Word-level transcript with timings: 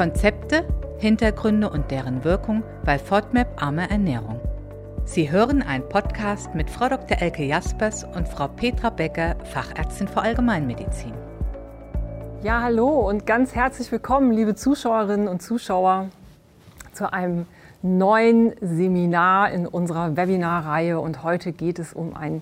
Konzepte, 0.00 0.64
Hintergründe 0.96 1.68
und 1.68 1.90
deren 1.90 2.24
Wirkung 2.24 2.62
bei 2.86 2.98
FODMAP 2.98 3.62
Arme 3.62 3.90
Ernährung. 3.90 4.40
Sie 5.04 5.30
hören 5.30 5.60
einen 5.60 5.86
Podcast 5.86 6.54
mit 6.54 6.70
Frau 6.70 6.88
Dr. 6.88 7.18
Elke 7.20 7.44
Jaspers 7.44 8.04
und 8.04 8.26
Frau 8.26 8.48
Petra 8.48 8.88
Becker, 8.88 9.36
Fachärztin 9.44 10.08
für 10.08 10.22
Allgemeinmedizin. 10.22 11.12
Ja, 12.42 12.62
hallo 12.62 13.10
und 13.10 13.26
ganz 13.26 13.54
herzlich 13.54 13.92
willkommen, 13.92 14.32
liebe 14.32 14.54
Zuschauerinnen 14.54 15.28
und 15.28 15.42
Zuschauer, 15.42 16.08
zu 16.94 17.12
einem 17.12 17.44
neuen 17.82 18.54
Seminar 18.62 19.50
in 19.50 19.66
unserer 19.66 20.16
Webinarreihe. 20.16 20.98
Und 20.98 21.24
heute 21.24 21.52
geht 21.52 21.78
es 21.78 21.92
um 21.92 22.16
ein, 22.16 22.40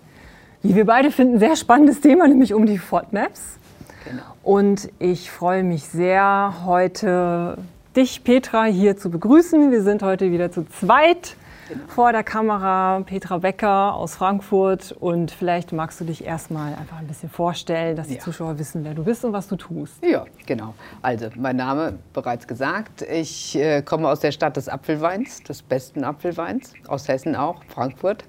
wie 0.63 0.77
wir 0.77 0.87
beide 0.87 1.11
finden, 1.11 1.41
sehr 1.41 1.57
spannendes 1.57 2.01
Thema, 2.01 2.29
nämlich 2.29 2.55
um 2.55 2.67
die 2.67 2.79
FODMAPs. 2.79 3.59
Genau. 4.05 4.23
Und 4.43 4.89
ich 4.99 5.31
freue 5.31 5.63
mich 5.63 5.85
sehr, 5.85 6.55
heute 6.65 7.59
dich, 7.97 8.23
Petra, 8.23 8.65
hier 8.65 8.97
zu 8.97 9.11
begrüßen. 9.11 9.71
Wir 9.71 9.83
sind 9.83 10.03
heute 10.03 10.31
wieder 10.31 10.53
zu 10.53 10.65
zweit 10.67 11.37
genau. 11.69 11.85
vor 11.89 12.13
der 12.13 12.25
Kamera. 12.25 13.01
Petra 13.05 13.39
Becker 13.39 13.95
aus 13.95 14.15
Frankfurt. 14.15 14.93
Und 14.93 15.31
vielleicht 15.31 15.73
magst 15.73 16.01
du 16.01 16.05
dich 16.05 16.25
erstmal 16.25 16.75
einfach 16.75 16.99
ein 16.99 17.07
bisschen 17.07 17.31
vorstellen, 17.31 17.97
dass 17.97 18.09
die 18.09 18.15
ja. 18.15 18.21
Zuschauer 18.21 18.59
wissen, 18.59 18.85
wer 18.85 18.95
du 18.95 19.05
bist 19.05 19.25
und 19.25 19.33
was 19.33 19.49
du 19.49 19.57
tust. 19.57 20.05
Ja, 20.05 20.25
genau. 20.47 20.75
Also, 21.03 21.29
mein 21.37 21.57
Name 21.57 21.99
bereits 22.13 22.47
gesagt. 22.47 23.03
Ich 23.03 23.57
äh, 23.57 23.83
komme 23.83 24.09
aus 24.09 24.21
der 24.21 24.33
Stadt 24.33 24.57
des 24.57 24.69
Apfelweins, 24.69 25.43
des 25.43 25.63
besten 25.63 26.05
Apfelweins, 26.05 26.73
aus 26.89 27.09
Hessen 27.09 27.37
auch, 27.37 27.63
Frankfurt 27.69 28.25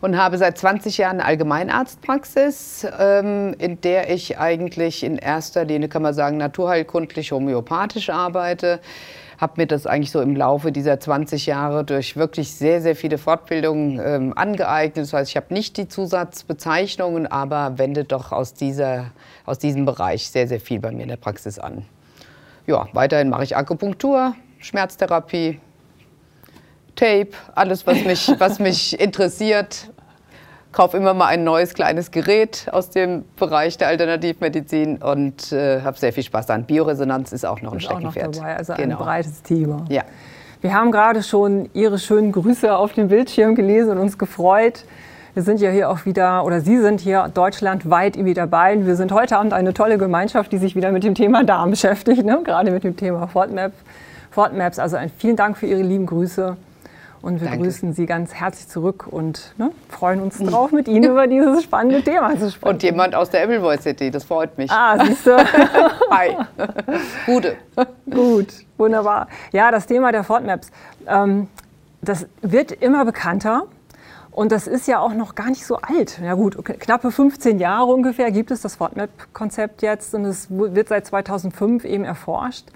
und 0.00 0.16
habe 0.16 0.38
seit 0.38 0.58
20 0.58 0.98
Jahren 0.98 1.20
eine 1.20 1.24
Allgemeinarztpraxis, 1.24 2.86
ähm, 2.98 3.54
in 3.58 3.80
der 3.80 4.10
ich 4.10 4.38
eigentlich 4.38 5.02
in 5.02 5.16
erster 5.16 5.64
Linie, 5.64 5.88
kann 5.88 6.02
man 6.02 6.14
sagen, 6.14 6.36
naturheilkundlich 6.36 7.32
homöopathisch 7.32 8.10
arbeite. 8.10 8.80
Habe 9.38 9.54
mir 9.56 9.66
das 9.66 9.86
eigentlich 9.86 10.10
so 10.10 10.20
im 10.20 10.34
Laufe 10.34 10.72
dieser 10.72 10.98
20 10.98 11.46
Jahre 11.46 11.84
durch 11.84 12.16
wirklich 12.16 12.52
sehr, 12.52 12.82
sehr 12.82 12.96
viele 12.96 13.18
Fortbildungen 13.18 14.00
ähm, 14.04 14.32
angeeignet. 14.36 15.04
Das 15.06 15.12
heißt, 15.12 15.30
ich 15.30 15.36
habe 15.36 15.54
nicht 15.54 15.76
die 15.76 15.86
Zusatzbezeichnungen, 15.86 17.26
aber 17.26 17.78
wende 17.78 18.04
doch 18.04 18.32
aus, 18.32 18.54
dieser, 18.54 19.12
aus 19.46 19.58
diesem 19.58 19.84
Bereich 19.84 20.28
sehr, 20.28 20.48
sehr 20.48 20.60
viel 20.60 20.80
bei 20.80 20.90
mir 20.90 21.04
in 21.04 21.08
der 21.08 21.16
Praxis 21.16 21.58
an. 21.58 21.84
Ja, 22.66 22.88
weiterhin 22.92 23.30
mache 23.30 23.44
ich 23.44 23.56
Akupunktur, 23.56 24.34
Schmerztherapie, 24.58 25.60
Tape, 26.96 27.30
alles, 27.54 27.86
was 27.86 28.04
mich, 28.04 28.34
was 28.38 28.58
mich 28.58 28.98
interessiert. 29.00 29.88
Kaufe 30.72 30.96
immer 30.96 31.14
mal 31.14 31.26
ein 31.26 31.44
neues 31.44 31.72
kleines 31.72 32.10
Gerät 32.10 32.66
aus 32.72 32.90
dem 32.90 33.24
Bereich 33.36 33.78
der 33.78 33.88
Alternativmedizin 33.88 34.98
und 34.98 35.50
äh, 35.52 35.80
habe 35.80 35.98
sehr 35.98 36.12
viel 36.12 36.22
Spaß 36.22 36.46
daran. 36.46 36.64
Bioresonanz 36.64 37.32
ist 37.32 37.46
auch 37.46 37.62
noch 37.62 37.72
ein 37.72 37.80
Steckenpferd. 37.80 38.28
Auch 38.28 38.32
noch 38.32 38.38
dabei, 38.38 38.56
also 38.56 38.74
genau. 38.74 38.98
ein 38.98 39.04
breites 39.04 39.42
Thema. 39.42 39.84
Ja. 39.88 40.02
Wir 40.60 40.74
haben 40.74 40.90
gerade 40.90 41.22
schon 41.22 41.70
Ihre 41.72 41.98
schönen 41.98 42.32
Grüße 42.32 42.76
auf 42.76 42.92
dem 42.92 43.08
Bildschirm 43.08 43.54
gelesen 43.54 43.92
und 43.92 43.98
uns 43.98 44.18
gefreut. 44.18 44.84
Wir 45.34 45.42
sind 45.42 45.60
ja 45.60 45.70
hier 45.70 45.88
auch 45.88 46.04
wieder, 46.04 46.44
oder 46.44 46.60
Sie 46.60 46.78
sind 46.78 47.00
hier 47.00 47.30
deutschlandweit 47.32 48.16
irgendwie 48.16 48.34
dabei. 48.34 48.74
Und 48.74 48.86
wir 48.86 48.96
sind 48.96 49.12
heute 49.12 49.38
Abend 49.38 49.52
eine 49.52 49.72
tolle 49.72 49.96
Gemeinschaft, 49.96 50.50
die 50.52 50.58
sich 50.58 50.74
wieder 50.74 50.90
mit 50.90 51.04
dem 51.04 51.14
Thema 51.14 51.44
Darm 51.44 51.70
beschäftigt, 51.70 52.24
ne? 52.24 52.40
gerade 52.42 52.72
mit 52.72 52.82
dem 52.82 52.96
Thema 52.96 53.26
FODMAP, 53.28 53.72
FODMAPs. 54.32 54.78
Also 54.78 54.98
vielen 55.16 55.36
Dank 55.36 55.56
für 55.56 55.66
Ihre 55.66 55.82
lieben 55.82 56.06
Grüße. 56.06 56.56
Und 57.20 57.40
wir 57.40 57.48
Danke. 57.48 57.64
grüßen 57.64 57.92
Sie 57.92 58.06
ganz 58.06 58.34
herzlich 58.34 58.68
zurück 58.68 59.06
und 59.08 59.54
ne, 59.58 59.70
freuen 59.88 60.20
uns 60.20 60.38
drauf, 60.38 60.70
mit 60.70 60.86
Ihnen 60.88 61.10
über 61.10 61.26
dieses 61.26 61.64
spannende 61.64 62.02
Thema 62.02 62.38
zu 62.38 62.50
sprechen. 62.50 62.74
Und 62.74 62.82
jemand 62.82 63.14
aus 63.14 63.30
der 63.30 63.42
Appleboy 63.42 63.76
City, 63.78 64.10
das 64.10 64.24
freut 64.24 64.56
mich. 64.56 64.70
Ah, 64.70 65.04
siehst 65.04 65.26
du. 65.26 65.36
Hi. 66.10 66.36
Gute. 67.26 67.56
Gut, 68.08 68.48
wunderbar. 68.76 69.28
Ja, 69.52 69.70
das 69.70 69.86
Thema 69.86 70.12
der 70.12 70.22
FODMAPs, 70.22 70.70
ähm, 71.06 71.48
das 72.02 72.26
wird 72.42 72.72
immer 72.72 73.04
bekannter. 73.04 73.64
Und 74.30 74.52
das 74.52 74.68
ist 74.68 74.86
ja 74.86 75.00
auch 75.00 75.14
noch 75.14 75.34
gar 75.34 75.48
nicht 75.48 75.66
so 75.66 75.78
alt. 75.78 76.20
Ja 76.22 76.34
gut, 76.34 76.56
knappe 76.64 77.10
15 77.10 77.58
Jahre 77.58 77.86
ungefähr 77.86 78.30
gibt 78.30 78.52
es 78.52 78.60
das 78.60 78.76
FODMAP-Konzept 78.76 79.82
jetzt 79.82 80.14
und 80.14 80.24
es 80.24 80.46
wird 80.48 80.86
seit 80.86 81.06
2005 81.06 81.84
eben 81.84 82.04
erforscht. 82.04 82.66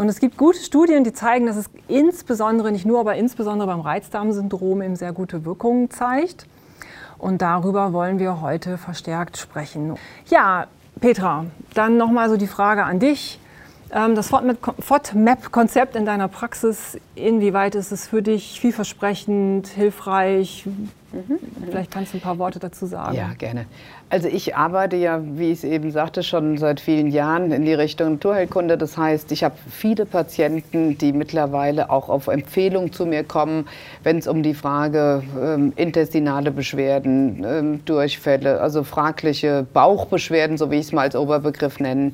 Und 0.00 0.08
es 0.08 0.18
gibt 0.18 0.38
gute 0.38 0.58
Studien, 0.58 1.04
die 1.04 1.12
zeigen, 1.12 1.44
dass 1.44 1.56
es 1.56 1.68
insbesondere, 1.86 2.72
nicht 2.72 2.86
nur, 2.86 3.00
aber 3.00 3.16
insbesondere 3.16 3.68
beim 3.68 3.80
Reizdarmsyndrom 3.80 4.80
eben 4.80 4.96
sehr 4.96 5.12
gute 5.12 5.44
Wirkungen 5.44 5.90
zeigt. 5.90 6.46
Und 7.18 7.42
darüber 7.42 7.92
wollen 7.92 8.18
wir 8.18 8.40
heute 8.40 8.78
verstärkt 8.78 9.36
sprechen. 9.36 9.96
Ja, 10.30 10.68
Petra, 11.02 11.44
dann 11.74 11.98
nochmal 11.98 12.30
so 12.30 12.38
die 12.38 12.46
Frage 12.46 12.84
an 12.84 12.98
dich. 12.98 13.38
Ähm, 13.92 14.14
das 14.14 14.28
FODMAP-Konzept 14.30 15.94
in 15.94 16.06
deiner 16.06 16.28
Praxis, 16.28 16.98
inwieweit 17.14 17.74
ist 17.74 17.92
es 17.92 18.08
für 18.08 18.22
dich 18.22 18.58
vielversprechend, 18.58 19.66
hilfreich? 19.66 20.66
Mhm. 21.12 21.38
Vielleicht 21.68 21.90
kannst 21.90 22.12
du 22.12 22.18
ein 22.18 22.20
paar 22.20 22.38
Worte 22.38 22.58
dazu 22.58 22.86
sagen. 22.86 23.16
Ja, 23.16 23.32
gerne. 23.36 23.66
Also 24.10 24.26
ich 24.26 24.56
arbeite 24.56 24.96
ja, 24.96 25.20
wie 25.22 25.52
ich 25.52 25.58
es 25.58 25.64
eben 25.64 25.92
sagte, 25.92 26.24
schon 26.24 26.58
seit 26.58 26.80
vielen 26.80 27.08
Jahren 27.08 27.52
in 27.52 27.64
die 27.64 27.74
Richtung 27.74 28.14
Naturheilkunde. 28.14 28.76
Das 28.76 28.96
heißt, 28.96 29.30
ich 29.30 29.44
habe 29.44 29.54
viele 29.70 30.04
Patienten, 30.04 30.98
die 30.98 31.12
mittlerweile 31.12 31.90
auch 31.90 32.08
auf 32.08 32.26
Empfehlung 32.26 32.92
zu 32.92 33.06
mir 33.06 33.22
kommen, 33.22 33.68
wenn 34.02 34.18
es 34.18 34.26
um 34.26 34.42
die 34.42 34.54
Frage 34.54 35.22
ähm, 35.40 35.72
intestinale 35.76 36.50
Beschwerden, 36.50 37.44
ähm, 37.44 37.84
Durchfälle, 37.84 38.60
also 38.60 38.82
fragliche 38.82 39.64
Bauchbeschwerden, 39.72 40.58
so 40.58 40.72
wie 40.72 40.76
ich 40.76 40.86
es 40.86 40.92
mal 40.92 41.02
als 41.02 41.14
Oberbegriff 41.14 41.78
nenne. 41.78 42.12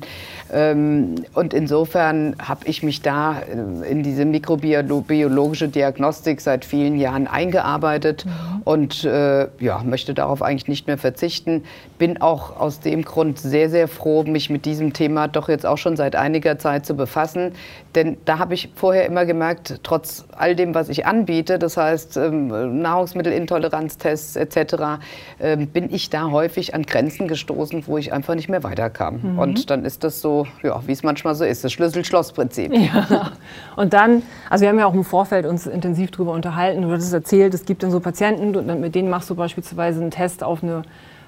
Ähm, 0.53 1.15
und 1.33 1.53
insofern 1.55 2.35
habe 2.39 2.65
ich 2.65 2.83
mich 2.83 3.01
da 3.01 3.39
äh, 3.39 3.89
in 3.89 4.03
diese 4.03 4.25
mikrobiologische 4.25 5.67
Diagnostik 5.67 6.41
seit 6.41 6.63
vielen 6.63 6.99
Jahren 6.99 7.27
eingearbeitet 7.27 8.25
mhm. 8.25 8.61
und 8.65 8.86
äh, 9.03 9.47
ja, 9.59 9.81
möchte 9.83 10.13
darauf 10.13 10.41
eigentlich 10.41 10.67
nicht 10.67 10.87
mehr 10.87 10.97
verzichten 10.97 11.63
bin 11.97 12.21
auch 12.21 12.59
aus 12.59 12.79
dem 12.79 13.03
Grund 13.03 13.39
sehr, 13.39 13.69
sehr 13.69 13.87
froh, 13.87 14.23
mich 14.23 14.49
mit 14.49 14.65
diesem 14.65 14.93
Thema 14.93 15.27
doch 15.27 15.49
jetzt 15.49 15.65
auch 15.65 15.77
schon 15.77 15.95
seit 15.95 16.15
einiger 16.15 16.59
Zeit 16.59 16.85
zu 16.85 16.95
befassen. 16.95 17.53
Denn 17.95 18.17
da 18.25 18.39
habe 18.39 18.53
ich 18.53 18.69
vorher 18.75 19.05
immer 19.05 19.25
gemerkt, 19.25 19.79
trotz 19.83 20.25
all 20.31 20.55
dem, 20.55 20.75
was 20.75 20.89
ich 20.89 21.05
anbiete, 21.05 21.57
das 21.57 21.77
heißt 21.77 22.17
ähm, 22.17 22.81
Nahrungsmittelintoleranztests 22.81 24.35
etc., 24.35 25.01
ähm, 25.39 25.67
bin 25.67 25.93
ich 25.93 26.09
da 26.09 26.29
häufig 26.29 26.75
an 26.75 26.83
Grenzen 26.83 27.27
gestoßen, 27.27 27.83
wo 27.87 27.97
ich 27.97 28.13
einfach 28.13 28.35
nicht 28.35 28.49
mehr 28.49 28.63
weiterkam. 28.63 29.19
Mhm. 29.23 29.39
Und 29.39 29.69
dann 29.69 29.85
ist 29.85 30.03
das 30.03 30.21
so, 30.21 30.45
ja, 30.63 30.81
wie 30.85 30.91
es 30.91 31.03
manchmal 31.03 31.33
so 31.35 31.45
ist, 31.45 31.63
das 31.63 31.73
Schlüssel-Schloss-Prinzip. 31.73 32.73
Ja. 32.87 33.31
Und 33.75 33.93
dann, 33.93 34.21
also 34.49 34.61
wir 34.61 34.69
haben 34.69 34.79
ja 34.79 34.85
auch 34.85 34.93
im 34.93 35.03
Vorfeld 35.03 35.45
uns 35.45 35.67
intensiv 35.67 36.11
darüber 36.11 36.31
unterhalten, 36.31 36.83
du 36.83 36.91
hattest 36.91 37.13
erzählt, 37.13 37.53
es 37.53 37.65
gibt 37.65 37.83
dann 37.83 37.91
so 37.91 37.99
Patienten, 37.99 38.51
mit 38.79 38.95
denen 38.95 39.09
machst 39.09 39.29
du 39.29 39.35
beispielsweise 39.35 39.99
einen 39.99 40.11
Test 40.11 40.43
auf 40.43 40.63
eine 40.63 40.83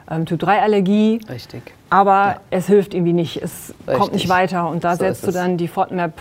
ähm, 0.09 0.25
Typ-3-Allergie. 0.25 1.21
Richtig. 1.29 1.73
Aber 1.89 2.11
ja. 2.11 2.41
es 2.51 2.67
hilft 2.67 2.93
irgendwie 2.93 3.13
nicht, 3.13 3.37
es 3.37 3.73
Richtig. 3.87 3.97
kommt 3.97 4.13
nicht 4.13 4.29
weiter. 4.29 4.69
Und 4.69 4.83
da 4.83 4.95
so 4.95 4.99
setzt 4.99 5.25
du 5.27 5.31
dann 5.31 5.57
die 5.57 5.67
FODMAP 5.67 6.13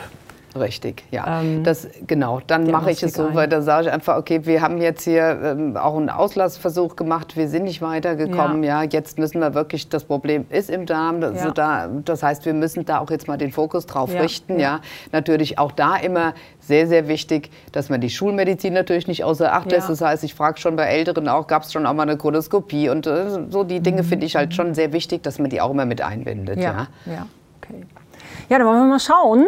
Richtig, 0.58 1.04
ja. 1.10 1.40
Ähm, 1.40 1.64
das, 1.64 1.88
genau, 2.06 2.40
dann 2.46 2.70
mache 2.70 2.90
ich 2.90 3.02
es 3.02 3.14
so, 3.14 3.34
weil 3.34 3.48
da 3.48 3.62
sage 3.62 3.86
ich 3.86 3.92
einfach, 3.92 4.16
okay, 4.16 4.40
wir 4.44 4.60
haben 4.60 4.78
jetzt 4.78 5.04
hier 5.04 5.38
ähm, 5.42 5.76
auch 5.76 5.96
einen 5.96 6.10
Auslassversuch 6.10 6.96
gemacht, 6.96 7.36
wir 7.36 7.48
sind 7.48 7.64
nicht 7.64 7.82
weitergekommen, 7.82 8.62
ja. 8.62 8.82
ja. 8.82 8.88
jetzt 8.90 9.18
müssen 9.18 9.40
wir 9.40 9.54
wirklich, 9.54 9.88
das 9.88 10.04
Problem 10.04 10.46
ist 10.50 10.70
im 10.70 10.86
Darm, 10.86 11.22
also 11.22 11.48
ja. 11.48 11.50
da, 11.52 11.88
das 12.04 12.22
heißt, 12.22 12.44
wir 12.46 12.54
müssen 12.54 12.84
da 12.84 12.98
auch 12.98 13.10
jetzt 13.10 13.28
mal 13.28 13.38
den 13.38 13.52
Fokus 13.52 13.86
drauf 13.86 14.12
ja. 14.12 14.20
richten, 14.20 14.58
ja. 14.58 14.80
Natürlich 15.12 15.58
auch 15.58 15.72
da 15.72 15.96
immer 15.96 16.34
sehr, 16.60 16.86
sehr 16.86 17.08
wichtig, 17.08 17.50
dass 17.72 17.88
man 17.88 18.00
die 18.00 18.10
Schulmedizin 18.10 18.74
natürlich 18.74 19.08
nicht 19.08 19.24
außer 19.24 19.52
Acht 19.52 19.70
lässt. 19.70 19.88
Das 19.88 20.00
heißt, 20.00 20.22
ich 20.24 20.34
frage 20.34 20.58
schon 20.58 20.76
bei 20.76 20.84
Älteren 20.84 21.28
auch, 21.28 21.46
gab 21.46 21.62
es 21.62 21.72
schon 21.72 21.86
auch 21.86 21.94
mal 21.94 22.02
eine 22.02 22.16
Koloskopie 22.16 22.90
und 22.90 23.06
äh, 23.06 23.48
so 23.48 23.64
die 23.64 23.80
Dinge 23.80 24.02
mhm. 24.02 24.06
finde 24.06 24.26
ich 24.26 24.36
halt 24.36 24.54
schon 24.54 24.74
sehr 24.74 24.92
wichtig, 24.92 25.22
dass 25.22 25.38
man 25.38 25.50
die 25.50 25.60
auch 25.60 25.70
immer 25.70 25.86
mit 25.86 26.02
einbindet, 26.02 26.58
ja. 26.60 26.88
Ja, 27.06 27.26
okay. 27.62 27.86
Ja, 28.48 28.58
dann 28.58 28.66
wollen 28.66 28.80
wir 28.80 28.86
mal 28.86 29.00
schauen, 29.00 29.46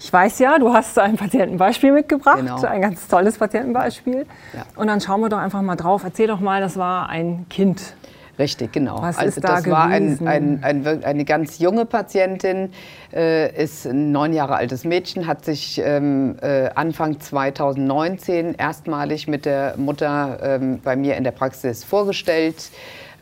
ich 0.00 0.10
weiß 0.10 0.38
ja, 0.38 0.58
du 0.58 0.72
hast 0.72 0.98
ein 0.98 1.16
Patientenbeispiel 1.16 1.92
mitgebracht, 1.92 2.38
genau. 2.38 2.62
ein 2.62 2.80
ganz 2.80 3.06
tolles 3.06 3.36
Patientenbeispiel. 3.36 4.26
Ja. 4.54 4.64
Und 4.74 4.86
dann 4.86 5.00
schauen 5.00 5.20
wir 5.20 5.28
doch 5.28 5.38
einfach 5.38 5.60
mal 5.60 5.76
drauf. 5.76 6.04
Erzähl 6.04 6.26
doch 6.26 6.40
mal, 6.40 6.62
das 6.62 6.78
war 6.78 7.10
ein 7.10 7.44
Kind. 7.50 7.94
Richtig, 8.38 8.72
genau. 8.72 9.02
Was 9.02 9.18
also 9.18 9.38
da 9.42 9.56
das 9.56 9.64
gewesen? 9.64 9.76
war 9.76 9.86
ein, 9.88 10.62
ein, 10.62 10.86
ein, 10.86 11.04
eine 11.04 11.24
ganz 11.26 11.58
junge 11.58 11.84
Patientin, 11.84 12.72
äh, 13.12 13.62
ist 13.62 13.86
ein 13.86 14.12
neun 14.12 14.32
Jahre 14.32 14.56
altes 14.56 14.84
Mädchen, 14.84 15.26
hat 15.26 15.44
sich 15.44 15.78
ähm, 15.84 16.36
äh, 16.40 16.70
Anfang 16.74 17.20
2019 17.20 18.54
erstmalig 18.54 19.28
mit 19.28 19.44
der 19.44 19.74
Mutter 19.76 20.38
ähm, 20.42 20.80
bei 20.82 20.96
mir 20.96 21.18
in 21.18 21.24
der 21.24 21.32
Praxis 21.32 21.84
vorgestellt 21.84 22.70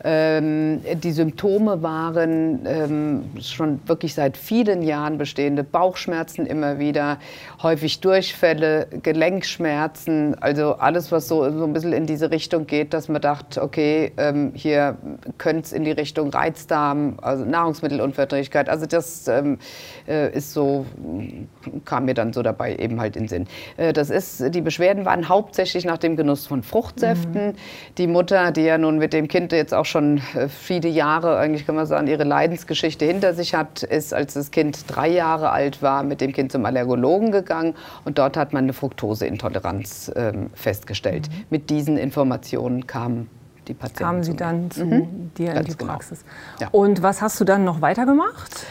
Ähm, 0.03 0.81
die 1.03 1.11
Symptome 1.11 1.81
waren 1.83 2.65
ähm, 2.65 3.23
schon 3.41 3.79
wirklich 3.85 4.13
seit 4.13 4.37
vielen 4.37 4.81
Jahren 4.81 5.17
bestehende 5.17 5.63
Bauchschmerzen 5.63 6.45
immer 6.45 6.79
wieder, 6.79 7.19
häufig 7.61 7.99
Durchfälle, 7.99 8.87
Gelenkschmerzen, 9.03 10.35
also 10.41 10.75
alles, 10.75 11.11
was 11.11 11.27
so, 11.27 11.49
so 11.51 11.65
ein 11.65 11.73
bisschen 11.73 11.93
in 11.93 12.05
diese 12.05 12.31
Richtung 12.31 12.65
geht, 12.65 12.93
dass 12.93 13.09
man 13.09 13.21
dachte, 13.21 13.61
okay, 13.61 14.11
ähm, 14.17 14.51
hier 14.53 14.97
könnte 15.37 15.61
es 15.63 15.73
in 15.73 15.83
die 15.83 15.91
Richtung 15.91 16.29
Reizdarm, 16.29 17.17
also 17.21 17.43
Nahrungsmittelunverträglichkeit. 17.43 18.69
Also 18.69 18.85
das 18.85 19.27
ähm, 19.27 19.57
äh, 20.07 20.31
ist 20.31 20.53
so, 20.53 20.85
kam 21.85 22.05
mir 22.05 22.13
dann 22.13 22.31
so 22.31 22.41
dabei 22.41 22.75
eben 22.75 23.01
halt 23.01 23.15
in 23.15 23.23
den 23.23 23.29
Sinn. 23.29 23.47
Äh, 23.77 23.93
das 23.93 24.09
ist, 24.09 24.53
die 24.53 24.61
Beschwerden 24.61 25.05
waren 25.05 25.27
hauptsächlich 25.27 25.83
nach 25.85 25.97
dem 25.97 26.15
Genuss 26.15 26.47
von 26.47 26.63
Fruchtsäften. 26.63 27.47
Mhm. 27.47 27.55
Die 27.97 28.07
Mutter, 28.07 28.51
die 28.51 28.61
ja 28.61 28.77
nun 28.77 28.97
mit 28.97 29.13
dem 29.13 29.27
Kind 29.27 29.51
jetzt 29.51 29.73
auch 29.73 29.88
schon 29.89 30.21
äh, 30.35 30.47
viele 30.47 30.89
Jahre, 30.89 31.37
eigentlich 31.37 31.65
kann 31.65 31.75
man 31.75 31.85
sagen, 31.85 32.07
ihre 32.07 32.23
Leidensgeschichte 32.23 33.05
hinter 33.05 33.33
sich 33.33 33.55
hat, 33.55 33.83
ist, 33.83 34.13
als 34.13 34.35
das 34.35 34.51
Kind 34.51 34.85
drei 34.87 35.09
Jahre 35.09 35.51
alt 35.51 35.81
war, 35.81 36.03
mit 36.03 36.21
dem 36.21 36.31
Kind 36.31 36.51
zum 36.51 36.65
Allergologen 36.65 37.31
gegangen 37.31 37.75
und 38.05 38.17
dort 38.17 38.37
hat 38.37 38.53
man 38.53 38.63
eine 38.63 38.73
Fructoseintoleranz 38.73 40.11
ähm, 40.15 40.49
festgestellt. 40.53 41.29
Mhm. 41.29 41.45
Mit 41.49 41.69
diesen 41.69 41.97
Informationen 41.97 42.87
kam 42.87 43.27
die 43.67 43.73
Patienten. 43.73 44.03
Kamen 44.03 44.23
Sie 44.23 44.35
dann 44.35 44.71
zu 44.71 44.85
mhm. 44.85 45.31
dir 45.37 45.53
in 45.53 45.65
die 45.65 45.77
genau. 45.77 45.93
Praxis. 45.93 46.23
Genau. 46.57 46.71
Ja. 46.71 46.79
Und 46.79 47.01
was 47.01 47.21
hast 47.21 47.39
du 47.39 47.45
dann 47.45 47.63
noch 47.63 47.81
weitergemacht? 47.81 48.65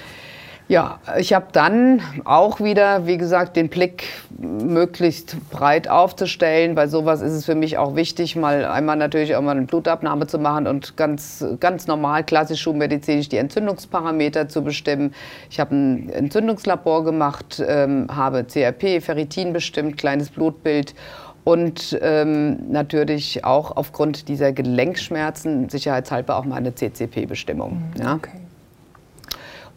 Ja, 0.68 0.98
ich 1.18 1.32
habe 1.32 1.46
dann 1.52 2.02
auch 2.26 2.60
wieder, 2.60 3.06
wie 3.06 3.16
gesagt, 3.16 3.56
den 3.56 3.70
Blick 3.70 4.04
möglichst 4.38 5.36
breit 5.48 5.88
aufzustellen. 5.88 6.74
Bei 6.74 6.88
sowas 6.88 7.22
ist 7.22 7.32
es 7.32 7.46
für 7.46 7.54
mich 7.54 7.78
auch 7.78 7.96
wichtig, 7.96 8.36
mal 8.36 8.66
einmal 8.66 8.96
natürlich 8.96 9.34
auch 9.34 9.40
mal 9.40 9.56
eine 9.56 9.64
Blutabnahme 9.64 10.26
zu 10.26 10.38
machen 10.38 10.66
und 10.66 10.98
ganz, 10.98 11.42
ganz 11.58 11.86
normal, 11.86 12.22
klassisch 12.22 12.60
schulmedizinisch 12.60 13.30
die 13.30 13.38
Entzündungsparameter 13.38 14.48
zu 14.48 14.62
bestimmen. 14.62 15.14
Ich 15.48 15.58
habe 15.58 15.74
ein 15.74 16.10
Entzündungslabor 16.10 17.02
gemacht, 17.02 17.62
ähm, 17.66 18.06
habe 18.14 18.44
CRP, 18.44 19.00
Ferritin 19.00 19.54
bestimmt, 19.54 19.96
kleines 19.96 20.28
Blutbild 20.28 20.94
und 21.44 21.98
ähm, 22.02 22.70
natürlich 22.70 23.42
auch 23.42 23.74
aufgrund 23.74 24.28
dieser 24.28 24.52
Gelenkschmerzen 24.52 25.70
sicherheitshalber 25.70 26.36
auch 26.36 26.44
mal 26.44 26.56
eine 26.56 26.74
CCP-Bestimmung. 26.74 27.90
Mhm, 27.96 28.02
ja. 28.02 28.14
Okay 28.16 28.47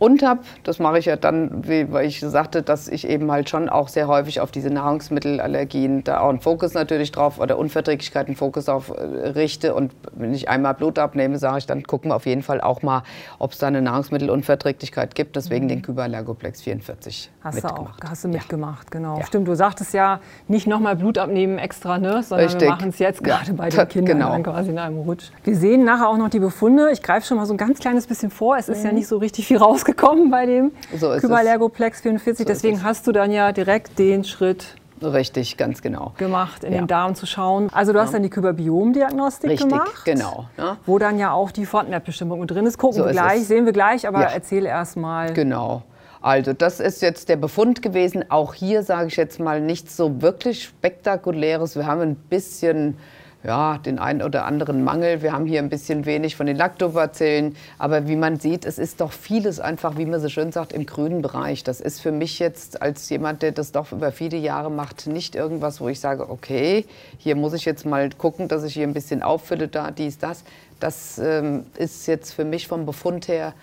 und 0.01 0.23
habe, 0.23 0.39
das 0.63 0.79
mache 0.79 0.97
ich 0.97 1.05
ja 1.05 1.15
dann, 1.15 1.67
weil 1.67 2.07
ich 2.07 2.21
sagte, 2.21 2.63
dass 2.63 2.87
ich 2.87 3.07
eben 3.07 3.31
halt 3.31 3.51
schon 3.51 3.69
auch 3.69 3.87
sehr 3.87 4.07
häufig 4.07 4.41
auf 4.41 4.49
diese 4.49 4.71
Nahrungsmittelallergien 4.71 6.03
da 6.03 6.21
auch 6.21 6.29
einen 6.29 6.39
Fokus 6.39 6.73
natürlich 6.73 7.11
drauf 7.11 7.39
oder 7.39 7.59
Unverträglichkeit 7.59 8.25
einen 8.25 8.35
Fokus 8.35 8.67
auf 8.67 8.89
äh, 8.89 9.27
richte. 9.29 9.75
Und 9.75 9.93
wenn 10.13 10.33
ich 10.33 10.49
einmal 10.49 10.73
Blut 10.73 10.97
abnehme, 10.97 11.37
sage 11.37 11.59
ich, 11.59 11.67
dann 11.67 11.83
gucken 11.83 12.09
wir 12.09 12.15
auf 12.15 12.25
jeden 12.25 12.41
Fall 12.41 12.61
auch 12.61 12.81
mal, 12.81 13.03
ob 13.37 13.51
es 13.51 13.59
da 13.59 13.67
eine 13.67 13.79
Nahrungsmittelunverträglichkeit 13.83 15.13
gibt. 15.13 15.35
Deswegen 15.35 15.65
mhm. 15.65 15.69
den 15.69 15.81
Kyberlergoplex 15.83 16.63
44 16.63 17.29
hast 17.43 17.53
mitgemacht. 17.53 18.01
Du 18.01 18.07
auch, 18.07 18.09
hast 18.09 18.23
du 18.23 18.27
mitgemacht, 18.27 18.85
ja. 18.85 18.99
genau. 18.99 19.19
Ja. 19.19 19.25
Stimmt, 19.27 19.47
du 19.49 19.55
sagtest 19.55 19.93
ja, 19.93 20.19
nicht 20.47 20.65
nochmal 20.65 20.95
Blut 20.95 21.19
abnehmen 21.19 21.59
extra, 21.59 21.99
ne? 21.99 22.23
sondern 22.23 22.47
Richtig. 22.47 22.61
wir 22.61 22.69
machen 22.69 22.89
es 22.89 22.97
jetzt 22.97 23.23
gerade 23.23 23.49
ja. 23.49 23.53
bei 23.53 23.69
den 23.69 23.87
Kindern 23.87 24.17
genau. 24.17 24.31
dann 24.31 24.41
quasi 24.41 24.71
in 24.71 24.79
einem 24.79 24.97
Rutsch. 24.97 25.29
Wir 25.43 25.55
sehen 25.55 25.83
nachher 25.83 26.09
auch 26.09 26.17
noch 26.17 26.29
die 26.29 26.39
Befunde. 26.39 26.89
Ich 26.91 27.03
greife 27.03 27.27
schon 27.27 27.37
mal 27.37 27.45
so 27.45 27.53
ein 27.53 27.57
ganz 27.57 27.77
kleines 27.77 28.07
bisschen 28.07 28.31
vor. 28.31 28.57
Es 28.57 28.67
ist 28.67 28.79
mhm. 28.79 28.85
ja 28.85 28.91
nicht 28.93 29.07
so 29.07 29.17
richtig 29.17 29.45
viel 29.45 29.57
rausgekommen 29.57 29.90
gekommen 29.91 30.31
bei 30.31 30.45
dem 30.45 30.71
so 30.97 31.09
Kyberlergoplex 31.09 32.01
44. 32.01 32.39
So 32.39 32.43
Deswegen 32.45 32.83
hast 32.83 33.07
du 33.07 33.11
dann 33.11 33.31
ja 33.31 33.51
direkt 33.51 33.97
den 33.99 34.23
Schritt 34.23 34.75
Richtig, 35.03 35.57
ganz 35.57 35.81
genau. 35.81 36.13
Gemacht, 36.17 36.63
in 36.63 36.73
ja. 36.73 36.81
den 36.81 36.87
Darm 36.87 37.15
zu 37.15 37.25
schauen. 37.25 37.69
Also 37.73 37.91
du 37.91 37.99
hast 37.99 38.09
ja. 38.09 38.13
dann 38.13 38.23
die 38.23 38.29
Kyberbiom-Diagnostik 38.29 39.57
gemacht. 39.57 40.05
Genau. 40.05 40.45
Ja. 40.57 40.77
Wo 40.85 40.99
dann 40.99 41.17
ja 41.17 41.31
auch 41.31 41.51
die 41.51 41.65
FODMAP-Bestimmung 41.65 42.45
drin 42.45 42.67
ist. 42.67 42.77
Gucken 42.77 42.99
so 42.99 43.05
wir 43.05 43.11
gleich, 43.11 43.45
sehen 43.45 43.65
wir 43.65 43.73
gleich, 43.73 44.07
aber 44.07 44.21
erzähl 44.21 44.65
erst 44.65 44.97
mal. 44.97 45.33
Genau. 45.33 45.83
Also 46.21 46.53
das 46.53 46.79
ist 46.79 47.01
jetzt 47.01 47.29
der 47.29 47.35
Befund 47.35 47.81
gewesen. 47.81 48.25
Auch 48.29 48.53
hier 48.53 48.83
sage 48.83 49.07
ich 49.07 49.15
jetzt 49.15 49.39
mal 49.39 49.59
nichts 49.59 49.97
so 49.97 50.21
wirklich 50.21 50.63
Spektakuläres. 50.63 51.75
Wir 51.75 51.87
haben 51.87 52.01
ein 52.01 52.15
bisschen 52.15 52.95
ja, 53.43 53.79
den 53.79 53.97
einen 53.97 54.21
oder 54.21 54.45
anderen 54.45 54.83
Mangel. 54.83 55.21
Wir 55.21 55.33
haben 55.33 55.45
hier 55.45 55.59
ein 55.59 55.69
bisschen 55.69 56.05
wenig 56.05 56.35
von 56.35 56.45
den 56.45 56.55
Lactobacillen. 56.55 57.55
Aber 57.77 58.07
wie 58.07 58.15
man 58.15 58.39
sieht, 58.39 58.65
es 58.65 58.77
ist 58.77 59.01
doch 59.01 59.11
vieles 59.11 59.59
einfach, 59.59 59.97
wie 59.97 60.05
man 60.05 60.19
so 60.19 60.29
schön 60.29 60.51
sagt, 60.51 60.73
im 60.73 60.85
grünen 60.85 61.21
Bereich. 61.21 61.63
Das 61.63 61.81
ist 61.81 62.01
für 62.01 62.11
mich 62.11 62.39
jetzt 62.39 62.81
als 62.81 63.09
jemand, 63.09 63.41
der 63.41 63.51
das 63.51 63.71
doch 63.71 63.91
über 63.91 64.11
viele 64.11 64.37
Jahre 64.37 64.69
macht, 64.69 65.07
nicht 65.07 65.35
irgendwas, 65.35 65.81
wo 65.81 65.89
ich 65.89 65.99
sage, 65.99 66.29
okay, 66.29 66.85
hier 67.17 67.35
muss 67.35 67.53
ich 67.53 67.65
jetzt 67.65 67.85
mal 67.85 68.09
gucken, 68.09 68.47
dass 68.47 68.63
ich 68.63 68.73
hier 68.73 68.87
ein 68.87 68.93
bisschen 68.93 69.23
auffülle, 69.23 69.67
da, 69.67 69.91
dies, 69.91 70.19
das. 70.19 70.43
Das 70.79 71.19
ähm, 71.19 71.65
ist 71.77 72.07
jetzt 72.07 72.33
für 72.33 72.45
mich 72.45 72.67
vom 72.67 72.85
Befund 72.85 73.27
her 73.27 73.53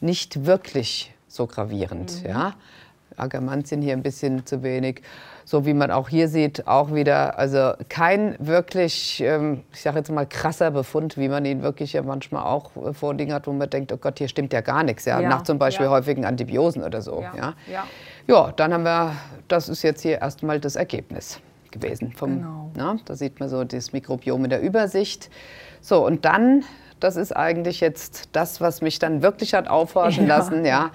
nicht 0.00 0.46
wirklich 0.46 1.12
so 1.28 1.46
gravierend. 1.46 2.22
Mhm. 2.22 2.28
Ja? 2.28 2.54
Agamantien 3.16 3.82
hier 3.82 3.92
ein 3.92 4.02
bisschen 4.02 4.46
zu 4.46 4.62
wenig 4.62 5.02
so 5.44 5.66
wie 5.66 5.74
man 5.74 5.90
auch 5.90 6.08
hier 6.08 6.28
sieht, 6.28 6.66
auch 6.66 6.94
wieder, 6.94 7.38
also 7.38 7.72
kein 7.88 8.34
wirklich, 8.38 9.20
ähm, 9.20 9.62
ich 9.72 9.82
sage 9.82 9.98
jetzt 9.98 10.10
mal 10.10 10.26
krasser 10.26 10.70
Befund, 10.70 11.18
wie 11.18 11.28
man 11.28 11.44
ihn 11.44 11.62
wirklich 11.62 11.92
ja 11.92 12.02
manchmal 12.02 12.44
auch 12.44 12.70
äh, 12.76 12.92
vorliegen 12.92 13.32
hat, 13.32 13.46
wo 13.46 13.52
man 13.52 13.68
denkt, 13.68 13.92
oh 13.92 13.96
Gott, 13.96 14.18
hier 14.18 14.28
stimmt 14.28 14.52
ja 14.52 14.62
gar 14.62 14.82
nichts, 14.82 15.04
ja, 15.04 15.20
ja 15.20 15.28
nach 15.28 15.42
zum 15.42 15.58
Beispiel 15.58 15.86
ja. 15.86 15.92
häufigen 15.92 16.24
Antibiosen 16.24 16.82
oder 16.82 17.02
so. 17.02 17.20
Ja. 17.20 17.34
Ja. 17.36 17.54
ja. 17.70 17.84
ja, 18.26 18.52
dann 18.52 18.72
haben 18.72 18.84
wir, 18.84 19.12
das 19.48 19.68
ist 19.68 19.82
jetzt 19.82 20.00
hier 20.00 20.20
erstmal 20.20 20.60
das 20.60 20.76
Ergebnis 20.76 21.40
gewesen. 21.70 22.12
Vom, 22.12 22.38
genau. 22.38 22.70
na, 22.74 22.96
da 23.04 23.14
sieht 23.14 23.38
man 23.38 23.48
so 23.48 23.64
das 23.64 23.92
Mikrobiom 23.92 24.44
in 24.44 24.50
der 24.50 24.62
Übersicht. 24.62 25.28
So, 25.82 26.06
und 26.06 26.24
dann, 26.24 26.64
das 27.00 27.16
ist 27.16 27.36
eigentlich 27.36 27.80
jetzt 27.80 28.30
das, 28.32 28.62
was 28.62 28.80
mich 28.80 28.98
dann 28.98 29.22
wirklich 29.22 29.52
hat 29.52 29.68
aufhorchen 29.68 30.26
lassen, 30.28 30.64
ja 30.64 30.90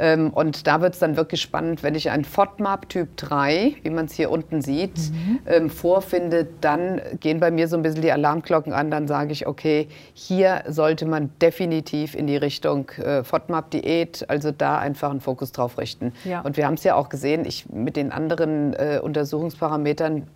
ähm, 0.00 0.30
und 0.30 0.66
da 0.66 0.80
wird 0.80 0.94
es 0.94 0.98
dann 0.98 1.16
wirklich 1.16 1.42
spannend, 1.42 1.82
wenn 1.82 1.94
ich 1.94 2.10
ein 2.10 2.24
FODMAP 2.24 2.88
Typ 2.88 3.16
3, 3.18 3.76
wie 3.82 3.90
man 3.90 4.06
es 4.06 4.14
hier 4.14 4.30
unten 4.30 4.62
sieht, 4.62 4.96
mhm. 4.96 5.40
ähm, 5.46 5.70
vorfinde, 5.70 6.48
dann 6.62 7.02
gehen 7.20 7.38
bei 7.38 7.50
mir 7.50 7.68
so 7.68 7.76
ein 7.76 7.82
bisschen 7.82 8.00
die 8.00 8.10
Alarmglocken 8.10 8.72
an. 8.72 8.90
Dann 8.90 9.06
sage 9.06 9.32
ich, 9.32 9.46
okay, 9.46 9.88
hier 10.14 10.62
sollte 10.66 11.04
man 11.04 11.30
definitiv 11.42 12.14
in 12.14 12.26
die 12.26 12.38
Richtung 12.38 12.88
äh, 12.92 13.22
FODMAP-Diät, 13.22 14.24
also 14.30 14.52
da 14.52 14.78
einfach 14.78 15.10
einen 15.10 15.20
Fokus 15.20 15.52
drauf 15.52 15.76
richten. 15.76 16.14
Ja. 16.24 16.40
Und 16.40 16.56
wir 16.56 16.66
haben 16.66 16.74
es 16.74 16.84
ja 16.84 16.94
auch 16.94 17.10
gesehen, 17.10 17.44
ich, 17.44 17.68
mit 17.68 17.96
den 17.96 18.10
anderen 18.10 18.72
äh, 18.72 19.00
Untersuchungsparametern 19.02 20.26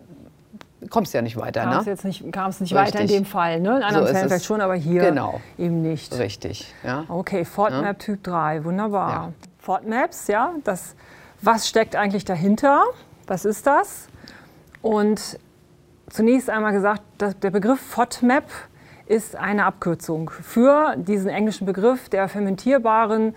kommst 0.90 1.14
ja 1.14 1.22
nicht 1.22 1.38
weiter. 1.38 1.62
Kam 1.62 1.78
es 1.78 1.86
ne? 1.86 1.92
jetzt 1.92 2.04
nicht, 2.04 2.32
kam 2.32 2.50
es 2.50 2.60
nicht 2.60 2.74
weiter 2.74 3.00
in 3.00 3.06
dem 3.06 3.24
Fall. 3.24 3.60
Ne? 3.60 3.78
In 3.78 3.82
anderen 3.82 4.06
so 4.06 4.12
Fällen 4.12 4.28
vielleicht 4.28 4.44
schon, 4.44 4.60
aber 4.60 4.74
hier 4.74 5.02
genau. 5.02 5.40
eben 5.56 5.80
nicht. 5.80 6.18
Richtig. 6.18 6.74
Ja. 6.84 7.04
Okay, 7.08 7.46
FODMAP 7.46 7.84
ja. 7.84 7.94
Typ 7.94 8.22
3, 8.22 8.64
wunderbar. 8.64 9.10
Ja. 9.10 9.32
FODMAPs, 9.64 10.26
ja, 10.26 10.54
das, 10.62 10.94
was 11.40 11.66
steckt 11.66 11.96
eigentlich 11.96 12.26
dahinter? 12.26 12.82
Was 13.26 13.46
ist 13.46 13.66
das? 13.66 14.08
Und 14.82 15.38
zunächst 16.10 16.50
einmal 16.50 16.72
gesagt, 16.72 17.02
der 17.18 17.50
Begriff 17.50 17.80
FODMAP 17.80 18.44
ist 19.06 19.36
eine 19.36 19.64
Abkürzung 19.64 20.28
für 20.28 20.96
diesen 20.96 21.30
englischen 21.30 21.66
Begriff 21.66 22.10
der 22.10 22.28
fermentierbaren 22.28 23.34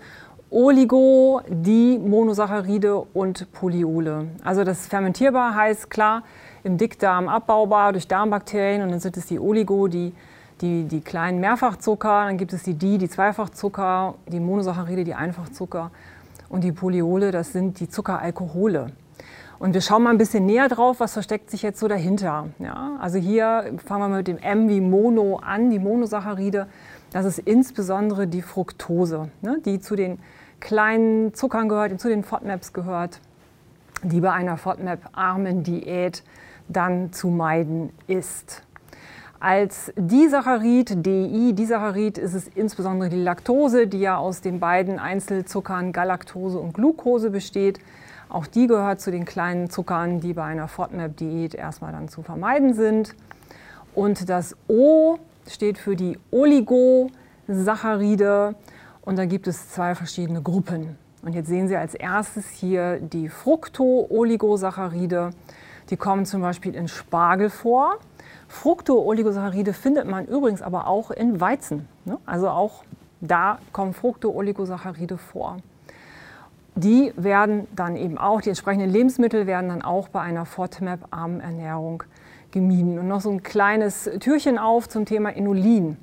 Oligo, 0.50 1.40
die 1.48 1.98
Monosaccharide 1.98 2.98
und 3.14 3.50
Polyole. 3.52 4.28
Also 4.44 4.64
das 4.64 4.86
fermentierbar 4.86 5.54
heißt 5.54 5.90
klar 5.90 6.24
im 6.62 6.76
Dickdarm 6.76 7.28
abbaubar 7.28 7.92
durch 7.92 8.06
Darmbakterien 8.06 8.82
und 8.82 8.90
dann 8.90 9.00
sind 9.00 9.16
es 9.16 9.26
die 9.26 9.38
Oligo, 9.38 9.88
die 9.88 10.12
die, 10.60 10.84
die 10.84 11.00
kleinen 11.00 11.40
Mehrfachzucker, 11.40 12.24
dann 12.26 12.36
gibt 12.36 12.52
es 12.52 12.62
die 12.62 12.74
Di, 12.74 12.98
die 12.98 13.08
Zweifachzucker, 13.08 14.14
die 14.26 14.40
Monosaccharide, 14.40 15.04
die 15.04 15.14
Einfachzucker 15.14 15.90
und 16.48 16.64
die 16.64 16.72
Polyole, 16.72 17.30
das 17.30 17.52
sind 17.52 17.80
die 17.80 17.88
Zuckeralkohole. 17.88 18.92
Und 19.58 19.74
wir 19.74 19.80
schauen 19.80 20.04
mal 20.04 20.10
ein 20.10 20.18
bisschen 20.18 20.46
näher 20.46 20.68
drauf, 20.68 21.00
was 21.00 21.14
versteckt 21.14 21.50
sich 21.50 21.62
jetzt 21.62 21.80
so 21.80 21.88
dahinter. 21.88 22.48
Ja, 22.60 22.96
also 23.00 23.18
hier 23.18 23.74
fangen 23.84 24.10
wir 24.10 24.18
mit 24.18 24.28
dem 24.28 24.38
M 24.38 24.68
wie 24.68 24.80
Mono 24.80 25.36
an, 25.36 25.70
die 25.70 25.80
Monosaccharide. 25.80 26.68
Das 27.10 27.24
ist 27.24 27.40
insbesondere 27.40 28.28
die 28.28 28.42
Fructose, 28.42 29.30
ne, 29.40 29.58
die 29.64 29.80
zu 29.80 29.96
den 29.96 30.20
kleinen 30.60 31.34
Zuckern 31.34 31.68
gehört, 31.68 32.00
zu 32.00 32.08
den 32.08 32.22
FODMAPs 32.22 32.72
gehört, 32.72 33.20
die 34.02 34.20
bei 34.20 34.32
einer 34.32 34.56
FODMAP-armen 34.56 35.64
Diät 35.64 36.22
dann 36.68 37.12
zu 37.12 37.28
meiden 37.28 37.90
ist. 38.06 38.62
Als 39.40 39.92
Disaccharid, 39.94 41.06
DI, 41.06 41.52
Disaccharid 41.52 42.18
ist 42.18 42.34
es 42.34 42.48
insbesondere 42.48 43.08
die 43.08 43.22
Laktose, 43.22 43.86
die 43.86 44.00
ja 44.00 44.16
aus 44.16 44.40
den 44.40 44.58
beiden 44.58 44.98
Einzelzuckern 44.98 45.92
Galaktose 45.92 46.58
und 46.58 46.74
Glucose 46.74 47.30
besteht. 47.30 47.78
Auch 48.28 48.48
die 48.48 48.66
gehört 48.66 49.00
zu 49.00 49.12
den 49.12 49.24
kleinen 49.24 49.70
Zuckern, 49.70 50.18
die 50.18 50.32
bei 50.32 50.42
einer 50.42 50.66
FODMAP-Diät 50.66 51.54
erstmal 51.54 51.92
dann 51.92 52.08
zu 52.08 52.22
vermeiden 52.22 52.74
sind. 52.74 53.14
Und 53.94 54.28
das 54.28 54.56
O 54.66 55.18
steht 55.48 55.78
für 55.78 55.94
die 55.94 56.18
Oligosaccharide 56.32 58.56
und 59.02 59.18
da 59.18 59.24
gibt 59.24 59.46
es 59.46 59.70
zwei 59.70 59.94
verschiedene 59.94 60.42
Gruppen. 60.42 60.98
Und 61.22 61.36
jetzt 61.36 61.46
sehen 61.46 61.68
Sie 61.68 61.76
als 61.76 61.94
erstes 61.94 62.48
hier 62.48 62.98
die 62.98 63.28
Fructo-Oligosaccharide. 63.28 65.30
Die 65.90 65.96
kommen 65.96 66.26
zum 66.26 66.42
Beispiel 66.42 66.74
in 66.74 66.88
Spargel 66.88 67.50
vor 67.50 67.98
Fructoooligosaccharide 68.48 69.72
findet 69.72 70.06
man 70.06 70.26
übrigens 70.26 70.62
aber 70.62 70.86
auch 70.86 71.10
in 71.10 71.40
Weizen. 71.40 71.86
Ne? 72.04 72.18
Also 72.26 72.48
auch 72.48 72.82
da 73.20 73.58
kommen 73.72 73.92
Fructoooligosaccharide 73.92 75.18
vor. 75.18 75.58
Die 76.74 77.12
werden 77.16 77.66
dann 77.74 77.96
eben 77.96 78.18
auch, 78.18 78.40
die 78.40 78.50
entsprechenden 78.50 78.90
Lebensmittel 78.90 79.46
werden 79.46 79.68
dann 79.68 79.82
auch 79.82 80.08
bei 80.08 80.20
einer 80.20 80.46
FODMAP-armen 80.46 81.40
Ernährung 81.40 82.04
gemieden. 82.52 82.98
Und 82.98 83.08
noch 83.08 83.20
so 83.20 83.30
ein 83.30 83.42
kleines 83.42 84.08
Türchen 84.20 84.58
auf 84.58 84.88
zum 84.88 85.04
Thema 85.04 85.30
Inulin. 85.30 85.96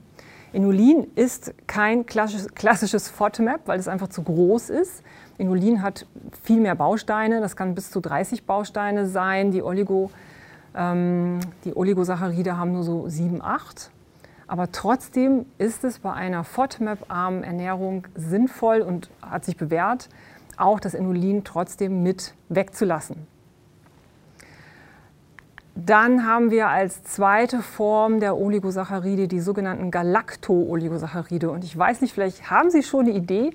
Inulin 0.51 1.07
ist 1.15 1.53
kein 1.67 2.05
klassisches 2.05 3.09
FODMAP, 3.09 3.61
weil 3.65 3.79
es 3.79 3.87
einfach 3.87 4.09
zu 4.09 4.21
groß 4.21 4.69
ist. 4.69 5.03
Inulin 5.37 5.81
hat 5.81 6.05
viel 6.43 6.61
mehr 6.61 6.75
Bausteine, 6.75 7.41
das 7.41 7.55
kann 7.55 7.75
bis 7.75 7.91
zu 7.91 7.99
30 7.99 8.45
Bausteine 8.45 9.05
sein. 9.05 9.51
Die, 9.51 9.61
Oligo, 9.61 10.05
ähm, 10.05 10.19
die 10.75 11.75
Oligosaccharide 11.75 12.57
haben 12.57 12.73
nur 12.73 12.83
so 12.83 13.07
7, 13.07 13.41
8. 13.41 13.91
Aber 14.47 14.71
trotzdem 14.71 15.45
ist 15.57 15.83
es 15.83 15.99
bei 15.99 16.13
einer 16.13 16.43
FODMAP-armen 16.43 17.43
Ernährung 17.43 18.07
sinnvoll 18.15 18.81
und 18.81 19.09
hat 19.21 19.45
sich 19.45 19.57
bewährt, 19.57 20.09
auch 20.57 20.79
das 20.79 20.93
Inulin 20.93 21.43
trotzdem 21.43 22.03
mit 22.03 22.35
wegzulassen. 22.49 23.27
Dann 25.75 26.25
haben 26.25 26.51
wir 26.51 26.69
als 26.69 27.03
zweite 27.03 27.61
Form 27.61 28.21
der 28.21 28.37
Oligosaccharide 28.37 29.27
die 29.27 29.41
sogenannten 29.41 29.91
Galacto-Oligosaccharide. 29.91 31.49
Und 31.49 31.65
ich 31.65 31.77
weiß 31.77 32.01
nicht, 32.01 32.13
vielleicht 32.13 32.49
haben 32.49 32.69
Sie 32.69 32.81
schon 32.81 33.07
eine 33.07 33.11
Idee, 33.11 33.51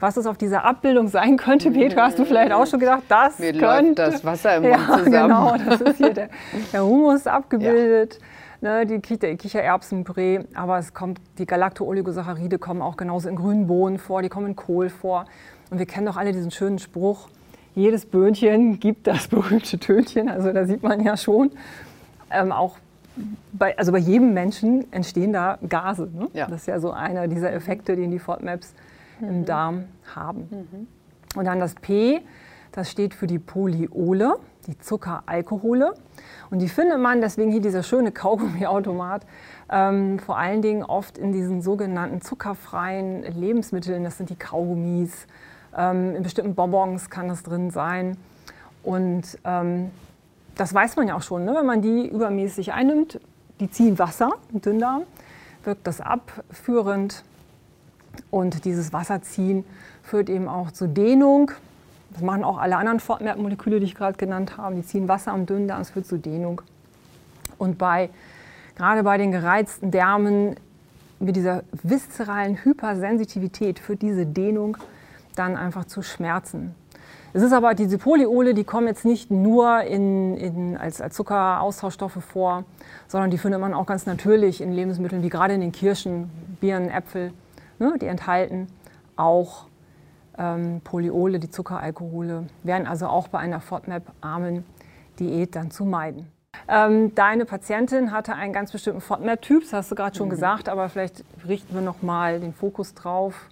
was 0.00 0.16
es 0.16 0.26
auf 0.26 0.38
dieser 0.38 0.64
Abbildung 0.64 1.08
sein 1.08 1.36
könnte. 1.36 1.70
Peter, 1.70 2.02
hast 2.02 2.18
du 2.18 2.24
vielleicht 2.24 2.52
auch 2.52 2.66
schon 2.66 2.80
gedacht, 2.80 3.02
das 3.08 3.38
Mir 3.38 3.52
könnte... 3.52 4.02
das 4.02 4.24
Wasser 4.24 4.56
im 4.56 4.62
Mund 4.70 4.74
ja, 4.74 4.98
zusammen. 4.98 5.12
genau, 5.12 5.56
das 5.68 5.80
ist 5.82 5.96
hier 5.98 6.14
der, 6.14 6.30
der 6.72 6.84
Humus 6.84 7.26
abgebildet. 7.26 8.18
Ne, 8.62 8.84
die 8.84 8.98
Kicher, 8.98 9.34
Kichererbsenpüree, 9.36 10.40
aber 10.52 10.78
es 10.78 10.92
kommt, 10.92 11.18
die 11.38 11.46
Galacto-Oligosaccharide 11.46 12.58
kommen 12.58 12.82
auch 12.82 12.98
genauso 12.98 13.30
in 13.30 13.36
grünen 13.36 13.66
Bohnen 13.66 13.98
vor, 13.98 14.20
die 14.20 14.28
kommen 14.28 14.48
in 14.48 14.56
Kohl 14.56 14.90
vor. 14.90 15.24
Und 15.70 15.78
wir 15.78 15.86
kennen 15.86 16.04
doch 16.04 16.18
alle 16.18 16.32
diesen 16.32 16.50
schönen 16.50 16.78
Spruch, 16.78 17.28
jedes 17.74 18.04
Böhnchen 18.04 18.78
gibt 18.78 19.06
das 19.06 19.28
berühmte 19.28 19.78
Tönchen. 19.78 20.28
Also 20.28 20.52
da 20.52 20.66
sieht 20.66 20.82
man 20.82 21.02
ja 21.02 21.16
schon, 21.16 21.52
ähm, 22.30 22.52
auch 22.52 22.76
bei, 23.52 23.76
also 23.78 23.92
bei 23.92 23.98
jedem 23.98 24.34
Menschen 24.34 24.92
entstehen 24.92 25.32
da 25.32 25.58
Gase. 25.66 26.10
Ne? 26.12 26.28
Ja. 26.34 26.46
Das 26.46 26.62
ist 26.62 26.66
ja 26.66 26.80
so 26.80 26.90
einer 26.90 27.28
dieser 27.28 27.52
Effekte, 27.52 27.96
den 27.96 28.10
die 28.10 28.18
FODMAPs 28.18 28.74
im 29.20 29.44
Darm 29.44 29.84
haben. 30.14 30.88
Und 31.36 31.44
dann 31.44 31.60
das 31.60 31.74
P, 31.74 32.20
das 32.72 32.90
steht 32.90 33.14
für 33.14 33.26
die 33.26 33.38
Polyole, 33.38 34.36
die 34.66 34.78
Zuckeralkohole. 34.78 35.94
Und 36.50 36.60
die 36.60 36.68
findet 36.68 36.98
man, 36.98 37.20
deswegen 37.20 37.50
hier 37.50 37.60
dieser 37.60 37.82
schöne 37.82 38.12
Kaugummiautomat, 38.12 39.26
ähm, 39.70 40.18
vor 40.18 40.38
allen 40.38 40.62
Dingen 40.62 40.82
oft 40.82 41.18
in 41.18 41.32
diesen 41.32 41.62
sogenannten 41.62 42.20
zuckerfreien 42.20 43.22
Lebensmitteln. 43.22 44.04
Das 44.04 44.18
sind 44.18 44.30
die 44.30 44.36
Kaugummis. 44.36 45.26
Ähm, 45.76 46.16
in 46.16 46.22
bestimmten 46.22 46.54
Bonbons 46.54 47.10
kann 47.10 47.28
das 47.28 47.42
drin 47.42 47.70
sein. 47.70 48.16
Und 48.82 49.38
ähm, 49.44 49.90
das 50.56 50.74
weiß 50.74 50.96
man 50.96 51.08
ja 51.08 51.16
auch 51.16 51.22
schon, 51.22 51.44
ne? 51.44 51.54
wenn 51.54 51.66
man 51.66 51.82
die 51.82 52.08
übermäßig 52.08 52.72
einnimmt, 52.72 53.20
die 53.60 53.70
ziehen 53.70 53.98
Wasser 53.98 54.32
im 54.52 54.60
Dünndarm, 54.60 55.02
wirkt 55.64 55.86
das 55.86 56.00
abführend. 56.00 57.24
Und 58.30 58.64
dieses 58.64 58.92
Wasserziehen 58.92 59.64
führt 60.02 60.28
eben 60.28 60.48
auch 60.48 60.70
zur 60.70 60.88
Dehnung. 60.88 61.50
Das 62.12 62.22
machen 62.22 62.44
auch 62.44 62.58
alle 62.58 62.76
anderen 62.76 63.00
FODMAP-Moleküle, 63.00 63.80
die 63.80 63.86
ich 63.86 63.94
gerade 63.94 64.16
genannt 64.16 64.56
habe. 64.56 64.74
Die 64.74 64.84
ziehen 64.84 65.08
Wasser 65.08 65.32
am 65.32 65.46
Dünndarm, 65.46 65.80
es 65.80 65.90
führt 65.90 66.06
zur 66.06 66.18
Dehnung. 66.18 66.62
Und 67.58 67.78
bei, 67.78 68.10
gerade 68.76 69.02
bei 69.02 69.18
den 69.18 69.32
gereizten 69.32 69.90
Därmen 69.90 70.56
mit 71.18 71.36
dieser 71.36 71.62
viszeralen 71.82 72.64
Hypersensitivität 72.64 73.78
führt 73.78 74.02
diese 74.02 74.26
Dehnung 74.26 74.76
dann 75.36 75.56
einfach 75.56 75.84
zu 75.84 76.02
Schmerzen. 76.02 76.74
Es 77.32 77.42
ist 77.42 77.52
aber, 77.52 77.74
diese 77.74 77.98
Polyole, 77.98 78.54
die 78.54 78.64
kommen 78.64 78.88
jetzt 78.88 79.04
nicht 79.04 79.30
nur 79.30 79.82
in, 79.82 80.36
in, 80.36 80.76
als, 80.76 81.00
als 81.00 81.14
Zuckeraustauschstoffe 81.14 82.18
vor, 82.24 82.64
sondern 83.06 83.30
die 83.30 83.38
findet 83.38 83.60
man 83.60 83.72
auch 83.72 83.86
ganz 83.86 84.04
natürlich 84.06 84.60
in 84.60 84.72
Lebensmitteln, 84.72 85.22
wie 85.22 85.28
gerade 85.28 85.54
in 85.54 85.60
den 85.60 85.70
Kirschen, 85.70 86.28
Birnen, 86.60 86.90
Äpfel. 86.90 87.32
Ne, 87.80 87.94
die 87.98 88.06
enthalten 88.06 88.66
auch 89.16 89.66
ähm, 90.38 90.82
Polyole, 90.84 91.38
die 91.40 91.48
Zuckeralkohole, 91.48 92.46
wären 92.62 92.86
also 92.86 93.06
auch 93.06 93.28
bei 93.28 93.38
einer 93.38 93.60
FODMAP-armen 93.60 94.64
Diät 95.18 95.56
dann 95.56 95.70
zu 95.70 95.86
meiden. 95.86 96.30
Ähm, 96.68 97.14
deine 97.14 97.46
Patientin 97.46 98.12
hatte 98.12 98.34
einen 98.34 98.52
ganz 98.52 98.70
bestimmten 98.70 99.00
FODMAP-Typ, 99.00 99.62
das 99.62 99.72
hast 99.72 99.90
du 99.90 99.94
gerade 99.94 100.14
schon 100.14 100.26
Mhm. 100.26 100.30
gesagt, 100.32 100.68
aber 100.68 100.90
vielleicht 100.90 101.24
richten 101.48 101.74
wir 101.74 101.80
noch 101.80 102.02
mal 102.02 102.38
den 102.38 102.52
Fokus 102.52 102.92
drauf. 102.94 103.48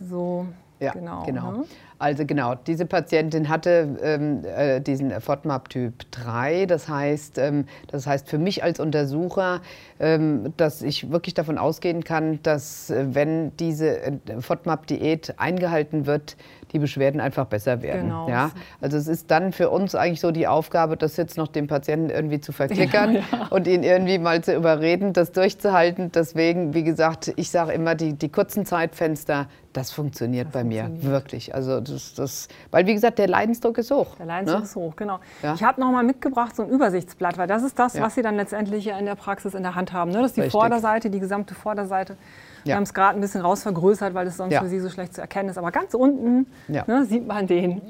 So, 0.00 0.46
Ja, 0.80 0.92
genau. 0.92 1.22
genau. 1.24 1.52
ne? 1.52 1.64
Also 2.00 2.24
genau, 2.24 2.54
diese 2.54 2.86
Patientin 2.86 3.48
hatte 3.48 3.96
ähm, 4.02 4.44
äh, 4.44 4.80
diesen 4.80 5.10
FODMAP-Typ 5.20 6.10
3. 6.12 6.66
Das 6.66 6.88
heißt, 6.88 7.38
ähm, 7.38 7.64
das 7.88 8.06
heißt 8.06 8.28
für 8.28 8.38
mich 8.38 8.62
als 8.62 8.78
Untersucher, 8.78 9.60
ähm, 9.98 10.52
dass 10.56 10.82
ich 10.82 11.10
wirklich 11.10 11.34
davon 11.34 11.58
ausgehen 11.58 12.04
kann, 12.04 12.38
dass 12.44 12.90
äh, 12.90 13.06
wenn 13.10 13.56
diese 13.56 14.00
äh, 14.00 14.12
FODMAP-Diät 14.38 15.34
eingehalten 15.38 16.06
wird, 16.06 16.36
die 16.72 16.78
Beschwerden 16.78 17.20
einfach 17.20 17.46
besser 17.46 17.82
werden. 17.82 18.02
Genau. 18.02 18.28
Ja? 18.28 18.52
Also 18.80 18.96
es 18.96 19.08
ist 19.08 19.30
dann 19.32 19.52
für 19.52 19.70
uns 19.70 19.96
eigentlich 19.96 20.20
so 20.20 20.30
die 20.30 20.46
Aufgabe, 20.46 20.96
das 20.96 21.16
jetzt 21.16 21.36
noch 21.36 21.48
dem 21.48 21.66
Patienten 21.66 22.10
irgendwie 22.10 22.40
zu 22.40 22.52
verklickern 22.52 23.24
und 23.50 23.66
ihn 23.66 23.82
irgendwie 23.82 24.18
mal 24.18 24.44
zu 24.44 24.54
überreden, 24.54 25.14
das 25.14 25.32
durchzuhalten. 25.32 26.12
Deswegen, 26.12 26.74
wie 26.74 26.84
gesagt, 26.84 27.32
ich 27.34 27.50
sage 27.50 27.72
immer, 27.72 27.96
die, 27.96 28.12
die 28.12 28.28
kurzen 28.28 28.66
Zeitfenster, 28.66 29.48
das 29.78 29.92
funktioniert 29.92 30.50
bei 30.50 30.64
mir 30.64 30.90
wirklich. 31.02 31.54
Also 31.54 31.80
das, 31.80 32.14
das, 32.14 32.48
weil 32.70 32.86
wie 32.86 32.94
gesagt, 32.94 33.18
der 33.18 33.28
Leidensdruck 33.28 33.78
ist 33.78 33.90
hoch. 33.90 34.16
Der 34.16 34.26
Leidensdruck 34.26 34.60
ne? 34.60 34.64
ist 34.64 34.76
hoch, 34.76 34.96
genau. 34.96 35.20
Ja. 35.42 35.54
Ich 35.54 35.62
habe 35.62 35.80
noch 35.80 35.92
mal 35.92 36.02
mitgebracht 36.02 36.56
so 36.56 36.64
ein 36.64 36.68
Übersichtsblatt, 36.68 37.38
weil 37.38 37.46
das 37.46 37.62
ist 37.62 37.78
das, 37.78 37.94
Ja. 37.94 38.02
was 38.02 38.16
Sie 38.16 38.22
dann 38.22 38.34
letztendlich 38.36 38.88
in 38.88 39.04
der 39.06 39.14
Praxis 39.14 39.54
in 39.54 39.62
der 39.62 39.76
Hand 39.76 39.92
haben. 39.92 40.10
Ne? 40.10 40.18
Das 40.18 40.26
ist 40.32 40.36
die 40.36 40.40
Richtig. 40.42 40.60
Vorderseite, 40.60 41.10
die 41.10 41.20
gesamte 41.20 41.54
Vorderseite. 41.54 42.16
Wir 42.64 42.70
Ja. 42.70 42.76
haben 42.76 42.82
es 42.82 42.92
gerade 42.92 43.16
ein 43.16 43.20
bisschen 43.20 43.40
rausvergrößert, 43.40 44.14
weil 44.14 44.26
es 44.26 44.36
sonst 44.36 44.56
für 44.56 44.68
Sie 44.68 44.80
so 44.80 44.90
schlecht 44.90 45.14
zu 45.14 45.20
erkennen 45.20 45.48
ist. 45.48 45.58
Aber 45.58 45.70
ganz 45.70 45.94
unten 45.94 46.46
ne, 46.66 47.04
sieht 47.06 47.26
man 47.26 47.46
den 47.46 47.80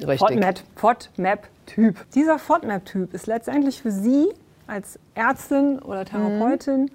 FODMAP-Typ. 0.77 2.11
Dieser 2.15 2.39
FODMAP-Typ 2.39 3.15
ist 3.15 3.27
letztendlich 3.27 3.81
für 3.81 3.91
Sie 3.91 4.29
als 4.67 4.99
Ärztin 5.15 5.79
oder 5.79 6.05
Therapeutin 6.05 6.91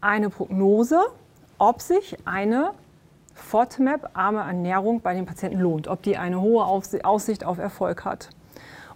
eine 0.00 0.28
Prognose, 0.30 1.00
ob 1.58 1.80
sich 1.80 2.16
eine 2.24 2.72
FODMAP-arme 3.38 4.40
Ernährung 4.40 5.00
bei 5.00 5.14
den 5.14 5.26
Patienten 5.26 5.60
lohnt, 5.60 5.88
ob 5.88 6.02
die 6.02 6.16
eine 6.16 6.40
hohe 6.40 6.64
Aussicht 6.64 7.44
auf 7.44 7.58
Erfolg 7.58 8.04
hat. 8.04 8.28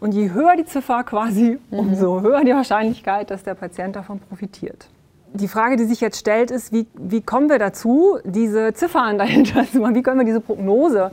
Und 0.01 0.13
je 0.13 0.33
höher 0.33 0.57
die 0.57 0.65
Ziffer 0.65 1.05
quasi, 1.05 1.59
umso 1.71 2.21
höher 2.23 2.45
die 2.45 2.53
Wahrscheinlichkeit, 2.53 3.31
dass 3.31 3.45
der 3.45 3.55
Patient 3.55 3.95
davon 3.95 4.19
profitiert. 4.19 4.89
Die 5.33 5.49
Frage, 5.49 5.77
die 5.77 5.85
sich 5.85 6.01
jetzt 6.01 6.19
stellt, 6.19 6.51
ist, 6.51 6.73
wie, 6.73 6.87
wie 6.95 7.23
kommen 7.23 7.49
wir 7.49 7.59
dazu, 7.59 8.19
diese 8.25 8.75
Ziffern 8.75 9.17
dahinter 9.19 9.65
zu 9.65 9.79
machen? 9.79 9.95
Wie 9.95 10.03
können 10.03 10.19
wir 10.19 10.27
diese 10.27 10.41
Prognose 10.41 11.13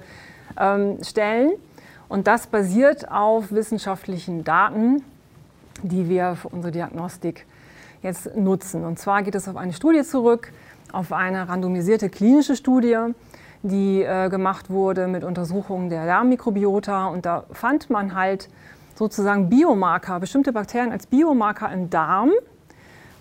ähm, 0.59 0.97
stellen? 1.03 1.51
Und 2.09 2.25
das 2.25 2.47
basiert 2.47 3.09
auf 3.11 3.51
wissenschaftlichen 3.51 4.43
Daten, 4.43 5.03
die 5.83 6.09
wir 6.09 6.35
für 6.35 6.49
unsere 6.49 6.71
Diagnostik 6.71 7.45
jetzt 8.01 8.35
nutzen. 8.35 8.83
Und 8.85 8.97
zwar 8.97 9.23
geht 9.23 9.35
es 9.35 9.47
auf 9.47 9.55
eine 9.55 9.73
Studie 9.73 10.03
zurück, 10.03 10.51
auf 10.93 11.11
eine 11.11 11.47
randomisierte 11.49 12.09
klinische 12.09 12.55
Studie, 12.55 12.97
die 13.63 14.01
äh, 14.03 14.29
gemacht 14.29 14.69
wurde 14.69 15.07
mit 15.07 15.23
Untersuchungen 15.23 15.89
der 15.89 16.05
Darmmikrobiota. 16.05 17.07
Und 17.07 17.25
da 17.25 17.43
fand 17.51 17.89
man 17.89 18.15
halt 18.15 18.49
sozusagen 18.95 19.49
Biomarker, 19.49 20.19
bestimmte 20.19 20.53
Bakterien 20.53 20.91
als 20.91 21.07
Biomarker 21.07 21.71
im 21.71 21.89
Darm. 21.89 22.31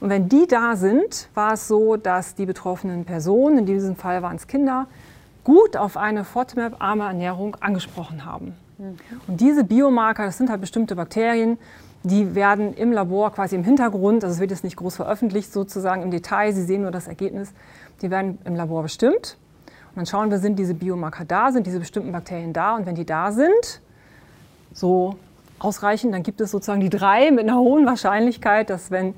Und 0.01 0.11
wenn 0.11 0.29
die 0.29 0.47
da 0.47 0.77
sind, 0.77 1.29
war 1.35 1.55
es 1.55 1.67
so, 1.67 1.97
dass 1.97 2.35
die 2.35 2.47
betroffenen 2.47 3.05
Personen, 3.05 3.59
in 3.59 3.67
diesem 3.67 3.97
Fall 3.97 4.23
waren 4.23 4.37
es 4.37 4.47
Kinder, 4.47 4.87
gut 5.45 5.77
auf 5.77 5.97
eine 5.97 6.25
FODMAP-arme 6.25 7.05
Ernährung 7.05 7.57
angesprochen 7.61 8.25
haben. 8.25 8.55
Und 8.79 9.41
diese 9.41 9.65
Biomarker, 9.65 10.25
das 10.25 10.39
sind 10.39 10.51
halt 10.51 10.61
bestimmte 10.61 10.95
Bakterien, 10.95 11.59
die 12.05 12.37
werden 12.37 12.75
im 12.75 12.93
Labor 12.93 13.33
quasi 13.33 13.57
im 13.57 13.65
Hintergrund, 13.65 14.23
also 14.23 14.35
es 14.35 14.41
wird 14.41 14.53
jetzt 14.53 14.63
nicht 14.63 14.77
groß 14.77 14.97
veröffentlicht 14.97 15.53
sozusagen 15.53 16.03
im 16.03 16.13
Detail, 16.13 16.53
Sie 16.53 16.63
sehen 16.63 16.83
nur 16.83 16.93
das 16.93 17.09
Ergebnis, 17.09 17.53
die 18.03 18.11
werden 18.11 18.39
im 18.45 18.55
Labor 18.55 18.83
bestimmt. 18.83 19.37
Und 19.91 19.97
dann 19.97 20.07
schauen 20.07 20.31
wir, 20.31 20.39
sind 20.39 20.59
diese 20.59 20.75
Biomarker 20.75 21.25
da, 21.25 21.51
sind 21.51 21.67
diese 21.67 21.81
bestimmten 21.81 22.13
Bakterien 22.13 22.53
da 22.53 22.77
und 22.77 22.87
wenn 22.87 22.95
die 22.95 23.05
da 23.05 23.33
sind, 23.33 23.81
so 24.73 25.17
ausreichend, 25.59 26.15
dann 26.15 26.23
gibt 26.23 26.41
es 26.41 26.53
sozusagen 26.53 26.81
die 26.81 26.91
drei 26.91 27.33
mit 27.33 27.41
einer 27.41 27.59
hohen 27.59 27.85
Wahrscheinlichkeit, 27.85 28.71
dass 28.71 28.93
wenn 28.93 29.15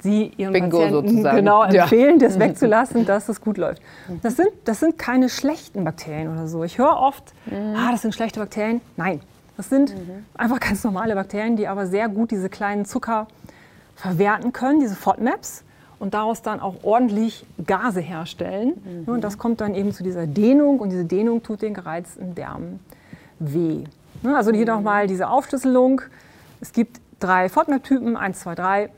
Sie 0.00 0.32
Ihren 0.36 0.52
Bingo 0.52 0.78
Patienten 0.78 1.08
sozusagen. 1.08 1.36
genau 1.36 1.64
Ja. 1.64 1.82
empfehlen, 1.82 2.18
das 2.18 2.38
wegzulassen, 2.38 3.06
dass 3.06 3.28
es 3.28 3.40
gut 3.40 3.58
läuft. 3.58 3.82
Das 4.22 4.36
sind, 4.36 4.48
das 4.64 4.80
sind 4.80 4.98
keine 4.98 5.28
schlechten 5.28 5.84
Bakterien 5.84 6.32
oder 6.32 6.46
so. 6.46 6.62
Ich 6.64 6.78
höre 6.78 6.96
oft, 6.96 7.32
ah, 7.50 7.90
das 7.90 8.02
sind 8.02 8.14
schlechte 8.14 8.38
Bakterien. 8.40 8.80
Nein, 8.96 9.20
das 9.56 9.68
sind 9.68 9.94
einfach 10.36 10.60
ganz 10.60 10.84
normale 10.84 11.14
Bakterien, 11.14 11.56
die 11.56 11.66
aber 11.66 11.86
sehr 11.86 12.08
gut 12.08 12.30
diese 12.30 12.48
kleinen 12.48 12.86
verwerten 13.96 14.52
können, 14.52 14.80
diese 14.80 14.94
FODMAPs, 14.94 15.64
und 15.98 16.14
daraus 16.14 16.40
dann 16.42 16.60
auch 16.60 16.76
ordentlich 16.82 17.44
Gase 17.66 18.00
herstellen. 18.00 19.04
Mhm. 19.06 19.12
Und 19.12 19.20
das 19.22 19.38
kommt 19.38 19.60
dann 19.60 19.74
eben 19.74 19.92
zu 19.92 20.02
dieser 20.02 20.26
Dehnung 20.26 20.80
und 20.80 20.90
diese 20.90 21.04
Dehnung 21.04 21.42
tut 21.42 21.62
den 21.62 21.74
gereizten 21.74 22.34
Darm 22.34 22.80
weh. 23.38 23.84
Also 24.24 24.50
hier 24.50 24.66
nochmal 24.66 25.06
diese 25.06 25.28
Aufschlüsselung. 25.28 26.00
Es 26.60 26.72
gibt 26.72 27.00
drei 27.20 27.48
FODMAP-Typen, 27.50 28.16
1, 28.16 28.40
2, 28.40 28.54
3. 28.54 28.90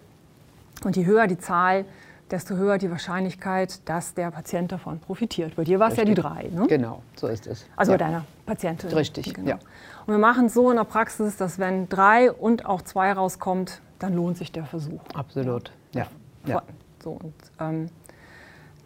Und 0.85 0.97
je 0.97 1.07
höher 1.07 1.27
die 1.27 1.39
Zahl, 1.39 1.85
desto 2.33 2.57
höher 2.57 2.79
die 2.79 2.91
Wahrscheinlichkeit, 2.91 3.87
dass 3.89 4.15
der 4.15 4.31
Patient 4.31 4.73
davon 4.73 4.99
profitiert. 4.99 5.55
Bei 5.55 5.65
dir 5.65 5.79
war 5.79 5.91
es 5.91 5.97
ja 5.97 6.05
die 6.05 6.15
drei. 6.15 6.51
Ne? 6.51 6.67
Genau, 6.67 7.03
so 7.15 7.29
ist 7.29 7.47
es. 7.47 7.67
Also 7.77 7.93
ja. 7.93 7.99
bei 7.99 8.05
deiner 8.05 8.25
Patientin. 8.47 8.91
Richtig, 8.91 9.35
genau. 9.35 9.51
ja. 9.51 9.59
Und 10.07 10.15
wir 10.15 10.19
machen 10.19 10.47
es 10.47 10.55
so 10.55 10.71
in 10.71 10.77
der 10.77 10.85
Praxis, 10.85 11.37
dass 11.37 11.59
wenn 11.59 11.89
drei 11.89 12.33
und 12.33 12.67
auch 12.67 12.83
zwei 12.83 13.13
rauskommt, 13.13 13.81
dann 13.99 14.15
lohnt 14.15 14.39
sich 14.39 14.51
der 14.51 14.65
Versuch. 14.65 15.01
Absolut, 15.15 15.71
ja. 15.93 16.07
ja. 16.47 16.63
So, 17.05 17.11
und, 17.11 17.35
ähm, 17.61 17.89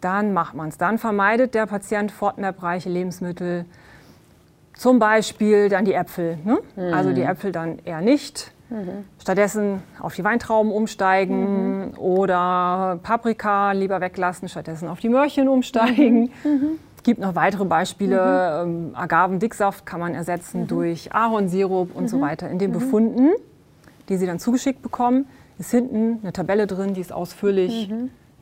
dann 0.00 0.32
macht 0.32 0.54
man 0.54 0.68
es. 0.68 0.76
Dann 0.76 0.98
vermeidet 0.98 1.54
der 1.54 1.66
Patient 1.66 2.12
FODMAP-reiche 2.12 2.90
Lebensmittel, 2.90 3.64
zum 4.74 4.98
Beispiel 4.98 5.68
dann 5.68 5.84
die 5.84 5.94
Äpfel. 5.94 6.38
Ne? 6.44 6.58
Mhm. 6.76 6.92
Also 6.92 7.12
die 7.12 7.22
Äpfel 7.22 7.52
dann 7.52 7.78
eher 7.84 8.02
nicht. 8.02 8.52
Mhm. 8.68 9.04
Stattdessen 9.20 9.82
auf 10.00 10.14
die 10.14 10.24
Weintrauben 10.24 10.72
umsteigen 10.72 11.88
mhm. 11.88 11.98
oder 11.98 12.98
Paprika 13.02 13.72
lieber 13.72 14.00
weglassen, 14.00 14.48
stattdessen 14.48 14.88
auf 14.88 15.00
die 15.00 15.08
Möhrchen 15.08 15.48
umsteigen. 15.48 16.30
Mhm. 16.44 16.78
Es 16.96 17.02
gibt 17.02 17.20
noch 17.20 17.36
weitere 17.36 17.64
Beispiele. 17.64 18.62
Ähm, 18.64 18.90
Agavendicksaft 18.94 19.86
kann 19.86 20.00
man 20.00 20.14
ersetzen 20.14 20.66
durch 20.66 21.14
Ahornsirup 21.14 21.94
und 21.94 22.08
so 22.08 22.20
weiter. 22.20 22.50
In 22.50 22.58
den 22.58 22.72
Befunden, 22.72 23.30
die 24.08 24.16
Sie 24.16 24.26
dann 24.26 24.40
zugeschickt 24.40 24.82
bekommen, 24.82 25.26
ist 25.58 25.70
hinten 25.70 26.18
eine 26.22 26.32
Tabelle 26.32 26.66
drin, 26.66 26.94
die 26.94 27.00
ist 27.00 27.12
ausführlich, 27.12 27.90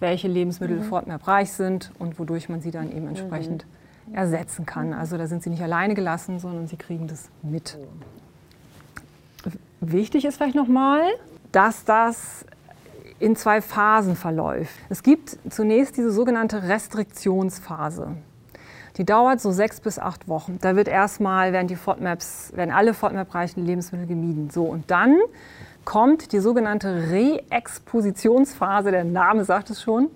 welche 0.00 0.28
Lebensmittel 0.28 0.83
sofort 0.83 1.07
mehr 1.07 1.21
reich 1.23 1.52
sind 1.52 1.93
und 1.99 2.19
wodurch 2.19 2.49
man 2.49 2.61
sie 2.61 2.71
dann 2.71 2.90
eben 2.90 3.07
entsprechend 3.07 3.66
ersetzen 4.12 4.66
kann. 4.66 4.93
Also 4.93 5.16
da 5.16 5.26
sind 5.26 5.43
sie 5.43 5.50
nicht 5.50 5.62
alleine 5.62 5.95
gelassen, 5.95 6.38
sondern 6.38 6.66
sie 6.66 6.76
kriegen 6.76 7.07
das 7.07 7.31
mit. 7.43 7.78
Wichtig 9.93 10.25
ist 10.25 10.37
vielleicht 10.37 10.55
nochmal, 10.55 11.03
dass 11.53 11.85
das 11.85 12.47
in 13.19 13.37
zwei 13.37 13.61
Phasen 13.61 14.17
verläuft. 14.17 14.75
Es 14.88 15.03
gibt 15.03 15.38
zunächst 15.50 15.97
diese 15.97 16.11
sogenannte 16.11 16.62
Restriktionsphase. 16.62 18.17
Die 18.97 19.05
dauert 19.05 19.41
so 19.41 19.50
sechs 19.50 19.81
bis 19.81 19.99
acht 19.99 20.26
Wochen. 20.29 20.59
Da 20.61 20.76
wird 20.76 20.88
erstmal, 20.88 21.53
werden, 21.53 21.67
die 21.67 21.76
FODMAPs, 21.76 22.53
werden 22.55 22.71
alle 22.71 22.95
FODMAP-reichen 22.95 23.64
Lebensmittel 23.67 24.07
gemieden. 24.07 24.50
So, 24.50 24.64
und 24.64 24.91
dann 24.91 25.19
kommt 25.85 26.33
die 26.33 26.41
sogenannte 26.41 27.11
Reexpositionsphase, 27.11 28.91
der 28.91 29.05
Name 29.05 29.45
sagt 29.45 29.71
es 29.71 29.83
schon. 29.83 30.09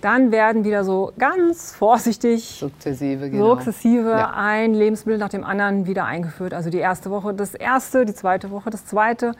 Dann 0.00 0.32
werden 0.32 0.64
wieder 0.64 0.82
so 0.82 1.12
ganz 1.18 1.72
vorsichtig, 1.74 2.58
sukzessive, 2.58 3.28
genau. 3.28 3.54
sukzessive 3.54 4.10
ja. 4.10 4.32
ein 4.34 4.72
Lebensmittel 4.72 5.18
nach 5.18 5.28
dem 5.28 5.44
anderen 5.44 5.86
wieder 5.86 6.06
eingeführt. 6.06 6.54
Also 6.54 6.70
die 6.70 6.78
erste 6.78 7.10
Woche 7.10 7.34
das 7.34 7.54
erste, 7.54 8.06
die 8.06 8.14
zweite 8.14 8.50
Woche 8.50 8.70
das 8.70 8.86
zweite. 8.86 9.32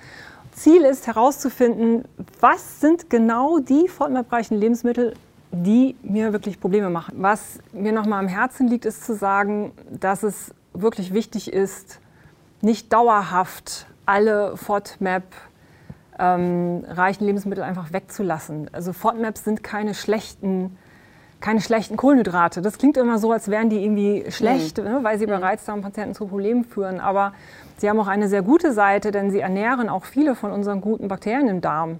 Ziel 0.53 0.83
ist 0.83 1.07
herauszufinden, 1.07 2.05
was 2.41 2.81
sind 2.81 3.09
genau 3.09 3.59
die 3.61 3.89
fortmerbreichen 3.89 4.59
Lebensmittel, 4.59 5.15
die 5.53 5.97
mir 6.03 6.33
wirklich 6.33 6.61
Probleme 6.61 6.91
machen. 6.91 7.15
Was 7.19 7.61
mir 7.73 7.93
nochmal 7.93 8.19
am 8.19 8.29
Herzen 8.29 8.69
liegt, 8.69 8.85
ist 8.85 9.05
zu 9.05 9.15
sagen, 9.15 9.73
dass 9.91 10.23
es 10.23 10.55
wirklich 10.75 11.15
wichtig 11.15 11.53
ist, 11.53 12.01
nicht 12.61 12.93
dauerhaft 12.93 13.87
alle 14.05 14.57
FODMAP 14.57 15.23
ähm, 16.21 16.85
reichen 16.87 17.25
Lebensmittel 17.25 17.65
einfach 17.65 17.93
wegzulassen. 17.93 18.69
Also 18.73 18.93
FODMAPs 18.93 19.45
sind 19.45 19.65
keine 19.65 19.95
schlechten, 19.95 20.77
keine 21.41 21.61
schlechten 21.61 21.97
Kohlenhydrate. 21.97 22.61
Das 22.61 22.77
klingt 22.77 22.99
immer 22.99 23.19
so, 23.19 23.33
als 23.33 23.49
wären 23.49 23.71
die 23.71 23.83
irgendwie 23.83 24.31
schlecht, 24.31 24.79
mhm. 24.79 24.85
ne, 24.85 24.99
weil 25.03 25.19
sie 25.19 25.27
bei 25.27 25.39
mhm. 25.39 25.45
Reizdarmpatienten 25.45 26.15
zu 26.15 26.27
Problemen 26.27 26.65
führen. 26.65 27.01
Aber 27.01 27.33
sie 27.79 27.89
haben 27.89 27.99
auch 27.99 28.09
eine 28.09 28.29
sehr 28.29 28.43
gute 28.43 28.73
Seite, 28.73 29.11
denn 29.11 29.31
sie 29.31 29.41
ernähren 29.41 29.89
auch 29.89 30.05
viele 30.05 30.35
von 30.35 30.53
unseren 30.53 30.81
guten 30.81 31.09
Bakterien 31.09 31.49
im 31.49 31.61
Darm. 31.63 31.99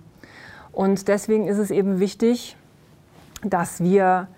Und 0.73 1.09
deswegen 1.09 1.49
ist 1.49 1.59
es 1.59 1.71
eben 1.71 1.99
wichtig, 1.99 2.57
dass 3.43 3.83
wir 3.83 4.29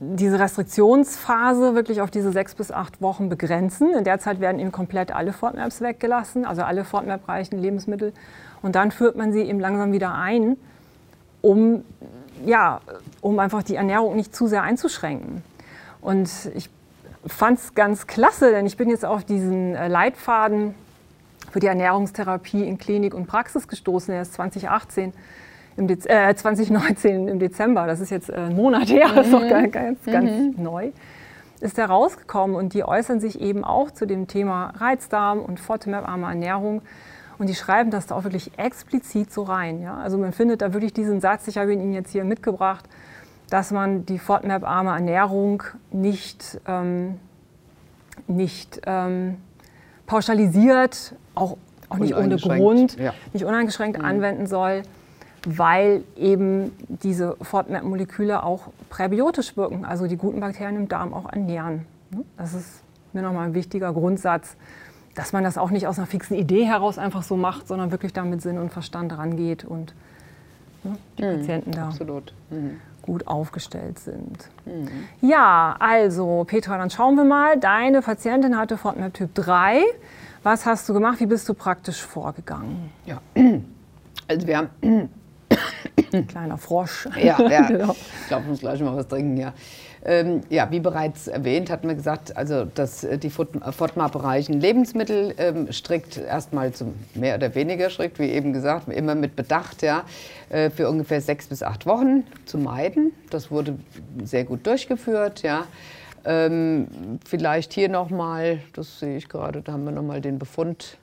diese 0.00 0.38
Restriktionsphase 0.38 1.74
wirklich 1.74 2.00
auf 2.00 2.10
diese 2.10 2.30
sechs 2.30 2.54
bis 2.54 2.70
acht 2.70 3.00
Wochen 3.00 3.28
begrenzen. 3.28 3.94
In 3.94 4.04
der 4.04 4.20
Zeit 4.20 4.40
werden 4.40 4.60
eben 4.60 4.70
komplett 4.70 5.14
alle 5.14 5.32
FODMAPs 5.32 5.80
weggelassen, 5.80 6.44
also 6.44 6.62
alle 6.62 6.84
FODMAP-reichen 6.84 7.58
Lebensmittel. 7.58 8.12
Und 8.62 8.74
dann 8.74 8.90
führt 8.90 9.16
man 9.16 9.32
sie 9.32 9.42
eben 9.42 9.60
langsam 9.60 9.92
wieder 9.92 10.14
ein, 10.14 10.56
um, 11.40 11.84
ja, 12.44 12.80
um 13.20 13.38
einfach 13.38 13.62
die 13.62 13.76
Ernährung 13.76 14.16
nicht 14.16 14.34
zu 14.34 14.46
sehr 14.46 14.62
einzuschränken. 14.62 15.42
Und 16.00 16.30
ich 16.54 16.70
fand 17.26 17.58
es 17.58 17.74
ganz 17.74 18.06
klasse, 18.06 18.50
denn 18.50 18.66
ich 18.66 18.76
bin 18.76 18.88
jetzt 18.88 19.04
auf 19.04 19.24
diesen 19.24 19.74
äh, 19.74 19.88
Leitfaden 19.88 20.74
für 21.50 21.60
die 21.60 21.66
Ernährungstherapie 21.66 22.64
in 22.64 22.78
Klinik 22.78 23.14
und 23.14 23.26
Praxis 23.26 23.68
gestoßen. 23.68 24.14
Er 24.14 24.22
ist 24.22 24.34
2018 24.34 25.12
im 25.76 25.86
Dez 25.86 26.06
äh, 26.06 26.34
2019 26.34 27.28
im 27.28 27.38
Dezember, 27.38 27.86
das 27.86 28.00
ist 28.00 28.10
jetzt 28.10 28.30
äh, 28.30 28.34
ein 28.34 28.56
Monat 28.56 28.88
her, 28.88 29.08
das 29.14 29.26
ist 29.26 29.32
doch 29.32 29.42
mhm. 29.42 29.48
ganz, 29.48 29.72
ganz, 29.72 30.04
ganz 30.04 30.30
mhm. 30.30 30.62
neu, 30.62 30.90
ist 31.60 31.78
er 31.78 31.86
rausgekommen 31.86 32.56
und 32.56 32.74
die 32.74 32.84
äußern 32.84 33.20
sich 33.20 33.40
eben 33.40 33.64
auch 33.64 33.90
zu 33.92 34.06
dem 34.06 34.26
Thema 34.26 34.72
Reizdarm 34.76 35.40
und 35.40 35.60
FODMAP-arme 35.60 36.26
Ernährung 36.26 36.82
und 37.38 37.48
die 37.48 37.54
schreiben 37.54 37.90
das 37.90 38.06
da 38.06 38.16
auch 38.16 38.24
wirklich 38.24 38.58
explizit 38.58 39.32
so 39.32 39.44
rein. 39.44 39.80
Ja? 39.80 39.96
Also 39.96 40.18
man 40.18 40.32
findet 40.32 40.62
da 40.62 40.72
wirklich 40.72 40.92
diesen 40.92 41.20
Satz, 41.20 41.46
ich 41.48 41.56
habe 41.58 41.72
ihn 41.72 41.80
Ihnen 41.80 41.92
jetzt 41.92 42.10
hier 42.10 42.24
mitgebracht, 42.24 42.84
dass 43.50 43.70
man 43.70 44.04
die 44.04 44.18
FODMAP-arme 44.18 44.90
Ernährung 44.90 45.62
nicht, 45.90 46.60
ähm, 46.66 47.18
nicht 48.26 48.80
ähm, 48.86 49.36
pauschalisiert, 50.06 51.14
auch, 51.34 51.56
auch 51.88 51.96
nicht 51.98 52.14
ohne 52.14 52.36
Grund, 52.36 52.98
ja. 52.98 53.14
nicht 53.32 53.44
uneingeschränkt 53.44 53.98
mhm. 53.98 54.04
anwenden 54.04 54.46
soll, 54.46 54.82
weil 55.46 56.02
eben 56.16 56.72
diese 56.88 57.36
FODMAP-Moleküle 57.40 58.42
auch 58.42 58.68
präbiotisch 58.90 59.56
wirken, 59.56 59.84
also 59.84 60.06
die 60.06 60.16
guten 60.16 60.40
Bakterien 60.40 60.76
im 60.76 60.88
Darm 60.88 61.14
auch 61.14 61.30
ernähren. 61.32 61.86
Das 62.36 62.54
ist 62.54 62.82
mir 63.12 63.22
nochmal 63.22 63.46
ein 63.46 63.54
wichtiger 63.54 63.92
Grundsatz, 63.92 64.56
dass 65.18 65.32
man 65.32 65.42
das 65.42 65.58
auch 65.58 65.70
nicht 65.70 65.88
aus 65.88 65.98
einer 65.98 66.06
fixen 66.06 66.36
Idee 66.36 66.64
heraus 66.64 66.96
einfach 66.96 67.24
so 67.24 67.36
macht, 67.36 67.66
sondern 67.66 67.90
wirklich 67.90 68.12
da 68.12 68.22
mit 68.24 68.40
Sinn 68.40 68.56
und 68.56 68.70
Verstand 68.72 69.18
rangeht 69.18 69.64
und 69.64 69.92
ne, 70.84 70.96
die 71.18 71.24
mhm, 71.24 71.36
Patienten 71.38 71.72
da 71.72 71.90
mhm. 72.50 72.80
gut 73.02 73.26
aufgestellt 73.26 73.98
sind. 73.98 74.48
Mhm. 74.64 74.88
Ja, 75.20 75.74
also 75.80 76.44
Petra, 76.46 76.78
dann 76.78 76.90
schauen 76.90 77.16
wir 77.16 77.24
mal. 77.24 77.58
Deine 77.58 78.00
Patientin 78.00 78.56
hatte 78.56 78.76
FODMAP 78.78 79.14
Typ 79.14 79.34
3. 79.34 79.82
Was 80.44 80.66
hast 80.66 80.88
du 80.88 80.94
gemacht? 80.94 81.18
Wie 81.18 81.26
bist 81.26 81.48
du 81.48 81.54
praktisch 81.54 82.00
vorgegangen? 82.00 82.92
Ja, 83.04 83.20
also 84.28 84.46
wir 84.46 84.56
haben 84.56 84.70
ein 86.12 86.26
kleiner 86.28 86.58
Frosch. 86.58 87.08
Ja, 87.20 87.40
ja. 87.42 87.62
genau. 87.66 87.96
ich 88.20 88.28
glaube, 88.28 88.44
ich 88.44 88.50
muss 88.50 88.60
gleich 88.60 88.80
mal 88.80 88.94
was 88.94 89.08
trinken, 89.08 89.36
ja. 89.36 89.52
Ähm, 90.10 90.40
ja, 90.48 90.70
wie 90.70 90.80
bereits 90.80 91.28
erwähnt, 91.28 91.68
hat 91.68 91.84
man 91.84 91.94
gesagt, 91.94 92.34
also 92.34 92.64
dass 92.64 93.04
äh, 93.04 93.18
die 93.18 93.28
FODMAP-Bereichen 93.28 94.58
Lebensmittel 94.58 95.34
ähm, 95.36 95.70
strikt 95.70 96.16
erstmal 96.16 96.72
zum 96.72 96.94
mehr 97.12 97.34
oder 97.34 97.54
weniger 97.54 97.90
strikt, 97.90 98.18
wie 98.18 98.30
eben 98.30 98.54
gesagt, 98.54 98.88
immer 98.88 99.14
mit 99.14 99.36
Bedacht, 99.36 99.82
ja, 99.82 100.04
äh, 100.48 100.70
für 100.70 100.88
ungefähr 100.88 101.20
sechs 101.20 101.48
bis 101.48 101.62
acht 101.62 101.84
Wochen 101.84 102.24
zu 102.46 102.56
meiden. 102.56 103.12
Das 103.28 103.50
wurde 103.50 103.76
sehr 104.24 104.44
gut 104.44 104.66
durchgeführt, 104.66 105.42
ja. 105.42 105.66
Ähm, 106.24 106.86
vielleicht 107.26 107.74
hier 107.74 107.90
nochmal, 107.90 108.60
das 108.72 109.00
sehe 109.00 109.18
ich 109.18 109.28
gerade, 109.28 109.60
da 109.60 109.72
haben 109.72 109.84
wir 109.84 109.92
nochmal 109.92 110.22
den 110.22 110.38
Befund, 110.38 110.96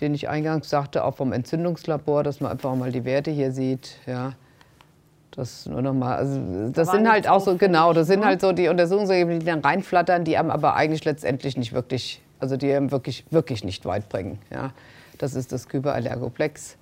den 0.00 0.14
ich 0.14 0.30
eingangs 0.30 0.70
sagte, 0.70 1.04
auch 1.04 1.16
vom 1.16 1.34
Entzündungslabor, 1.34 2.22
dass 2.22 2.40
man 2.40 2.52
einfach 2.52 2.74
mal 2.74 2.90
die 2.90 3.04
Werte 3.04 3.30
hier 3.30 3.52
sieht, 3.52 3.98
ja. 4.06 4.32
Das 5.32 5.66
nur 5.66 5.80
noch 5.80 5.94
mal, 5.94 6.16
also 6.16 6.40
das 6.72 6.88
da 6.88 6.92
sind 6.92 7.08
halt 7.08 7.28
auch 7.28 7.40
so, 7.40 7.56
genau, 7.56 7.92
das 7.92 8.08
sind 8.08 8.20
ne? 8.20 8.26
halt 8.26 8.40
so 8.40 8.52
die 8.52 8.68
Untersuchungsergebnisse, 8.68 9.38
die 9.38 9.46
dann 9.46 9.60
reinflattern, 9.60 10.24
die 10.24 10.36
einem 10.36 10.50
aber 10.50 10.74
eigentlich 10.74 11.04
letztendlich 11.04 11.56
nicht 11.56 11.72
wirklich, 11.72 12.20
also 12.40 12.56
die 12.56 12.72
einem 12.72 12.90
wirklich, 12.90 13.24
wirklich 13.30 13.62
nicht 13.62 13.84
weit 13.84 14.08
bringen. 14.08 14.40
Ja. 14.50 14.72
Das 15.18 15.34
ist 15.34 15.52
das 15.52 15.68
Kyberallergoplex. 15.68 16.76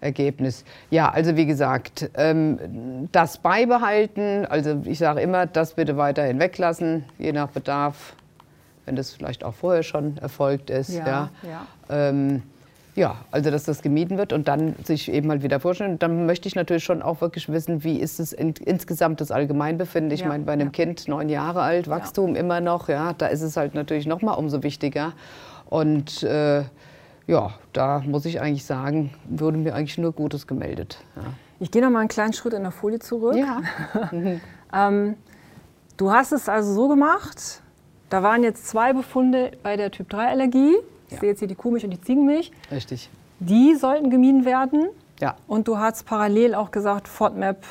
Ergebnis. 0.00 0.64
Ja, 0.90 1.10
also 1.10 1.36
wie 1.36 1.46
gesagt, 1.46 2.10
ähm, 2.14 3.08
das 3.12 3.38
beibehalten, 3.38 4.44
also 4.46 4.82
ich 4.84 4.98
sage 4.98 5.20
immer, 5.20 5.46
das 5.46 5.74
bitte 5.74 5.96
weiterhin 5.96 6.40
weglassen, 6.40 7.04
je 7.18 7.32
nach 7.32 7.50
Bedarf, 7.50 8.14
wenn 8.84 8.96
das 8.96 9.12
vielleicht 9.12 9.44
auch 9.44 9.54
vorher 9.54 9.84
schon 9.84 10.18
erfolgt 10.18 10.70
ist. 10.70 10.90
Ja, 10.90 11.06
ja. 11.06 11.30
ja. 11.42 11.66
Ähm, 11.88 12.42
ja, 12.94 13.16
also 13.30 13.50
dass 13.50 13.64
das 13.64 13.80
gemieden 13.80 14.18
wird 14.18 14.32
und 14.32 14.48
dann 14.48 14.74
sich 14.84 15.10
eben 15.10 15.28
mal 15.28 15.42
wieder 15.42 15.60
vorstellen. 15.60 15.98
Dann 15.98 16.26
möchte 16.26 16.46
ich 16.46 16.54
natürlich 16.54 16.84
schon 16.84 17.00
auch 17.00 17.20
wirklich 17.20 17.48
wissen, 17.48 17.84
wie 17.84 17.98
ist 17.98 18.20
es 18.20 18.32
in, 18.32 18.52
insgesamt 18.64 19.20
das 19.20 19.30
Allgemeinbefinden. 19.30 20.12
Ich 20.12 20.20
ja, 20.20 20.28
meine, 20.28 20.44
bei 20.44 20.52
einem 20.52 20.68
ja. 20.68 20.72
Kind 20.72 21.08
neun 21.08 21.28
Jahre 21.30 21.62
alt, 21.62 21.88
Wachstum 21.88 22.34
ja. 22.34 22.40
immer 22.40 22.60
noch, 22.60 22.88
ja, 22.88 23.14
da 23.14 23.26
ist 23.26 23.40
es 23.40 23.56
halt 23.56 23.74
natürlich 23.74 24.06
noch 24.06 24.20
mal 24.20 24.34
umso 24.34 24.62
wichtiger. 24.62 25.14
Und 25.70 26.22
äh, 26.22 26.64
ja, 27.26 27.54
da 27.72 28.02
muss 28.04 28.26
ich 28.26 28.40
eigentlich 28.40 28.66
sagen, 28.66 29.10
wurde 29.24 29.56
mir 29.56 29.74
eigentlich 29.74 29.96
nur 29.96 30.12
Gutes 30.12 30.46
gemeldet. 30.46 30.98
Ich 31.60 31.70
gehe 31.70 31.80
noch 31.80 31.90
mal 31.90 32.00
einen 32.00 32.08
kleinen 32.08 32.34
Schritt 32.34 32.52
in 32.52 32.62
der 32.62 32.72
Folie 32.72 32.98
zurück. 32.98 33.36
Ja. 33.36 33.62
ähm, 34.88 35.14
du 35.96 36.12
hast 36.12 36.32
es 36.32 36.48
also 36.48 36.74
so 36.74 36.88
gemacht, 36.88 37.62
da 38.10 38.22
waren 38.22 38.42
jetzt 38.42 38.66
zwei 38.68 38.92
Befunde 38.92 39.52
bei 39.62 39.78
der 39.78 39.90
Typ-3-Allergie. 39.90 40.74
Ich 41.12 41.16
ja. 41.16 41.20
sehe 41.20 41.30
jetzt 41.30 41.38
hier 41.40 41.48
die 41.48 41.54
Kuhmilch 41.54 41.84
und 41.84 41.90
die 41.90 42.00
Ziegenmilch. 42.00 42.52
Richtig. 42.70 43.10
Die 43.40 43.74
sollten 43.74 44.10
gemieden 44.10 44.44
werden. 44.44 44.88
Ja. 45.20 45.36
Und 45.46 45.68
du 45.68 45.78
hast 45.78 46.04
parallel 46.06 46.54
auch 46.54 46.70
gesagt, 46.70 47.06
FODMAP 47.06 47.64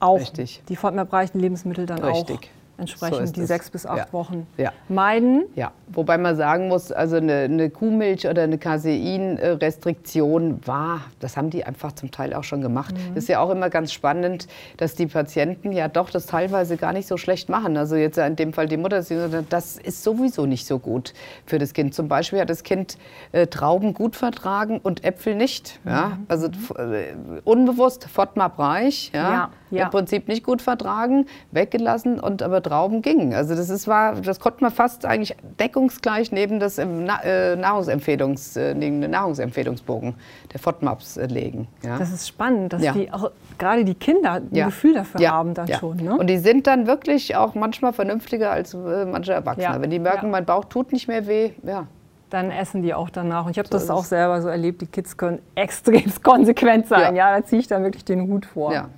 auch. 0.00 0.18
Richtig. 0.18 0.62
Die 0.68 0.76
FODMAP-reichen 0.76 1.40
Lebensmittel 1.40 1.86
dann 1.86 2.02
Richtig. 2.02 2.36
auch 2.36 2.40
entsprechend 2.78 3.28
so 3.28 3.34
die 3.34 3.42
es. 3.42 3.48
sechs 3.48 3.70
bis 3.70 3.86
acht 3.86 4.08
ja. 4.08 4.12
Wochen 4.12 4.46
ja. 4.56 4.72
meiden. 4.88 5.44
Ja, 5.54 5.72
wobei 5.88 6.16
man 6.16 6.36
sagen 6.36 6.68
muss, 6.68 6.92
also 6.92 7.16
eine, 7.16 7.40
eine 7.40 7.70
Kuhmilch 7.70 8.26
oder 8.26 8.42
eine 8.42 8.58
Caseinrestriktion 8.58 10.66
war, 10.66 11.02
das 11.20 11.36
haben 11.36 11.50
die 11.50 11.64
einfach 11.64 11.92
zum 11.92 12.10
Teil 12.10 12.34
auch 12.34 12.44
schon 12.44 12.60
gemacht. 12.60 12.94
Mhm. 12.94 13.16
Ist 13.16 13.28
ja 13.28 13.40
auch 13.40 13.50
immer 13.50 13.68
ganz 13.68 13.92
spannend, 13.92 14.48
dass 14.76 14.94
die 14.94 15.06
Patienten 15.06 15.72
ja 15.72 15.88
doch 15.88 16.10
das 16.10 16.26
teilweise 16.26 16.76
gar 16.76 16.92
nicht 16.92 17.08
so 17.08 17.16
schlecht 17.16 17.48
machen. 17.48 17.76
Also 17.76 17.96
jetzt 17.96 18.18
in 18.18 18.36
dem 18.36 18.52
Fall 18.52 18.68
die 18.68 18.76
Mutter, 18.76 19.02
das 19.48 19.76
ist 19.76 20.04
sowieso 20.04 20.46
nicht 20.46 20.66
so 20.66 20.78
gut 20.78 21.14
für 21.46 21.58
das 21.58 21.72
Kind. 21.72 21.94
Zum 21.94 22.08
Beispiel 22.08 22.40
hat 22.40 22.50
das 22.50 22.62
Kind 22.62 22.98
äh, 23.32 23.46
Trauben 23.46 23.94
gut 23.94 24.16
vertragen 24.16 24.78
und 24.78 25.04
Äpfel 25.04 25.34
nicht. 25.34 25.80
Ja? 25.84 26.18
Mhm. 26.18 26.26
Also 26.28 26.48
äh, 26.76 27.14
unbewusst 27.44 28.08
FODMAP-reich. 28.08 29.10
Ja? 29.12 29.30
ja. 29.30 29.50
Ja. 29.70 29.84
Im 29.84 29.90
Prinzip 29.90 30.28
nicht 30.28 30.44
gut 30.44 30.62
vertragen, 30.62 31.26
weggelassen 31.50 32.20
und 32.20 32.42
aber 32.42 32.62
Trauben 32.62 33.02
gingen. 33.02 33.34
Also 33.34 33.54
das 33.54 33.70
ist 33.70 33.88
war, 33.88 34.14
das 34.14 34.40
konnte 34.40 34.62
man 34.62 34.72
fast 34.72 35.04
eigentlich 35.04 35.36
deckungsgleich 35.60 36.32
neben 36.32 36.60
das 36.60 36.78
äh, 36.78 37.56
Nahrungsempfehlungs, 37.56 38.56
äh, 38.56 38.74
neben 38.74 39.00
den 39.00 39.10
Nahrungsempfehlungsbogen 39.10 40.14
der 40.52 40.60
FODMAPs 40.60 41.16
äh, 41.16 41.26
legen. 41.26 41.68
Ja. 41.82 41.98
Das 41.98 42.12
ist 42.12 42.28
spannend, 42.28 42.72
dass 42.72 42.82
ja. 42.82 42.92
die 42.92 43.12
auch 43.12 43.30
gerade 43.58 43.84
die 43.84 43.94
Kinder 43.94 44.34
ein. 44.34 44.50
Gefühl 44.68 44.94
dafür 44.94 45.28
haben 45.30 45.54
dann 45.54 45.68
schon. 45.68 45.96
Ne? 45.98 46.16
Und 46.16 46.28
die 46.28 46.38
sind 46.38 46.66
dann 46.66 46.86
wirklich 46.86 47.36
auch 47.36 47.54
manchmal 47.54 47.92
vernünftiger 47.92 48.50
als 48.50 48.74
äh, 48.74 49.04
manche 49.04 49.32
Erwachsene. 49.32 49.80
Wenn 49.80 49.90
die 49.90 49.98
merken, 49.98 50.30
mein 50.30 50.44
Bauch 50.44 50.64
tut 50.64 50.92
nicht 50.92 51.08
mehr 51.08 51.26
weh, 51.26 51.50
ja, 51.62 51.86
dann 52.30 52.50
essen 52.50 52.82
die 52.82 52.94
auch 52.94 53.10
danach. 53.10 53.46
Und 53.46 53.52
ich 53.52 53.58
habe 53.58 53.68
so 53.68 53.72
das 53.72 53.90
auch 53.90 54.04
selber 54.04 54.42
so 54.42 54.48
erlebt, 54.48 54.80
die 54.82 54.86
Kids 54.86 55.16
können 55.16 55.40
extrem 55.54 56.12
konsequent 56.22 56.86
sein. 56.86 57.14
Ja, 57.14 57.30
ja 57.30 57.38
da 57.38 57.44
ziehe 57.44 57.60
ich 57.60 57.68
dann 57.68 57.82
wirklich 57.82 58.04
den 58.04 58.28
Hut 58.28 58.46
vor. 58.46 58.72
Ja. 58.72 58.88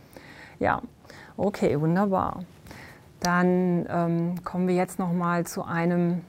Ja, 0.60 0.82
okay, 1.38 1.80
wunderbar. 1.80 2.44
Dann 3.20 3.86
ähm, 3.88 4.44
kommen 4.44 4.68
wir 4.68 4.74
jetzt 4.74 4.98
noch 4.98 5.12
mal 5.12 5.46
zu, 5.46 5.64
einem, 5.64 6.20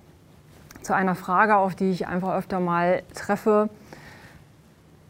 zu 0.81 0.95
einer 0.95 1.15
Frage, 1.15 1.57
auf 1.57 1.75
die 1.75 1.91
ich 1.91 2.07
einfach 2.07 2.33
öfter 2.35 2.61
mal 2.61 3.03
treffe, 3.13 3.69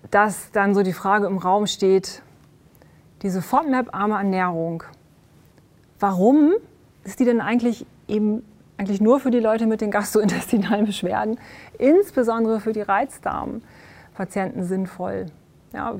dass 0.10 0.52
dann 0.52 0.74
so 0.74 0.82
die 0.82 0.92
Frage 0.94 1.28
im 1.28 1.38
Raum 1.38 1.68
steht, 1.68 2.24
diese 3.22 3.44
FODMAP-arme 3.44 4.16
Ernährung, 4.16 4.84
warum 6.00 6.54
ist 7.04 7.20
die 7.20 7.26
denn 7.26 7.42
eigentlich 7.42 7.86
eben 8.08 8.44
eigentlich 8.78 9.02
nur 9.02 9.20
für 9.20 9.30
die 9.30 9.40
Leute 9.40 9.68
mit 9.68 9.82
den 9.82 9.92
gastrointestinalen 9.92 10.88
Beschwerden, 10.88 11.40
insbesondere 11.78 12.60
für 12.60 12.74
die 12.74 12.82
Reizdarmpatienten 12.82 14.64
sinnvoll? 14.64 15.28
Ja, 15.74 15.96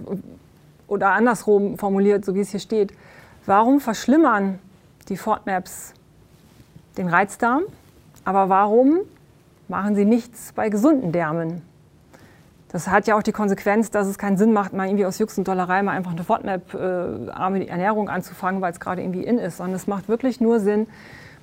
oder 0.88 1.12
andersrum 1.12 1.78
formuliert, 1.78 2.26
so 2.26 2.34
wie 2.34 2.42
es 2.42 2.50
hier 2.50 2.60
steht, 2.60 2.92
Warum 3.46 3.80
verschlimmern 3.80 4.60
die 5.10 5.18
FODMAPs 5.18 5.94
den 6.98 7.08
Reizdarm, 7.08 7.64
aber 8.24 8.50
warum 8.50 9.00
machen 9.68 9.96
sie 9.96 10.06
nichts 10.06 10.54
bei 10.54 10.70
gesunden 10.70 11.12
Därmen? 11.12 11.64
Das 12.72 12.88
hat 12.88 13.08
ja 13.08 13.18
auch 13.18 13.24
die 13.24 13.32
Konsequenz, 13.32 13.92
dass 13.92 14.08
es 14.08 14.18
keinen 14.18 14.38
Sinn 14.38 14.54
macht, 14.54 14.74
mal 14.74 14.88
irgendwie 14.88 15.06
aus 15.06 15.18
Jux 15.18 15.38
und 15.38 15.48
Dollerei 15.48 15.82
mal 15.82 15.92
einfach 15.92 16.12
eine 16.12 16.24
FODMAP-arme 16.24 17.68
Ernährung 17.68 18.10
anzufangen, 18.10 18.62
weil 18.62 18.72
es 18.72 18.80
gerade 18.80 19.02
irgendwie 19.02 19.24
in 19.24 19.40
ist, 19.40 19.58
sondern 19.58 19.76
es 19.76 19.88
macht 19.88 20.08
wirklich 20.08 20.40
nur 20.40 20.60
Sinn 20.60 20.88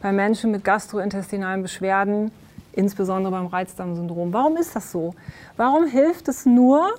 bei 0.00 0.12
Menschen 0.12 0.52
mit 0.52 0.64
gastrointestinalen 0.64 1.62
Beschwerden, 1.62 2.30
insbesondere 2.72 3.32
beim 3.32 3.46
Reizdarmsyndrom. 3.46 4.32
Warum 4.32 4.56
ist 4.56 4.76
das 4.76 4.92
so? 4.92 5.14
Warum 5.56 5.86
hilft 5.86 6.28
es 6.28 6.46
nur, 6.46 6.94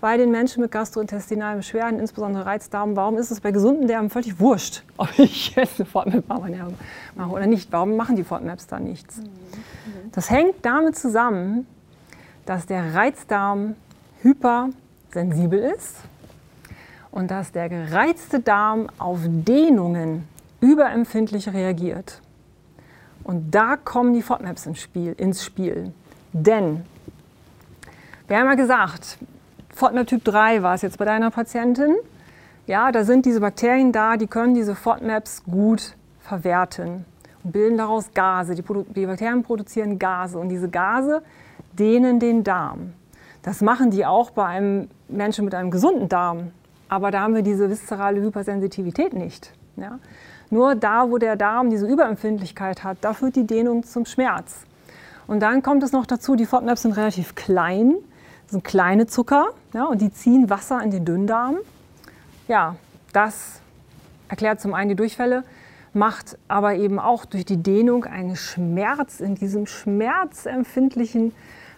bei 0.00 0.16
den 0.16 0.30
Menschen 0.30 0.62
mit 0.62 0.70
gastrointestinalen 0.70 1.58
Beschwerden, 1.58 2.00
insbesondere 2.00 2.46
Reizdarm, 2.46 2.96
warum 2.96 3.18
ist 3.18 3.30
es 3.30 3.40
bei 3.40 3.50
gesunden 3.50 3.86
Darmen 3.86 4.10
völlig 4.10 4.40
wurscht, 4.40 4.82
ob 4.96 5.10
ich 5.18 5.54
jetzt 5.54 5.80
eine 5.80 5.86
FODMAP 5.86 6.28
mache 6.28 7.30
oder 7.30 7.46
nicht? 7.46 7.70
Warum 7.72 7.96
machen 7.96 8.16
die 8.16 8.24
FODMAPs 8.24 8.66
da 8.66 8.80
nichts? 8.80 9.20
Das 10.12 10.30
hängt 10.30 10.56
damit 10.62 10.96
zusammen, 10.96 11.66
dass 12.46 12.66
der 12.66 12.94
Reizdarm 12.94 13.76
hypersensibel 14.22 15.58
ist 15.58 15.96
und 17.10 17.30
dass 17.30 17.52
der 17.52 17.68
gereizte 17.68 18.40
Darm 18.40 18.88
auf 18.98 19.20
Dehnungen 19.24 20.26
überempfindlich 20.60 21.52
reagiert. 21.52 22.20
Und 23.24 23.50
da 23.54 23.76
kommen 23.76 24.14
die 24.14 24.22
FODMAPs 24.22 24.66
ins 24.66 24.80
Spiel. 24.80 25.14
Ins 25.16 25.44
Spiel. 25.44 25.92
Denn 26.32 26.84
wir 28.26 28.38
haben 28.38 28.46
ja 28.46 28.54
gesagt, 28.54 29.18
FODMAP 29.80 30.08
Typ 30.08 30.24
3 30.24 30.62
war 30.62 30.74
es 30.74 30.82
jetzt 30.82 30.98
bei 30.98 31.06
deiner 31.06 31.30
Patientin. 31.30 31.96
Ja, 32.66 32.92
da 32.92 33.02
sind 33.02 33.24
diese 33.24 33.40
Bakterien 33.40 33.92
da, 33.92 34.18
die 34.18 34.26
können 34.26 34.52
diese 34.52 34.74
FODMAPs 34.74 35.44
gut 35.44 35.96
verwerten 36.20 37.06
und 37.42 37.52
bilden 37.52 37.78
daraus 37.78 38.12
Gase. 38.12 38.54
Die, 38.54 38.62
die 38.62 39.06
Bakterien 39.06 39.42
produzieren 39.42 39.98
Gase 39.98 40.38
und 40.38 40.50
diese 40.50 40.68
Gase 40.68 41.22
dehnen 41.72 42.20
den 42.20 42.44
Darm. 42.44 42.92
Das 43.40 43.62
machen 43.62 43.90
die 43.90 44.04
auch 44.04 44.32
bei 44.32 44.44
einem 44.44 44.90
Menschen 45.08 45.46
mit 45.46 45.54
einem 45.54 45.70
gesunden 45.70 46.10
Darm. 46.10 46.50
Aber 46.90 47.10
da 47.10 47.20
haben 47.20 47.34
wir 47.34 47.42
diese 47.42 47.70
viszerale 47.70 48.20
Hypersensitivität 48.20 49.14
nicht. 49.14 49.50
Ja? 49.76 49.98
Nur 50.50 50.74
da, 50.74 51.10
wo 51.10 51.16
der 51.16 51.36
Darm 51.36 51.70
diese 51.70 51.86
Überempfindlichkeit 51.86 52.84
hat, 52.84 52.98
da 53.00 53.14
führt 53.14 53.34
die 53.34 53.46
Dehnung 53.46 53.84
zum 53.84 54.04
Schmerz. 54.04 54.66
Und 55.26 55.40
dann 55.40 55.62
kommt 55.62 55.82
es 55.82 55.92
noch 55.92 56.04
dazu, 56.04 56.36
die 56.36 56.44
FODMAPs 56.44 56.82
sind 56.82 56.98
relativ 56.98 57.34
klein. 57.34 57.94
Das 58.50 58.54
sind 58.54 58.64
kleine 58.64 59.06
Zucker 59.06 59.50
ja, 59.74 59.84
und 59.84 60.02
die 60.02 60.12
ziehen 60.12 60.50
Wasser 60.50 60.82
in 60.82 60.90
den 60.90 61.04
Dünndarm. 61.04 61.58
Ja, 62.48 62.74
das 63.12 63.60
erklärt 64.28 64.60
zum 64.60 64.74
einen 64.74 64.88
die 64.88 64.96
Durchfälle, 64.96 65.44
macht 65.92 66.36
aber 66.48 66.74
eben 66.74 66.98
auch 66.98 67.26
durch 67.26 67.44
die 67.44 67.58
Dehnung 67.58 68.06
einen 68.06 68.34
Schmerz 68.34 69.20
in 69.20 69.36
diesem 69.36 69.66
schmerzempfindlichen 69.66 71.32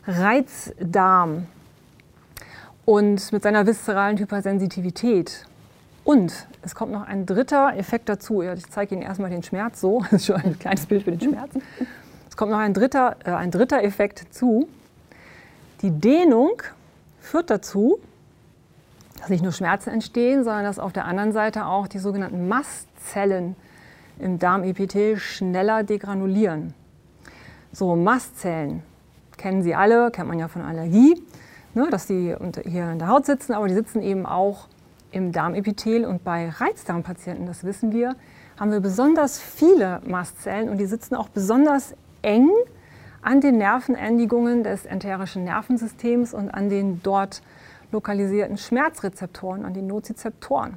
Reizdarm 0.06 1.46
und 2.87 3.32
mit 3.32 3.42
seiner 3.42 3.66
viszeralen 3.66 4.16
Hypersensitivität. 4.16 5.44
Und 6.04 6.48
es 6.62 6.74
kommt 6.74 6.92
noch 6.92 7.06
ein 7.06 7.26
dritter 7.26 7.76
Effekt 7.76 8.08
dazu. 8.08 8.40
Ich 8.40 8.70
zeige 8.70 8.94
Ihnen 8.94 9.02
erstmal 9.02 9.28
den 9.28 9.42
Schmerz 9.42 9.78
so. 9.78 10.00
Das 10.11 10.22
ist 10.22 10.24
schon 10.24 10.37
ein 10.37 10.58
kleines 10.58 10.87
Bild 10.87 11.02
für 11.02 11.11
den 11.11 11.20
Schmerz. 11.20 11.50
Es 12.30 12.37
kommt 12.38 12.50
noch 12.50 12.61
ein 12.61 12.72
dritter, 12.72 13.16
äh, 13.26 13.32
ein 13.32 13.50
dritter 13.50 13.82
Effekt 13.82 14.32
zu. 14.32 14.70
Die 15.83 15.90
Dehnung 15.90 16.62
führt 17.18 17.51
dazu, 17.51 17.99
dass 19.18 19.29
nicht 19.31 19.42
nur 19.42 19.53
Schmerzen 19.53 19.90
entstehen, 19.90 20.45
sondern 20.45 20.64
dass 20.64 20.79
auf 20.79 20.92
der 20.92 21.07
anderen 21.07 21.33
Seite 21.33 21.66
auch 21.66 21.88
die 21.88 21.99
sogenannten 21.99 22.47
Mastzellen 22.47 23.57
im 24.21 24.38
Darmepithel 24.38 25.18
schneller 25.18 25.83
degranulieren. 25.83 26.75
So, 27.73 27.97
Mastzellen 27.97 28.83
kennen 29.37 29.62
Sie 29.62 29.75
alle, 29.75 30.12
kennt 30.12 30.29
man 30.29 30.38
ja 30.38 30.47
von 30.47 30.62
Allergie, 30.62 31.21
ne, 31.75 31.88
dass 31.90 32.07
die 32.07 32.37
hier 32.64 32.92
in 32.92 32.99
der 33.01 33.09
Haut 33.09 33.27
sitzen, 33.27 33.53
aber 33.53 33.66
die 33.66 33.75
sitzen 33.75 34.03
eben 34.03 34.25
auch 34.25 34.68
im 35.11 35.33
Darmepithel. 35.33 36.05
Und 36.05 36.23
bei 36.23 36.49
Reizdarmpatienten, 36.49 37.47
das 37.47 37.64
wissen 37.64 37.90
wir, 37.92 38.14
haben 38.59 38.71
wir 38.71 38.81
besonders 38.81 39.40
viele 39.40 40.01
Mastzellen 40.07 40.68
und 40.68 40.79
die 40.79 40.87
sitzen 40.87 41.16
auch 41.16 41.29
besonders 41.29 41.95
eng 42.23 42.51
an 43.22 43.40
den 43.40 43.56
Nervenendigungen 43.56 44.64
des 44.64 44.85
enterischen 44.85 45.44
Nervensystems 45.44 46.35
und 46.35 46.50
an 46.50 46.68
den 46.68 47.02
dort 47.02 47.42
lokalisierten 47.92 48.58
Schmerzrezeptoren, 48.58 49.64
an 49.64 49.74
den 49.74 49.87
Nozizeptoren. 49.87 50.74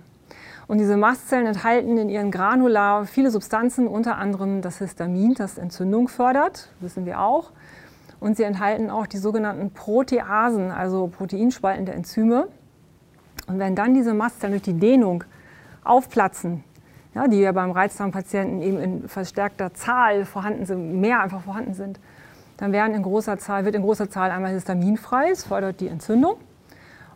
Und 0.67 0.79
diese 0.79 0.97
Mastzellen 0.97 1.47
enthalten 1.47 1.97
in 1.97 2.09
ihren 2.09 2.31
Granular 2.31 3.05
viele 3.05 3.29
Substanzen, 3.29 3.87
unter 3.87 4.17
anderem 4.17 4.61
das 4.61 4.79
Histamin, 4.79 5.33
das 5.33 5.57
Entzündung 5.57 6.07
fördert, 6.07 6.69
wissen 6.79 7.05
wir 7.05 7.21
auch. 7.21 7.51
Und 8.19 8.37
sie 8.37 8.43
enthalten 8.43 8.89
auch 8.89 9.05
die 9.05 9.17
sogenannten 9.17 9.71
Proteasen, 9.71 10.71
also 10.71 11.07
proteinspaltende 11.07 11.91
Enzyme. 11.91 12.47
Und 13.47 13.59
wenn 13.59 13.75
dann 13.75 13.93
diese 13.93 14.13
Mastzellen 14.13 14.53
durch 14.53 14.63
die 14.63 14.79
Dehnung 14.79 15.23
aufplatzen, 15.83 16.63
ja, 17.13 17.27
die 17.27 17.39
ja 17.39 17.51
beim 17.51 17.71
Reizdarmpatienten 17.71 18.61
eben 18.61 18.79
in 18.79 19.07
verstärkter 19.07 19.73
Zahl 19.73 20.25
vorhanden 20.25 20.65
sind, 20.65 20.99
mehr 20.99 21.21
einfach 21.21 21.41
vorhanden 21.41 21.73
sind, 21.73 21.99
dann 22.57 22.71
werden 22.71 22.95
in 22.95 23.03
großer 23.03 23.37
Zahl, 23.37 23.65
wird 23.65 23.75
in 23.75 23.81
großer 23.81 24.09
Zahl 24.09 24.31
einmal 24.31 24.53
Histamin 24.53 24.97
frei, 24.97 25.29
es 25.31 25.43
fördert 25.43 25.81
die 25.81 25.87
Entzündung. 25.87 26.37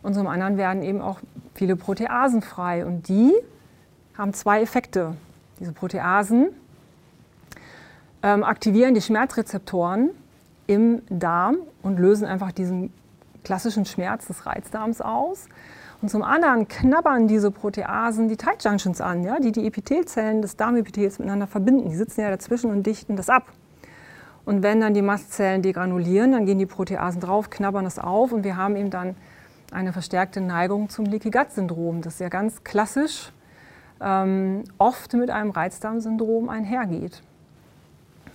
Und 0.02 0.14
zum 0.14 0.26
anderen 0.26 0.56
werden 0.56 0.82
eben 0.82 1.00
auch 1.00 1.20
viele 1.54 1.76
Proteasen 1.76 2.42
frei. 2.42 2.86
Und 2.86 3.08
die 3.08 3.32
haben 4.16 4.32
zwei 4.32 4.62
Effekte. 4.62 5.14
Diese 5.58 5.72
Proteasen 5.72 6.48
ähm, 8.22 8.44
aktivieren 8.44 8.94
die 8.94 9.02
Schmerzrezeptoren 9.02 10.10
im 10.66 11.02
Darm 11.08 11.58
und 11.82 11.98
lösen 11.98 12.26
einfach 12.26 12.52
diesen 12.52 12.92
klassischen 13.44 13.84
Schmerz 13.84 14.26
des 14.26 14.46
Reizdarms 14.46 15.00
aus. 15.00 15.48
Und 16.02 16.10
zum 16.10 16.22
anderen 16.22 16.66
knabbern 16.66 17.28
diese 17.28 17.50
Proteasen 17.50 18.28
die 18.28 18.36
Tight 18.36 18.64
Junctions 18.64 19.02
an, 19.02 19.22
ja, 19.22 19.38
die 19.38 19.52
die 19.52 19.66
Epithelzellen 19.66 20.40
des 20.40 20.56
Darmepithels 20.56 21.18
miteinander 21.18 21.46
verbinden. 21.46 21.90
Die 21.90 21.96
sitzen 21.96 22.22
ja 22.22 22.30
dazwischen 22.30 22.70
und 22.70 22.86
dichten 22.86 23.16
das 23.16 23.28
ab. 23.28 23.44
Und 24.50 24.64
wenn 24.64 24.80
dann 24.80 24.94
die 24.94 25.00
Mastzellen 25.00 25.62
degranulieren, 25.62 26.32
dann 26.32 26.44
gehen 26.44 26.58
die 26.58 26.66
Proteasen 26.66 27.20
drauf, 27.20 27.50
knabbern 27.50 27.86
es 27.86 28.00
auf 28.00 28.32
und 28.32 28.42
wir 28.42 28.56
haben 28.56 28.74
eben 28.74 28.90
dann 28.90 29.14
eine 29.70 29.92
verstärkte 29.92 30.40
Neigung 30.40 30.88
zum 30.88 31.04
Leaky 31.04 31.30
Gut 31.30 31.52
Syndrom, 31.52 32.02
das 32.02 32.18
ja 32.18 32.28
ganz 32.28 32.64
klassisch 32.64 33.30
ähm, 34.00 34.64
oft 34.76 35.14
mit 35.14 35.30
einem 35.30 35.50
Reizdarmsyndrom 35.50 36.48
einhergeht. 36.48 37.22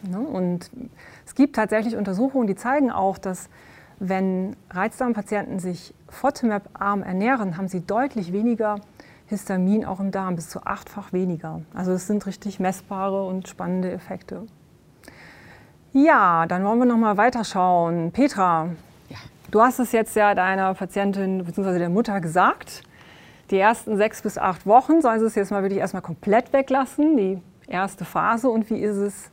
Ne? 0.10 0.20
Und 0.20 0.72
es 1.26 1.36
gibt 1.36 1.58
tatsächlich 1.58 1.98
Untersuchungen, 1.98 2.48
die 2.48 2.56
zeigen 2.56 2.92
auch, 2.92 3.18
dass 3.18 3.50
wenn 4.00 4.56
Reizdarmpatienten 4.70 5.60
sich 5.60 5.94
FODMAP-arm 6.08 7.04
ernähren, 7.04 7.58
haben 7.58 7.68
sie 7.68 7.82
deutlich 7.82 8.32
weniger 8.32 8.80
Histamin 9.26 9.84
auch 9.84 10.00
im 10.00 10.12
Darm, 10.12 10.38
bis 10.38 10.48
zu 10.48 10.66
achtfach 10.66 11.12
weniger. 11.12 11.60
Also 11.74 11.92
es 11.92 12.08
sind 12.08 12.26
richtig 12.26 12.62
messbare 12.62 13.26
und 13.26 13.50
spannende 13.50 13.92
Effekte. 13.92 14.44
Ja, 15.98 16.46
dann 16.46 16.66
wollen 16.66 16.80
wir 16.80 16.86
noch 16.86 16.98
mal 16.98 17.16
weiterschauen. 17.16 18.12
Petra, 18.12 18.68
ja. 19.08 19.16
du 19.50 19.62
hast 19.62 19.80
es 19.80 19.94
jetzt 19.94 20.14
ja 20.18 20.36
deiner 20.36 20.74
Patientin 20.74 21.46
bzw. 21.46 21.80
der 21.80 21.88
Mutter 21.88 22.20
gesagt. 22.20 22.84
Die 23.50 23.58
ersten 23.58 23.96
sechs 23.96 24.22
bis 24.22 24.38
acht 24.38 24.68
Wochen 24.68 25.02
soll 25.02 25.20
sie 25.20 25.26
es 25.26 25.36
jetzt 25.36 25.52
mal 25.52 25.62
wirklich 25.62 25.80
erstmal 25.80 26.02
komplett 26.02 26.52
weglassen, 26.52 27.16
die 27.16 27.42
erste 27.66 28.04
Phase. 28.04 28.50
Und 28.50 28.70
wie 28.70 28.80
ist 28.80 28.98
es 28.98 29.32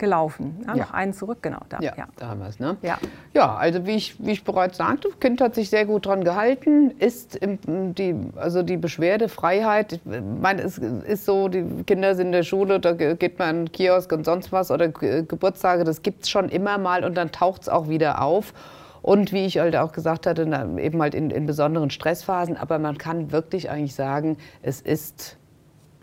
gelaufen. 0.00 0.64
Ja, 0.66 0.74
ja. 0.74 0.84
Noch 0.84 0.92
einen 0.92 1.12
zurück, 1.12 1.38
genau. 1.42 1.60
Da, 1.68 1.78
ja, 1.80 1.92
ja. 1.96 2.08
damals. 2.16 2.58
Ne? 2.58 2.76
Ja. 2.82 2.98
ja, 3.32 3.54
also 3.54 3.86
wie 3.86 3.94
ich, 3.94 4.16
wie 4.18 4.32
ich 4.32 4.42
bereits 4.42 4.78
sagte, 4.78 5.08
das 5.08 5.20
Kind 5.20 5.40
hat 5.40 5.54
sich 5.54 5.70
sehr 5.70 5.86
gut 5.86 6.06
dran 6.06 6.24
gehalten, 6.24 6.90
ist 6.98 7.36
im, 7.36 7.94
die, 7.94 8.16
also 8.34 8.62
die 8.62 8.76
Beschwerdefreiheit, 8.76 9.92
ich 9.92 10.00
meine, 10.40 10.62
es 10.62 10.78
ist 10.78 11.24
so, 11.24 11.46
die 11.46 11.84
Kinder 11.86 12.16
sind 12.16 12.26
in 12.26 12.32
der 12.32 12.42
Schule, 12.42 12.80
da 12.80 12.92
geht 12.94 13.38
man 13.38 13.50
in 13.50 13.64
den 13.66 13.72
Kiosk 13.72 14.10
und 14.12 14.24
sonst 14.24 14.50
was 14.50 14.72
oder 14.72 14.88
Geburtstage, 14.88 15.84
das 15.84 16.02
gibt 16.02 16.24
es 16.24 16.30
schon 16.30 16.48
immer 16.48 16.78
mal 16.78 17.04
und 17.04 17.14
dann 17.16 17.30
taucht 17.30 17.62
es 17.62 17.68
auch 17.68 17.88
wieder 17.88 18.22
auf. 18.22 18.52
Und 19.02 19.32
wie 19.32 19.46
ich 19.46 19.58
halt 19.58 19.76
auch 19.76 19.92
gesagt 19.92 20.26
hatte, 20.26 20.42
eben 20.78 21.00
halt 21.00 21.14
in, 21.14 21.30
in 21.30 21.46
besonderen 21.46 21.88
Stressphasen. 21.88 22.58
Aber 22.58 22.78
man 22.78 22.98
kann 22.98 23.32
wirklich 23.32 23.70
eigentlich 23.70 23.94
sagen, 23.94 24.36
es 24.60 24.82
ist 24.82 25.38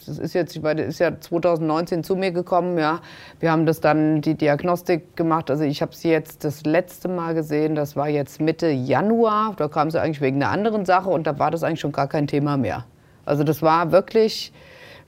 das 0.05 0.17
ist 0.17 0.33
jetzt, 0.33 0.55
ich 0.55 0.61
meine, 0.61 0.83
ist 0.83 0.99
ja 0.99 1.19
2019 1.19 2.03
zu 2.03 2.15
mir 2.15 2.31
gekommen, 2.31 2.77
ja. 2.77 2.99
Wir 3.39 3.51
haben 3.51 3.65
das 3.65 3.81
dann 3.81 4.21
die 4.21 4.35
Diagnostik 4.35 5.15
gemacht. 5.15 5.49
Also 5.49 5.63
ich 5.63 5.81
habe 5.81 5.95
sie 5.95 6.09
jetzt 6.09 6.43
das 6.43 6.63
letzte 6.63 7.07
Mal 7.07 7.33
gesehen, 7.33 7.75
das 7.75 7.95
war 7.95 8.07
jetzt 8.07 8.39
Mitte 8.39 8.67
Januar. 8.67 9.53
Da 9.57 9.67
kam 9.67 9.89
sie 9.89 10.01
eigentlich 10.01 10.21
wegen 10.21 10.41
einer 10.41 10.51
anderen 10.51 10.85
Sache 10.85 11.09
und 11.09 11.25
da 11.25 11.39
war 11.39 11.51
das 11.51 11.63
eigentlich 11.63 11.79
schon 11.79 11.91
gar 11.91 12.07
kein 12.07 12.27
Thema 12.27 12.57
mehr. 12.57 12.85
Also 13.25 13.43
das 13.43 13.61
war 13.61 13.91
wirklich, 13.91 14.53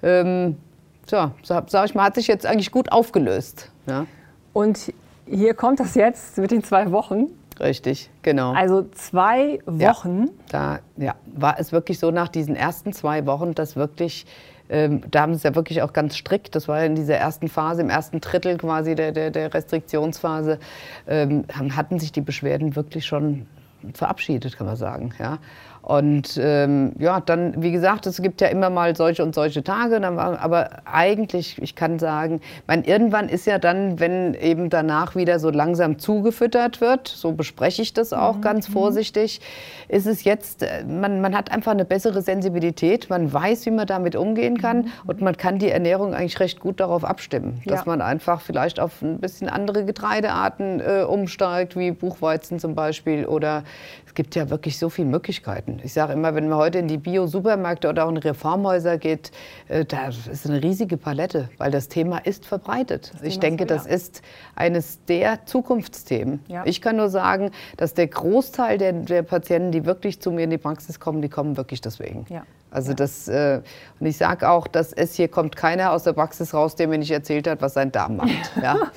ähm, 0.03 0.57
so, 1.05 1.31
sag 1.43 1.85
ich 1.85 1.95
mal, 1.95 2.03
hat 2.03 2.15
sich 2.15 2.27
jetzt 2.27 2.45
eigentlich 2.45 2.71
gut 2.71 2.91
aufgelöst. 2.91 3.71
Ja. 3.87 4.05
Und 4.53 4.93
hier 5.25 5.53
kommt 5.53 5.79
das 5.79 5.95
jetzt 5.95 6.37
mit 6.37 6.51
den 6.51 6.63
zwei 6.63 6.91
Wochen. 6.91 7.27
Richtig, 7.59 8.09
genau. 8.21 8.53
Also 8.53 8.83
zwei 8.93 9.59
Wochen. 9.65 10.29
Ja, 10.51 10.79
da 10.97 11.03
ja, 11.03 11.15
war 11.25 11.59
es 11.59 11.71
wirklich 11.71 11.99
so 11.99 12.09
nach 12.11 12.29
diesen 12.29 12.55
ersten 12.55 12.93
zwei 12.93 13.25
Wochen, 13.25 13.53
dass 13.53 13.75
wirklich 13.75 14.25
ähm, 14.69 15.01
da 15.09 15.21
haben 15.21 15.33
sie 15.33 15.37
es 15.37 15.43
ja 15.43 15.55
wirklich 15.55 15.81
auch 15.81 15.93
ganz 15.93 16.15
strikt, 16.15 16.55
das 16.55 16.67
war 16.67 16.83
in 16.83 16.95
dieser 16.95 17.15
ersten 17.15 17.47
Phase, 17.47 17.81
im 17.81 17.89
ersten 17.89 18.21
Drittel 18.21 18.57
quasi 18.57 18.95
der, 18.95 19.11
der, 19.11 19.31
der 19.31 19.53
Restriktionsphase, 19.53 20.59
ähm, 21.07 21.45
hatten 21.75 21.99
sich 21.99 22.11
die 22.11 22.21
Beschwerden 22.21 22.75
wirklich 22.75 23.05
schon 23.05 23.47
verabschiedet, 23.93 24.57
kann 24.57 24.67
man 24.67 24.75
sagen. 24.75 25.13
Ja. 25.19 25.39
Und 25.81 26.39
ähm, 26.41 26.91
ja, 26.99 27.19
dann, 27.19 27.61
wie 27.63 27.71
gesagt, 27.71 28.05
es 28.05 28.21
gibt 28.21 28.41
ja 28.41 28.47
immer 28.47 28.69
mal 28.69 28.95
solche 28.95 29.23
und 29.23 29.33
solche 29.33 29.63
Tage, 29.63 30.05
aber 30.05 30.69
eigentlich, 30.85 31.61
ich 31.61 31.75
kann 31.75 31.99
sagen, 31.99 32.41
mein, 32.67 32.83
irgendwann 32.83 33.29
ist 33.29 33.47
ja 33.47 33.59
dann, 33.59 33.99
wenn 33.99 34.33
eben 34.33 34.69
danach 34.69 35.15
wieder 35.15 35.39
so 35.39 35.49
langsam 35.49 35.97
zugefüttert 35.97 36.81
wird, 36.81 37.07
so 37.07 37.31
bespreche 37.31 37.81
ich 37.81 37.93
das 37.93 38.13
auch 38.13 38.37
mhm. 38.37 38.41
ganz 38.41 38.69
mhm. 38.69 38.73
vorsichtig, 38.73 39.41
ist 39.87 40.05
es 40.05 40.23
jetzt, 40.23 40.63
äh, 40.63 40.83
man, 40.83 41.21
man 41.21 41.35
hat 41.35 41.51
einfach 41.51 41.71
eine 41.71 41.85
bessere 41.85 42.21
Sensibilität, 42.21 43.09
man 43.09 43.31
weiß, 43.31 43.65
wie 43.65 43.71
man 43.71 43.87
damit 43.87 44.15
umgehen 44.15 44.57
kann 44.57 44.77
mhm. 44.77 44.91
und 45.07 45.21
man 45.21 45.37
kann 45.37 45.59
die 45.59 45.69
Ernährung 45.69 46.13
eigentlich 46.13 46.39
recht 46.39 46.59
gut 46.59 46.79
darauf 46.79 47.05
abstimmen, 47.05 47.61
dass 47.65 47.81
ja. 47.81 47.83
man 47.85 48.01
einfach 48.01 48.41
vielleicht 48.41 48.79
auf 48.79 49.01
ein 49.01 49.19
bisschen 49.19 49.49
andere 49.49 49.85
Getreidearten 49.85 50.81
äh, 50.81 51.03
umsteigt, 51.03 51.77
wie 51.77 51.91
Buchweizen 51.91 52.59
zum 52.59 52.75
Beispiel 52.75 53.25
oder 53.25 53.63
es 54.05 54.13
gibt 54.13 54.35
ja 54.35 54.49
wirklich 54.49 54.77
so 54.77 54.89
viele 54.89 55.07
Möglichkeiten. 55.07 55.68
Ich 55.83 55.93
sage 55.93 56.13
immer, 56.13 56.35
wenn 56.35 56.49
man 56.49 56.57
heute 56.57 56.79
in 56.79 56.87
die 56.87 56.97
Bio-Supermärkte 56.97 57.89
oder 57.89 58.05
auch 58.05 58.09
in 58.09 58.17
Reformhäuser 58.17 58.97
geht, 58.97 59.31
äh, 59.67 59.85
da 59.85 60.07
ist 60.07 60.47
eine 60.47 60.61
riesige 60.61 60.97
Palette, 60.97 61.49
weil 61.57 61.71
das 61.71 61.87
Thema 61.87 62.17
ist 62.19 62.45
verbreitet. 62.45 63.11
Das 63.13 63.23
ich 63.23 63.39
denke, 63.39 63.65
das 63.65 63.85
ist 63.85 64.21
eines 64.55 65.03
der 65.05 65.45
Zukunftsthemen. 65.45 66.39
Ja. 66.47 66.63
Ich 66.65 66.81
kann 66.81 66.97
nur 66.97 67.09
sagen, 67.09 67.51
dass 67.77 67.93
der 67.93 68.07
Großteil 68.07 68.77
der, 68.77 68.93
der, 68.93 69.23
Patienten, 69.23 69.71
die 69.71 69.85
wirklich 69.85 70.19
zu 70.19 70.31
mir 70.31 70.43
in 70.43 70.49
die 70.49 70.57
Praxis 70.57 70.99
kommen, 70.99 71.21
die 71.21 71.29
kommen 71.29 71.57
wirklich 71.57 71.81
deswegen. 71.81 72.25
Ja. 72.29 72.43
Also 72.71 72.91
ja. 72.91 72.95
das, 72.95 73.27
äh, 73.27 73.61
und 73.99 74.05
ich 74.05 74.17
sage 74.17 74.49
auch, 74.49 74.67
dass 74.67 74.93
es 74.93 75.15
hier 75.15 75.27
kommt 75.27 75.55
keiner 75.55 75.91
aus 75.91 76.03
der 76.03 76.13
Praxis 76.13 76.53
raus, 76.53 76.75
der 76.75 76.87
mir 76.87 76.97
nicht 76.97 77.11
erzählt 77.11 77.47
hat, 77.47 77.61
was 77.61 77.73
sein 77.73 77.91
Darm 77.91 78.17
macht. 78.17 78.29
Ja. 78.61 78.91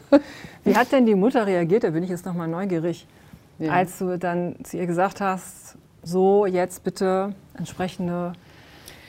Wie 0.64 0.76
hat 0.76 0.92
denn 0.92 1.06
die 1.06 1.14
Mutter 1.14 1.46
reagiert? 1.46 1.84
Da 1.84 1.90
bin 1.90 2.02
ich 2.02 2.10
jetzt 2.10 2.26
noch 2.26 2.34
mal 2.34 2.48
neugierig. 2.48 3.06
Ja. 3.58 3.72
Als 3.72 3.98
du 3.98 4.18
dann 4.18 4.56
zu 4.64 4.76
ihr 4.76 4.86
gesagt 4.86 5.20
hast, 5.20 5.76
so 6.02 6.46
jetzt 6.46 6.84
bitte 6.84 7.34
entsprechende 7.54 8.32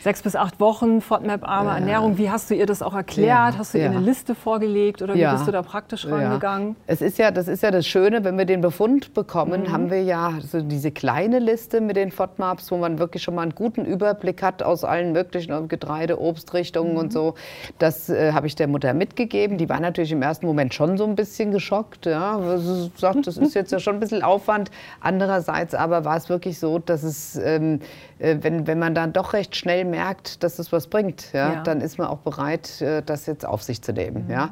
sechs 0.04 0.22
bis 0.22 0.36
acht 0.36 0.60
Wochen 0.60 1.00
FODMAP-arme 1.00 1.70
ja. 1.70 1.76
Ernährung. 1.78 2.18
Wie 2.18 2.30
hast 2.30 2.50
du 2.50 2.56
ihr 2.56 2.66
das 2.66 2.82
auch 2.82 2.94
erklärt? 2.94 3.28
Ja. 3.30 3.58
Hast 3.58 3.74
du 3.74 3.78
ihr 3.78 3.86
ja. 3.86 3.92
eine 3.92 4.02
Liste 4.02 4.36
vorgelegt 4.36 5.02
oder 5.02 5.16
wie 5.16 5.26
bist 5.26 5.48
du 5.48 5.52
da 5.52 5.62
praktisch 5.62 6.06
rangegangen? 6.06 6.76
Es 6.88 7.02
ist 7.02 7.18
ja, 7.18 7.32
das 7.32 7.48
ist 7.48 7.64
ja 7.64 7.72
das 7.72 7.88
Schöne, 7.88 8.26
wenn 8.26 8.38
wir 8.38 8.46
den 8.46 8.60
Befund 8.60 9.14
bekommen, 9.14 9.64
mhm. 9.64 9.72
haben 9.72 9.92
wir 9.92 10.04
ja 10.04 10.34
so 10.42 10.62
diese 10.62 10.92
kleine 10.92 11.40
Liste 11.40 11.80
mit 11.80 11.96
den 11.96 12.12
FODMAPs, 12.12 12.70
wo 12.72 12.78
man 12.78 13.00
wirklich 13.00 13.24
schon 13.24 13.36
mal 13.36 13.44
einen 13.44 13.56
guten 13.56 13.86
Überblick 13.86 14.44
hat 14.44 14.62
aus 14.62 14.84
allen 14.84 15.14
möglichen 15.14 15.70
Getreide, 15.70 16.20
Obstrichtungen 16.20 16.92
mhm. 16.92 16.98
und 16.98 17.14
so. 17.14 17.36
Das 17.80 18.10
äh, 18.10 18.34
habe 18.34 18.48
ich 18.48 18.56
der 18.56 18.68
Mutter 18.68 18.94
mitgegeben. 18.94 19.58
Die 19.58 19.70
war 19.70 19.80
natürlich 19.80 20.12
im 20.12 20.22
ersten 20.22 20.46
Moment 20.46 20.74
schon 20.74 20.98
so 20.98 21.06
ein 21.06 21.16
bisschen 21.16 21.52
geschockt. 21.52 22.08
Ja. 22.08 22.58
Sie 22.58 22.92
sagt, 22.98 23.26
das 23.26 23.38
ist 23.38 23.54
jetzt 23.54 23.72
ja 23.72 23.80
schon 23.80 23.96
ein 23.96 24.00
bisschen 24.02 24.22
Aufwand. 24.22 24.70
Andererseits 25.00 25.74
aber 25.74 26.04
war 26.04 26.18
es 26.18 26.28
wirklich 26.28 26.60
so, 26.60 26.80
dass 26.80 27.04
es, 27.04 27.38
ähm, 27.38 27.80
äh, 28.20 28.36
wenn, 28.42 28.68
wenn 28.68 28.80
man 28.80 28.94
dann 28.96 29.14
doch 29.14 29.32
recht 29.32 29.56
schnell 29.56 29.93
merkt, 29.94 30.44
dass 30.44 30.58
es 30.58 30.72
was 30.72 30.88
bringt, 30.88 31.32
ja, 31.34 31.54
ja. 31.54 31.64
dann 31.64 31.80
ist 31.80 32.00
man 32.00 32.08
auch 32.08 32.18
bereit, 32.20 32.82
äh, 32.82 33.04
das 33.04 33.28
jetzt 33.28 33.46
auf 33.46 33.62
sich 33.62 33.82
zu 33.84 33.94
nehmen. 33.94 34.26
Mhm. 34.26 34.32
Ja. 34.32 34.50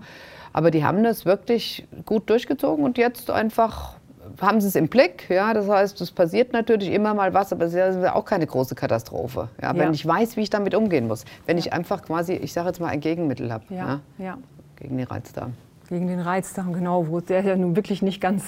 Aber 0.54 0.70
die 0.70 0.84
haben 0.86 1.04
das 1.04 1.26
wirklich 1.26 1.88
gut 2.06 2.30
durchgezogen 2.30 2.86
und 2.86 2.98
jetzt 2.98 3.32
einfach 3.32 3.96
haben 4.40 4.62
sie 4.62 4.68
es 4.68 4.76
im 4.76 4.88
Blick. 4.88 5.30
Ja, 5.30 5.54
das 5.54 5.68
heißt, 5.68 6.00
es 6.00 6.12
passiert 6.12 6.54
natürlich 6.54 6.92
immer 6.92 7.14
mal 7.14 7.34
was, 7.34 7.52
aber 7.52 7.66
es 7.66 7.74
ist 7.74 8.06
auch 8.06 8.26
keine 8.26 8.46
große 8.46 8.76
Katastrophe. 8.76 9.50
Ja, 9.62 9.74
wenn 9.74 9.86
ja. 9.86 9.92
ich 9.92 10.06
weiß, 10.06 10.38
wie 10.38 10.42
ich 10.42 10.50
damit 10.50 10.76
umgehen 10.76 11.08
muss. 11.08 11.26
Wenn 11.48 11.58
ja. 11.58 11.66
ich 11.66 11.74
einfach 11.74 12.04
quasi, 12.04 12.34
ich 12.34 12.54
sage 12.54 12.68
jetzt 12.68 12.80
mal, 12.80 12.88
ein 12.88 13.00
Gegenmittel 13.00 13.52
habe. 13.52 13.66
Ja. 13.70 14.00
ja. 14.20 14.38
Gegen 14.76 14.98
den 14.98 15.08
Reizdarm. 15.08 15.54
Gegen 15.90 16.08
den 16.08 16.20
Reizdarm, 16.20 16.74
genau, 16.74 17.08
wo 17.08 17.20
der 17.20 17.42
ja 17.42 17.56
nun 17.56 17.76
wirklich 17.76 18.02
nicht 18.02 18.22
ganz 18.22 18.44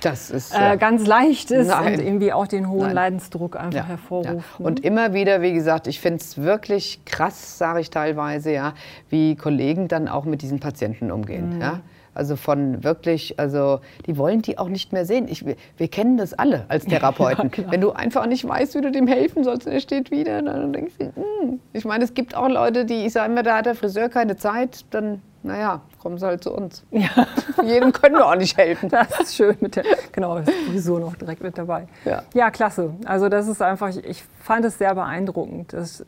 das 0.00 0.30
ist, 0.30 0.54
äh, 0.54 0.76
ganz 0.76 1.06
leicht 1.06 1.50
ist 1.50 1.68
Nein. 1.68 1.94
und 1.94 2.00
irgendwie 2.00 2.32
auch 2.32 2.46
den 2.46 2.68
hohen 2.68 2.86
Nein. 2.86 2.94
Leidensdruck 2.94 3.56
einfach 3.56 3.80
ja. 3.80 3.86
hervorruft. 3.86 4.26
Ja. 4.26 4.34
Ne? 4.34 4.66
Und 4.66 4.84
immer 4.84 5.12
wieder, 5.12 5.42
wie 5.42 5.52
gesagt, 5.52 5.86
ich 5.86 6.00
finde 6.00 6.18
es 6.20 6.38
wirklich 6.38 7.00
krass, 7.04 7.58
sage 7.58 7.80
ich 7.80 7.90
teilweise, 7.90 8.52
ja, 8.52 8.74
wie 9.08 9.36
Kollegen 9.36 9.88
dann 9.88 10.08
auch 10.08 10.24
mit 10.24 10.42
diesen 10.42 10.60
Patienten 10.60 11.10
umgehen. 11.10 11.56
Mhm. 11.56 11.60
Ja? 11.60 11.80
Also 12.18 12.36
von 12.36 12.82
wirklich, 12.82 13.38
also 13.38 13.80
die 14.06 14.16
wollen 14.16 14.42
die 14.42 14.58
auch 14.58 14.68
nicht 14.68 14.92
mehr 14.92 15.06
sehen. 15.06 15.28
Ich, 15.28 15.44
wir 15.44 15.88
kennen 15.88 16.16
das 16.16 16.34
alle 16.34 16.64
als 16.68 16.84
Therapeuten. 16.86 17.50
Ja, 17.56 17.70
Wenn 17.70 17.80
du 17.80 17.92
einfach 17.92 18.26
nicht 18.26 18.46
weißt, 18.46 18.74
wie 18.74 18.80
du 18.80 18.90
dem 18.90 19.06
helfen 19.06 19.44
sollst 19.44 19.66
und 19.66 19.72
er 19.72 19.80
steht 19.80 20.10
wieder, 20.10 20.42
dann 20.42 20.72
denkst 20.72 20.94
du, 20.98 21.04
mm. 21.06 21.60
ich 21.72 21.84
meine, 21.84 22.04
es 22.04 22.14
gibt 22.14 22.34
auch 22.36 22.48
Leute, 22.48 22.84
die, 22.84 23.06
ich 23.06 23.12
sage 23.12 23.30
immer, 23.30 23.42
da 23.42 23.58
hat 23.58 23.66
der 23.66 23.76
Friseur 23.76 24.08
keine 24.08 24.36
Zeit, 24.36 24.84
dann 24.90 25.22
naja, 25.44 25.80
kommen 26.00 26.18
Sie 26.18 26.26
halt 26.26 26.42
zu 26.42 26.52
uns. 26.52 26.84
Ja. 26.90 27.08
Jedem 27.64 27.92
können 27.92 28.16
wir 28.16 28.26
auch 28.26 28.34
nicht 28.34 28.56
helfen. 28.56 28.88
Das 28.88 29.20
ist 29.20 29.36
schön 29.36 29.56
mit 29.60 29.76
der, 29.76 29.84
genau, 30.10 30.40
Frisur 30.68 30.98
noch 30.98 31.14
direkt 31.14 31.42
mit 31.42 31.56
dabei. 31.56 31.86
Ja. 32.04 32.22
ja, 32.34 32.50
klasse. 32.50 32.94
Also 33.04 33.28
das 33.28 33.46
ist 33.46 33.62
einfach, 33.62 33.94
ich 33.94 34.24
fand 34.40 34.64
es 34.64 34.78
sehr 34.78 34.94
beeindruckend, 34.94 35.72
dass 35.72 36.04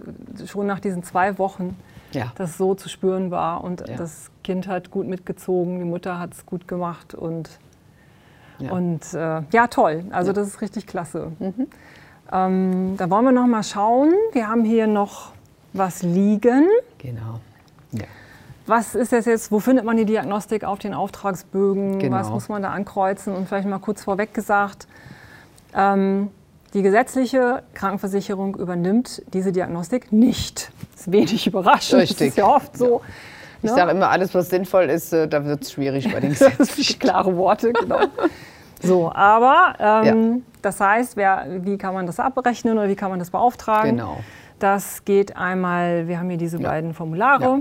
schon 0.47 0.67
nach 0.67 0.81
diesen 0.81 1.05
zwei 1.05 1.39
Wochen 1.39 1.77
ja. 2.13 2.33
das 2.37 2.59
so 2.59 2.75
zu 2.75 2.89
spüren 2.89 3.31
war 3.31 3.63
und 3.63 3.89
ja. 3.89 3.97
das 3.97 4.31
Kind 4.51 4.67
hat 4.67 4.91
gut 4.91 5.07
mitgezogen, 5.07 5.79
die 5.79 5.85
Mutter 5.85 6.19
hat 6.19 6.33
es 6.35 6.45
gut 6.45 6.67
gemacht 6.67 7.15
und 7.15 7.49
ja, 8.59 8.73
und, 8.73 9.15
äh, 9.15 9.43
ja 9.53 9.69
toll. 9.69 10.05
Also 10.11 10.33
das 10.33 10.49
ist 10.49 10.61
richtig 10.61 10.89
klasse. 10.89 11.31
Mhm. 11.39 11.69
Ähm, 12.33 12.95
da 12.97 13.09
wollen 13.11 13.27
wir 13.27 13.31
noch 13.33 13.47
mal 13.47 13.63
schauen. 13.63 14.13
Wir 14.33 14.49
haben 14.49 14.65
hier 14.65 14.89
noch 14.89 15.31
was 15.73 16.03
liegen. 16.03 16.67
Genau. 16.99 17.39
Ja. 17.93 18.07
Was 18.67 18.97
ist 18.97 19.13
das 19.13 19.27
jetzt? 19.27 19.53
Wo 19.53 19.61
findet 19.61 19.85
man 19.85 19.97
die 19.97 20.05
Diagnostik 20.05 20.65
auf 20.65 20.81
den 20.81 20.95
Auftragsbögen? 20.95 22.01
Genau. 22.01 22.17
Was 22.17 22.29
muss 22.29 22.49
man 22.49 22.63
da 22.63 22.71
ankreuzen? 22.71 23.33
Und 23.33 23.47
vielleicht 23.47 23.69
mal 23.69 23.79
kurz 23.79 24.03
vorweg 24.03 24.35
gesagt, 24.35 24.89
Ähm, 25.73 26.31
die 26.75 26.83
gesetzliche 26.83 27.63
Krankenversicherung 27.75 28.57
übernimmt 28.57 29.23
diese 29.33 29.53
Diagnostik 29.53 30.11
nicht. 30.11 30.73
Das 30.93 31.03
ist 31.03 31.13
wenig 31.13 31.47
überraschend. 31.47 32.03
Richtig. 32.03 32.19
Das 32.19 32.29
ist 32.29 32.37
ja 32.37 32.49
oft 32.49 32.77
so. 32.77 33.01
Ich 33.63 33.71
Ne? 33.71 33.77
sage 33.77 33.91
immer, 33.91 34.11
alles, 34.11 34.35
was 34.35 34.49
sinnvoll 34.49 34.85
ist, 34.85 35.13
äh, 35.13 35.29
da 35.29 35.45
wird 35.45 35.63
es 35.63 35.73
schwierig 35.73 36.11
bei 36.13 36.21
den 36.21 36.31
Gesetzen. 36.31 36.57
Das 36.59 36.77
sind 36.77 37.01
klare 37.01 37.37
Worte, 37.37 37.73
genau. 37.73 38.01
So, 38.83 39.13
aber 39.13 39.75
ähm, 39.79 40.43
das 40.63 40.81
heißt, 40.81 41.15
wer, 41.17 41.45
wie 41.49 41.77
kann 41.77 41.93
man 41.93 42.07
das 42.07 42.19
abrechnen 42.19 42.79
oder 42.79 42.89
wie 42.89 42.97
kann 42.97 43.11
man 43.11 43.19
das 43.19 43.31
beauftragen? 43.31 43.99
Genau. 43.99 44.17
Das 44.59 45.05
geht 45.05 45.37
einmal, 45.37 46.09
wir 46.09 46.19
haben 46.19 46.31
hier 46.31 46.39
diese 46.39 46.59
beiden 46.59 46.95
Formulare. 46.95 47.43
Ja. 47.45 47.59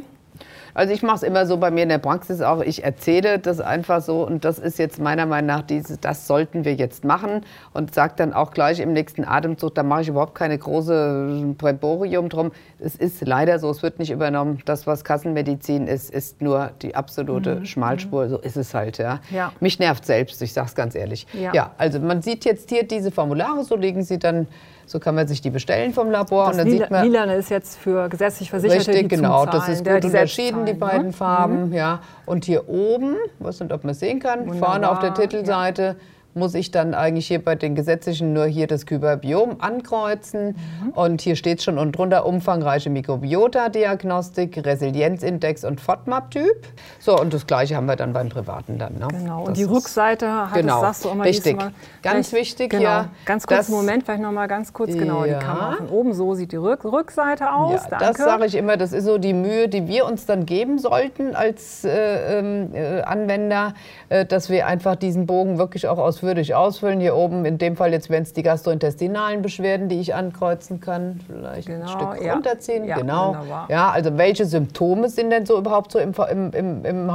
Also 0.80 0.94
ich 0.94 1.04
mache 1.04 1.18
es 1.18 1.24
immer 1.24 1.46
so 1.46 1.58
bei 1.58 1.72
mir 1.72 1.84
in 1.84 1.90
der 1.90 1.98
Praxis 1.98 2.40
auch. 2.40 2.62
Ich 2.62 2.86
erzähle 2.86 3.38
das 3.38 3.60
einfach 3.60 4.02
so 4.02 4.26
und 4.26 4.46
das 4.46 4.60
ist 4.60 4.80
jetzt 4.80 4.98
meiner 4.98 5.26
Meinung 5.26 5.48
nach 5.48 5.62
diese, 5.62 5.98
das 5.98 6.26
sollten 6.26 6.64
wir 6.64 6.74
jetzt 6.74 7.04
machen 7.04 7.42
und 7.74 7.94
sage 7.94 8.14
dann 8.16 8.32
auch 8.32 8.52
gleich 8.52 8.80
im 8.80 8.94
nächsten 8.94 9.26
Atemzug, 9.26 9.76
da 9.76 9.84
mache 9.84 10.04
ich 10.04 10.08
überhaupt 10.08 10.36
keine 10.36 10.58
große 10.58 11.54
Prämborium 11.58 12.30
drum. 12.30 12.54
Es 12.80 12.96
ist 12.96 13.28
leider 13.28 13.60
so, 13.60 13.70
es 13.70 13.84
wird 13.84 14.00
nicht 14.00 14.10
übernommen. 14.10 14.60
Das, 14.64 14.88
was 14.88 15.04
Kassenmedizin 15.04 15.86
ist, 15.86 16.12
ist 16.12 16.42
nur 16.42 16.72
die 16.82 16.96
absolute 16.96 17.66
Schmalspur. 17.66 18.30
So 18.30 18.38
ist 18.38 18.56
es 18.56 18.74
halt, 18.74 19.00
ja. 19.00 19.16
Mhm. 19.30 19.36
Ja. 19.36 19.52
Mich 19.60 19.80
nervt 19.80 20.06
selbst, 20.06 20.42
ich 20.42 20.54
sage 20.54 20.68
es 20.68 20.76
ganz 20.76 20.96
ehrlich. 20.96 21.28
Ja. 21.34 21.52
ja, 21.54 21.72
also 21.78 22.00
man 22.00 22.22
sieht 22.22 22.46
jetzt 22.46 22.70
hier 22.70 22.88
diese 22.88 23.12
Formulare, 23.12 23.66
so 23.66 23.76
liegen 23.76 24.04
sie 24.04 24.18
dann, 24.18 24.48
so 24.90 25.00
kann 25.00 25.14
man 25.14 25.28
sich 25.28 25.42
die 25.42 25.52
bestellen 25.52 25.94
vom 25.94 26.10
Labor 26.10 26.48
Das 26.48 26.54
und 26.54 26.58
dann 26.60 26.68
Lila, 26.68 26.86
sieht 26.86 26.92
man 26.92 27.06
Lilane 27.06 27.36
ist 27.36 27.50
jetzt 27.50 27.78
für 27.78 28.10
gesetzlich 28.10 28.50
Versicherte, 28.50 28.92
Richtig, 28.92 29.10
genau. 29.10 29.46
Das 29.46 29.70
ist 29.70 29.86
gut 29.86 30.04
unterschieden, 30.04 30.66
die 30.74 30.80
zahlen, 30.80 30.92
beiden 30.92 31.08
ne? 31.08 31.14
Farben. 31.14 31.74
Ja. 31.74 32.00
Und 32.26 32.46
hier 32.46 32.68
oben, 32.70 33.16
weiß 33.40 33.60
nicht, 33.62 33.74
ob 33.74 33.84
man 33.84 33.92
es 33.92 34.00
sehen 34.00 34.20
kann, 34.20 34.54
vorne 34.54 34.90
auf 34.90 35.00
der 35.00 35.10
Wunderbar, 35.10 35.30
Titelseite 35.30 35.96
muss 36.34 36.54
ich 36.54 36.72
dann 36.72 36.94
eigentlich 36.94 37.28
hier 37.28 37.44
bei 37.44 37.56
den 37.56 37.76
gesetzlichen 37.76 38.34
nur 38.34 38.46
hier 38.46 38.68
das 38.68 38.86
Kyberbiom 38.86 39.58
ankreuzen. 39.60 40.56
Mhm. 40.84 40.90
Und 40.92 41.22
hier 41.22 41.36
steht 41.36 41.62
schon 41.62 41.78
unten 41.78 41.92
drunter 41.92 42.26
umfangreiche 42.26 42.90
Mikrobiota-Diagnostik, 42.90 44.64
Resilienzindex 44.66 45.64
und 45.64 45.82
FODMAP-Typ. 45.82 46.68
So, 47.00 47.20
und 47.20 47.34
das 47.34 47.48
Gleiche 47.48 47.76
haben 47.76 47.88
wir 47.88 47.96
dann 47.96 48.14
beim 48.14 48.30
Privaten 48.30 48.78
dann. 48.78 48.94
Ne? 48.96 49.08
Genau, 49.10 49.40
Das 49.40 49.48
und 49.50 49.58
die 49.58 49.64
Rückseite 49.64 50.32
hat 50.32 50.54
Genau, 50.54 50.82
das, 50.82 51.02
sagst 51.02 51.06
du 51.06 51.18
mal 51.18 51.24
richtig. 51.28 51.58
Mal. 51.58 51.72
Ganz 52.02 52.32
wichtig, 52.32 52.72
genau. 52.72 52.84
ja, 52.84 53.10
Ganz 53.26 53.46
kurz, 53.48 53.70
Moment, 53.70 54.04
vielleicht 54.04 54.22
noch 54.22 54.32
mal 54.32 54.48
ganz 54.48 54.72
kurz, 54.72 54.94
genau, 54.94 55.26
Ja. 55.26 55.40
die 55.40 55.46
Kamera 55.46 55.74
von 55.78 55.90
oben, 55.90 56.14
so 56.14 56.34
sieht 56.36 56.52
die 56.52 56.58
Rück 56.58 56.86
Rückseite 56.86 57.52
aus, 57.54 57.82
Ja, 57.90 57.98
das 57.98 58.18
sage 58.18 58.46
ich 58.46 58.56
immer, 58.56 58.78
das 58.78 58.94
ist 58.94 59.06
so 59.06 59.18
die 59.18 59.34
Mühe, 59.34 59.68
die 59.68 59.88
wir 59.88 60.06
uns 60.06 60.26
dann 60.26 60.46
geben 60.46 60.80
sollten 60.80 61.36
als 61.36 61.84
äh, 61.84 62.40
ähm, 62.40 62.70
äh, 62.74 63.02
Anwender, 63.02 63.74
äh, 64.10 64.26
dass 64.26 64.50
wir 64.50 64.68
einfach 64.68 64.96
diesen 64.96 65.26
Bogen 65.26 65.58
wirklich 65.58 65.88
auch 65.88 65.98
ausführlich 66.20 66.54
ausfüllen. 66.54 67.00
Hier 67.00 67.16
oben, 67.16 67.46
in 67.46 67.58
dem 67.58 67.78
Fall 67.78 67.94
jetzt 67.94 68.10
wären 68.10 68.24
es 68.24 68.34
die 68.34 68.44
gastrointestinalen 68.44 69.42
Beschwerden, 69.42 69.88
die 69.88 70.02
ich 70.02 70.14
ankreuzen 70.14 70.82
kann. 70.82 71.22
Vielleicht 71.26 71.70
ein 71.70 71.80
Genau, 71.80 71.88
Stück 71.88 72.22
ja. 72.22 72.34
runterziehen. 72.34 72.84
Ja, 72.84 72.98
genau. 72.98 73.30
wunderbar. 73.30 73.68
Ja, 73.70 73.90
also 73.90 74.18
welche 74.18 74.46
Symptome 74.46 75.08
sind 75.08 75.30
denn 75.30 75.46
so 75.46 75.58
überhaupt 75.58 75.94
so 75.94 76.00
im, 76.00 76.14
im, 76.30 76.52
im, 76.52 76.86
im, 76.86 77.12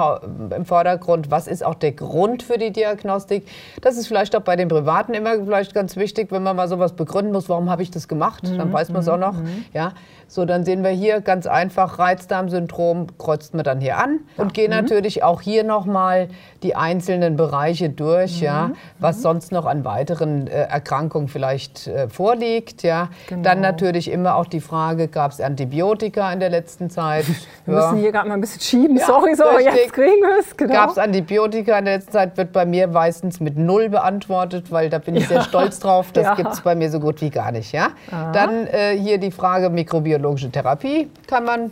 im 0.56 0.64
Vordergrund? 0.64 1.30
Was 1.30 1.46
ist 1.46 1.64
auch 1.64 1.74
der 1.74 1.92
Grund 1.92 2.42
für 2.42 2.56
die 2.56 2.72
Diagnostik? 2.72 3.46
Das 3.82 3.98
ist 3.98 4.06
vielleicht 4.06 4.34
auch 4.36 4.40
bei 4.40 4.56
den 4.56 4.68
Privaten 4.68 5.12
immer 5.12 5.34
vielleicht 5.34 5.74
ganz 5.74 5.96
wichtig, 5.96 6.32
wenn 6.32 6.42
man 6.42 6.56
mal 6.56 6.68
sowas 6.68 6.92
begründen 6.92 7.32
muss, 7.32 7.50
warum 7.50 7.68
habe 7.68 7.82
ich 7.82 7.90
das 7.90 8.08
gemacht? 8.08 8.44
Dann 8.56 8.72
weiß 8.72 8.88
man 8.88 9.02
es 9.02 9.08
auch 9.08 9.18
noch. 9.18 9.34
Ja, 9.74 9.92
so 10.26 10.44
dann 10.46 10.64
sehen 10.64 10.82
wir 10.82 10.90
hier 10.90 11.20
ganz 11.20 11.46
einfach 11.46 11.98
Reizdarmsyndrom, 11.98 13.18
kreuzt 13.18 13.54
man 13.54 13.64
dann 13.64 13.80
hier 13.80 13.98
an 13.98 14.20
und 14.36 14.54
gehen 14.54 14.70
natürlich 14.70 15.22
auch 15.22 15.42
hier 15.42 15.64
nochmal 15.64 16.28
die 16.62 16.74
einzelnen 16.74 17.36
Bereiche 17.36 17.90
durch, 17.90 18.40
ja, 18.40 18.70
was 19.04 19.20
sonst 19.20 19.52
noch 19.52 19.66
an 19.66 19.84
weiteren 19.84 20.46
äh, 20.46 20.62
Erkrankungen 20.62 21.28
vielleicht 21.28 21.86
äh, 21.86 22.08
vorliegt. 22.08 22.82
Ja. 22.82 23.10
Genau. 23.28 23.42
Dann 23.42 23.60
natürlich 23.60 24.10
immer 24.10 24.34
auch 24.36 24.46
die 24.46 24.60
Frage, 24.60 25.08
gab 25.08 25.30
es 25.30 25.40
Antibiotika 25.40 26.32
in 26.32 26.40
der 26.40 26.48
letzten 26.48 26.88
Zeit? 26.88 27.26
Wir 27.66 27.74
müssen 27.74 27.98
hier 27.98 28.12
gerade 28.12 28.28
mal 28.28 28.34
ein 28.34 28.40
bisschen 28.40 28.62
schieben, 28.62 28.96
Ja, 28.96 29.06
sorry, 29.06 29.34
so, 29.34 29.44
richtig. 29.44 29.74
jetzt 29.74 29.92
kriegen 29.92 30.22
wir 30.22 30.38
es, 30.40 30.56
genau. 30.56 30.72
Gab 30.74 30.90
es 30.90 30.98
Antibiotika 30.98 31.78
in 31.78 31.84
der 31.84 31.94
letzten 31.96 32.12
Zeit, 32.12 32.36
wird 32.36 32.52
bei 32.52 32.64
mir 32.64 32.88
meistens 32.88 33.40
mit 33.40 33.56
Null 33.58 33.90
beantwortet, 33.90 34.72
weil 34.72 34.88
da 34.90 34.98
bin 34.98 35.16
ich 35.16 35.28
sehr 35.28 35.42
stolz 35.42 35.78
drauf. 35.78 36.06
Das 36.14 36.24
Ja. 36.24 36.34
gibt 36.34 36.52
es 36.52 36.60
bei 36.62 36.74
mir 36.74 36.90
so 36.90 37.00
gut 37.00 37.20
wie 37.20 37.30
gar 37.30 37.52
nicht. 37.52 37.72
Ja? 37.72 37.88
Dann 38.32 38.66
äh, 38.68 38.96
hier 38.96 39.18
die 39.18 39.30
Frage 39.30 39.68
mikrobiologische 39.68 40.50
Therapie. 40.50 41.10
Kann 41.26 41.44
man, 41.44 41.70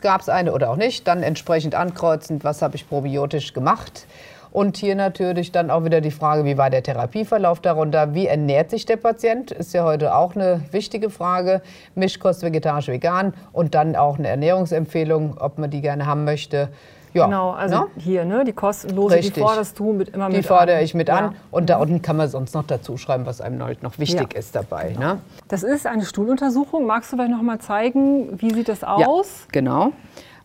gab 0.00 0.20
es 0.20 0.28
eine 0.28 0.52
oder 0.52 0.70
auch 0.70 0.76
nicht? 0.76 1.08
Dann 1.08 1.22
entsprechend 1.22 1.74
ankreuzen, 1.74 2.44
was 2.44 2.62
habe 2.62 2.76
ich 2.76 2.88
probiotisch 2.88 3.52
gemacht. 3.52 4.06
Und 4.58 4.76
hier 4.76 4.96
natürlich 4.96 5.52
dann 5.52 5.70
auch 5.70 5.84
wieder 5.84 6.00
die 6.00 6.10
Frage, 6.10 6.44
wie 6.44 6.58
war 6.58 6.68
der 6.68 6.82
Therapieverlauf 6.82 7.60
darunter? 7.60 8.12
Wie 8.14 8.26
ernährt 8.26 8.70
sich 8.70 8.84
der 8.86 8.96
Patient? 8.96 9.52
Ist 9.52 9.72
ja 9.72 9.84
heute 9.84 10.16
auch 10.16 10.34
eine 10.34 10.62
wichtige 10.72 11.10
Frage. 11.10 11.62
Mischkost, 11.94 12.42
vegetarisch, 12.42 12.88
vegan. 12.88 13.34
Und 13.52 13.76
dann 13.76 13.94
auch 13.94 14.18
eine 14.18 14.26
Ernährungsempfehlung, 14.26 15.36
ob 15.38 15.58
man 15.58 15.70
die 15.70 15.80
gerne 15.80 16.06
haben 16.06 16.24
möchte. 16.24 16.70
Ja, 17.14 17.26
Genau, 17.26 17.52
also 17.52 17.82
ne? 17.82 17.86
hier, 17.98 18.24
ne, 18.24 18.42
die 18.44 18.52
kostenlose, 18.52 19.14
Richtig. 19.14 19.34
die 19.34 19.40
forderst 19.42 19.78
du 19.78 19.92
mit, 19.92 20.08
immer 20.08 20.28
Die 20.28 20.38
mit 20.38 20.46
fordere 20.46 20.78
an. 20.78 20.82
ich 20.82 20.92
mit 20.92 21.06
Ja. 21.06 21.18
an. 21.18 21.36
Und 21.52 21.70
da 21.70 21.76
unten 21.76 22.02
kann 22.02 22.16
man 22.16 22.28
sonst 22.28 22.52
noch 22.52 22.66
dazu 22.66 22.96
schreiben, 22.96 23.26
was 23.26 23.40
einem 23.40 23.58
noch 23.58 24.00
wichtig 24.00 24.32
Ja. 24.32 24.38
ist 24.40 24.56
dabei. 24.56 24.96
Ne? 24.98 25.20
Das 25.46 25.62
ist 25.62 25.86
eine 25.86 26.04
Stuhluntersuchung. 26.04 26.84
Magst 26.84 27.12
du 27.12 27.16
vielleicht 27.16 27.30
noch 27.30 27.42
mal 27.42 27.60
zeigen, 27.60 28.40
wie 28.40 28.52
sieht 28.52 28.68
das 28.68 28.82
aus? 28.82 29.46
genau. 29.52 29.92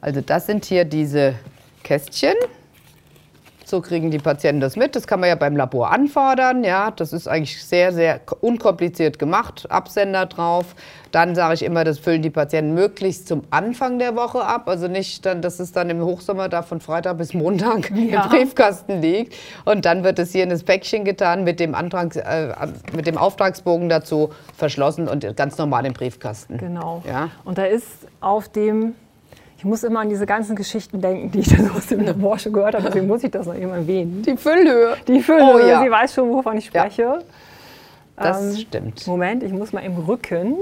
Also 0.01 0.21
das 0.21 0.45
sind 0.45 0.65
hier 0.65 0.85
diese 0.85 1.33
Kästchen. 1.81 2.35
So 3.73 3.81
kriegen 3.81 4.11
die 4.11 4.19
Patienten 4.19 4.61
das 4.61 4.75
mit. 4.75 4.95
Das 4.95 5.07
kann 5.07 5.19
man 5.19 5.29
ja 5.29 5.33
beim 5.33 5.55
Labor 5.57 5.91
anfordern. 5.91 6.63
Ja, 6.63 6.91
das 6.91 7.11
ist 7.11 7.27
eigentlich 7.27 7.65
sehr, 7.65 7.91
sehr 7.91 8.19
unkompliziert 8.39 9.17
gemacht. 9.17 9.65
Absender 9.71 10.27
drauf. 10.27 10.75
Dann 11.09 11.33
sage 11.33 11.55
ich 11.55 11.63
immer, 11.63 11.83
das 11.83 11.97
füllen 11.97 12.21
die 12.21 12.29
Patienten 12.29 12.75
möglichst 12.75 13.27
zum 13.27 13.41
Anfang 13.49 13.97
der 13.97 14.15
Woche 14.15 14.45
ab. 14.45 14.69
Also 14.69 14.87
nicht, 14.87 15.25
dann, 15.25 15.41
dass 15.41 15.59
es 15.59 15.71
dann 15.71 15.89
im 15.89 16.03
Hochsommer 16.05 16.49
da 16.49 16.61
von 16.61 16.81
Freitag 16.81 17.17
bis 17.17 17.33
Montag 17.33 17.89
Ja. 17.89 18.25
im 18.25 18.29
Briefkasten 18.29 19.01
liegt. 19.01 19.33
Und 19.65 19.85
dann 19.85 20.03
wird 20.03 20.19
es 20.19 20.31
hier 20.33 20.43
in 20.43 20.51
das 20.51 20.61
Päckchen 20.61 21.03
getan 21.03 21.43
mit 21.43 21.59
dem, 21.59 21.73
Antrag, 21.73 22.15
äh, 22.15 22.53
mit 22.95 23.07
dem 23.07 23.17
Auftragsbogen 23.17 23.89
dazu 23.89 24.29
verschlossen 24.55 25.07
und 25.07 25.35
ganz 25.35 25.57
normal 25.57 25.87
im 25.87 25.93
Briefkasten. 25.93 26.59
Genau. 26.59 27.01
Ja. 27.07 27.31
Und 27.43 27.57
da 27.57 27.65
ist 27.65 27.87
auf 28.21 28.49
dem, 28.49 28.93
ich 29.63 29.69
muss 29.69 29.81
immer 29.85 30.01
an 30.01 30.09
diese 30.09 30.25
ganzen 30.25 30.57
Geschichten 30.57 30.99
denken, 30.99 31.31
die 31.31 31.39
ich 31.39 31.47
da 31.55 31.63
so 31.63 31.71
aus 31.71 31.87
dem 31.87 32.01
Labor 32.01 32.37
schon 32.37 32.51
gehört 32.51 32.75
habe, 32.75 32.83
deswegen 32.83 33.07
muss 33.07 33.23
ich 33.23 33.31
das 33.31 33.45
noch 33.47 33.55
eben 33.55 33.69
erwähnen. 33.71 34.21
Die 34.21 34.35
Füllhöhe. 34.35 34.97
Die 35.07 35.21
Fülle, 35.21 35.53
Oh 35.55 35.57
ja. 35.57 35.81
sie 35.81 35.89
weiß 35.89 36.13
schon, 36.13 36.29
wovon 36.31 36.57
ich 36.57 36.65
Ja. 36.73 36.81
spreche. 36.81 37.19
Das 38.17 38.41
Ähm, 38.41 38.57
stimmt. 38.57 39.07
Moment, 39.07 39.41
ich 39.41 39.53
muss 39.53 39.71
mal 39.71 39.79
im 39.79 39.95
Rücken. 39.99 40.57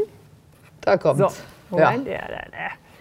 Da 0.81 0.97
kommt's. 0.97 1.17
So, 1.17 1.29
Moment. 1.71 2.07
Ja. 2.07 2.19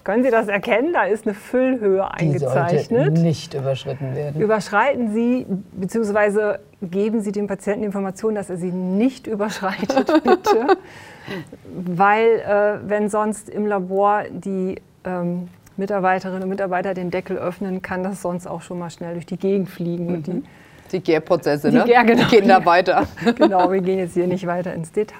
Können 0.03 0.25
Sie 0.25 0.31
das 0.31 0.49
erkennen? 0.49 0.95
Da 0.95 1.05
ist 1.05 1.27
eine 1.27 1.35
Füllhöhe 1.35 2.09
Die 2.19 2.39
sollte 2.39 2.59
eingezeichnet. 2.63 3.19
nicht 3.19 3.53
überschritten 3.53 4.15
werden. 4.17 4.41
Überschreiten 4.41 5.13
Sie 5.13 5.45
bzw. 5.73 6.55
geben 6.81 7.21
Sie 7.21 7.31
dem 7.33 7.47
Patienten 7.47 7.81
die 7.81 7.87
Information, 7.87 8.35
dass 8.35 8.49
er 8.49 8.57
sie 8.57 8.73
nicht 8.73 9.27
überschreitet, 9.27 10.07
bitte. 10.25 10.79
Weil, 11.75 12.25
äh, 12.41 12.89
wenn 12.89 13.11
sonst 13.11 13.51
im 13.51 13.67
Labor 13.67 14.23
die 14.31 14.77
ähm, 15.05 15.49
Mitarbeiterinnen 15.81 16.45
und 16.45 16.49
Mitarbeiter 16.49 16.95
den 16.95 17.11
Deckel 17.11 17.37
öffnen, 17.37 17.83
kann 17.83 18.05
das 18.05 18.23
sonst 18.23 18.47
auch 18.47 18.63
schon 18.63 18.79
mal 18.79 18.91
schnell 18.91 19.15
durch 19.15 19.27
die 19.27 19.37
Gegend 19.37 19.69
fliegen. 19.69 20.07
Und 20.09 20.27
die, 20.29 20.43
Die 20.93 21.01
Gärprozesse, 21.01 21.73
ne? 21.73 21.85
Gär- 21.85 22.05
genau. 22.05 22.25
Die 22.29 22.37
gehen 22.37 22.49
da 22.49 22.65
weiter. 22.65 23.07
genau, 23.37 23.71
wir 23.73 23.81
gehen 23.81 23.99
jetzt 23.99 24.15
hier 24.15 24.27
nicht 24.29 24.47
weiter 24.47 24.73
ins 24.75 24.93
Detail. 24.93 25.17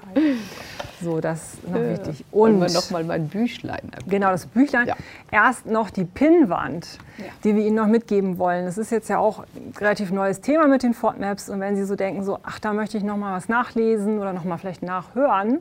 So, 1.03 1.19
das 1.19 1.55
ist 1.55 1.69
noch 1.69 1.81
wichtig. 1.81 2.25
Und 2.31 2.61
wir 2.61 2.71
noch 2.71 2.91
mal 2.91 3.03
mein 3.05 3.27
Büchlein. 3.29 3.91
Genau, 4.07 4.31
das 4.31 4.45
Büchlein. 4.47 4.87
Ja. 4.87 4.97
Erst 5.31 5.65
noch 5.65 5.89
die 5.89 6.05
Pinnwand, 6.05 6.99
die 7.43 7.57
wir 7.57 7.65
Ihnen 7.65 7.77
noch 7.77 7.87
mitgeben 7.87 8.37
wollen. 8.37 8.67
Das 8.67 8.77
ist 8.77 8.91
jetzt 8.93 9.09
ja 9.09 9.19
auch 9.19 9.39
ein 9.57 9.73
relativ 9.81 10.11
neues 10.13 10.43
Thema 10.43 10.67
mit 10.69 10.83
den 10.83 10.93
FODMAPs. 10.93 11.49
Und 11.49 11.61
wenn 11.61 11.75
Sie 11.75 11.85
so 11.85 11.97
denken, 11.97 12.23
so, 12.23 12.39
ach, 12.43 12.59
da 12.59 12.75
möchte 12.75 12.99
ich 12.99 13.03
noch 13.05 13.17
mal 13.17 13.35
was 13.35 13.49
nachlesen 13.49 14.19
oder 14.19 14.35
noch 14.35 14.45
mal 14.45 14.59
vielleicht 14.59 14.83
nachhören, 14.83 15.61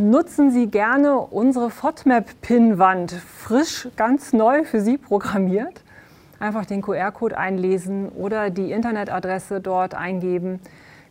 nutzen 0.00 0.50
Sie 0.50 0.66
gerne 0.68 1.20
unsere 1.20 1.70
FODMAP-Pinnwand, 1.70 3.12
frisch, 3.12 3.88
ganz 3.96 4.32
neu 4.32 4.64
für 4.64 4.80
Sie 4.80 4.98
programmiert. 4.98 5.84
Einfach 6.38 6.64
den 6.64 6.82
QR-Code 6.82 7.36
einlesen 7.36 8.08
oder 8.08 8.50
die 8.50 8.70
Internetadresse 8.72 9.60
dort 9.60 9.94
eingeben 9.94 10.60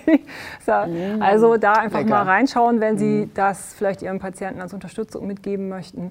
Mm, 0.67 1.23
also 1.23 1.57
da 1.57 1.73
einfach 1.73 2.01
lecker. 2.01 2.11
mal 2.11 2.25
reinschauen, 2.25 2.81
wenn 2.81 2.99
Sie 2.99 3.25
mm. 3.25 3.31
das 3.33 3.73
vielleicht 3.73 4.03
Ihren 4.03 4.19
Patienten 4.19 4.61
als 4.61 4.75
Unterstützung 4.75 5.27
mitgeben 5.27 5.71
möchten. 5.71 6.09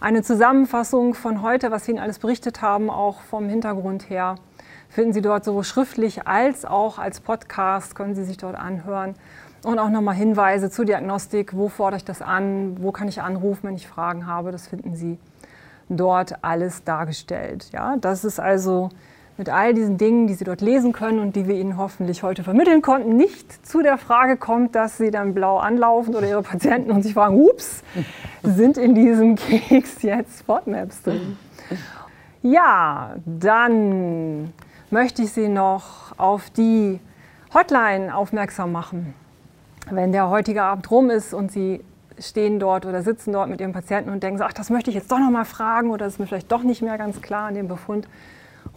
Eine 0.00 0.22
Zusammenfassung 0.22 1.12
von 1.12 1.42
heute, 1.42 1.70
was 1.70 1.86
wir 1.86 1.96
Ihnen 1.96 2.02
alles 2.02 2.18
berichtet 2.18 2.62
haben, 2.62 2.88
auch 2.88 3.20
vom 3.20 3.46
Hintergrund 3.50 4.08
her, 4.08 4.36
finden 4.88 5.12
Sie 5.12 5.20
dort 5.20 5.44
sowohl 5.44 5.64
schriftlich 5.64 6.26
als 6.26 6.64
auch 6.64 6.98
als 6.98 7.20
Podcast, 7.20 7.94
können 7.94 8.14
Sie 8.14 8.24
sich 8.24 8.38
dort 8.38 8.56
anhören. 8.56 9.16
Und 9.64 9.78
auch 9.78 9.90
nochmal 9.90 10.14
Hinweise 10.14 10.70
zur 10.70 10.86
Diagnostik, 10.86 11.54
wo 11.54 11.68
fordere 11.68 11.98
ich 11.98 12.06
das 12.06 12.22
an, 12.22 12.82
wo 12.82 12.90
kann 12.90 13.08
ich 13.08 13.20
anrufen, 13.20 13.64
wenn 13.64 13.76
ich 13.76 13.86
Fragen 13.86 14.26
habe, 14.26 14.50
das 14.50 14.66
finden 14.68 14.96
Sie 14.96 15.18
dort 15.88 16.44
alles 16.44 16.84
dargestellt. 16.84 17.68
Ja, 17.72 17.96
das 17.96 18.24
ist 18.24 18.40
also 18.40 18.90
mit 19.36 19.48
all 19.48 19.74
diesen 19.74 19.98
Dingen, 19.98 20.26
die 20.26 20.34
Sie 20.34 20.44
dort 20.44 20.60
lesen 20.60 20.92
können 20.92 21.18
und 21.18 21.34
die 21.34 21.48
wir 21.48 21.56
Ihnen 21.56 21.76
hoffentlich 21.76 22.22
heute 22.22 22.44
vermitteln 22.44 22.82
konnten, 22.82 23.16
nicht 23.16 23.66
zu 23.66 23.82
der 23.82 23.98
Frage 23.98 24.36
kommt, 24.36 24.74
dass 24.74 24.96
Sie 24.96 25.10
dann 25.10 25.34
blau 25.34 25.58
anlaufen 25.58 26.14
oder 26.14 26.28
Ihre 26.28 26.42
Patienten 26.42 26.90
und 26.90 27.02
sich 27.02 27.14
fragen, 27.14 27.36
ups, 27.36 27.82
sind 28.42 28.78
in 28.78 28.94
diesem 28.94 29.34
Keks 29.36 30.02
jetzt 30.02 30.40
Spotmaps 30.40 31.02
drin? 31.02 31.36
Ja, 32.42 33.16
dann 33.24 34.52
möchte 34.90 35.22
ich 35.22 35.32
Sie 35.32 35.48
noch 35.48 36.16
auf 36.18 36.50
die 36.50 37.00
Hotline 37.52 38.14
aufmerksam 38.14 38.70
machen. 38.70 39.14
Wenn 39.90 40.12
der 40.12 40.30
heutige 40.30 40.62
Abend 40.62 40.90
rum 40.90 41.10
ist 41.10 41.34
und 41.34 41.50
Sie 41.50 41.80
stehen 42.18 42.58
dort 42.58 42.86
oder 42.86 43.02
sitzen 43.02 43.32
dort 43.32 43.48
mit 43.48 43.60
ihrem 43.60 43.72
Patienten 43.72 44.10
und 44.10 44.22
denken, 44.22 44.40
ach, 44.42 44.52
das 44.52 44.70
möchte 44.70 44.90
ich 44.90 44.96
jetzt 44.96 45.10
doch 45.10 45.18
noch 45.18 45.30
mal 45.30 45.44
fragen 45.44 45.90
oder 45.90 46.04
das 46.04 46.14
ist 46.14 46.18
mir 46.18 46.26
vielleicht 46.26 46.52
doch 46.52 46.62
nicht 46.62 46.82
mehr 46.82 46.98
ganz 46.98 47.20
klar 47.20 47.48
an 47.48 47.54
dem 47.54 47.68
Befund, 47.68 48.08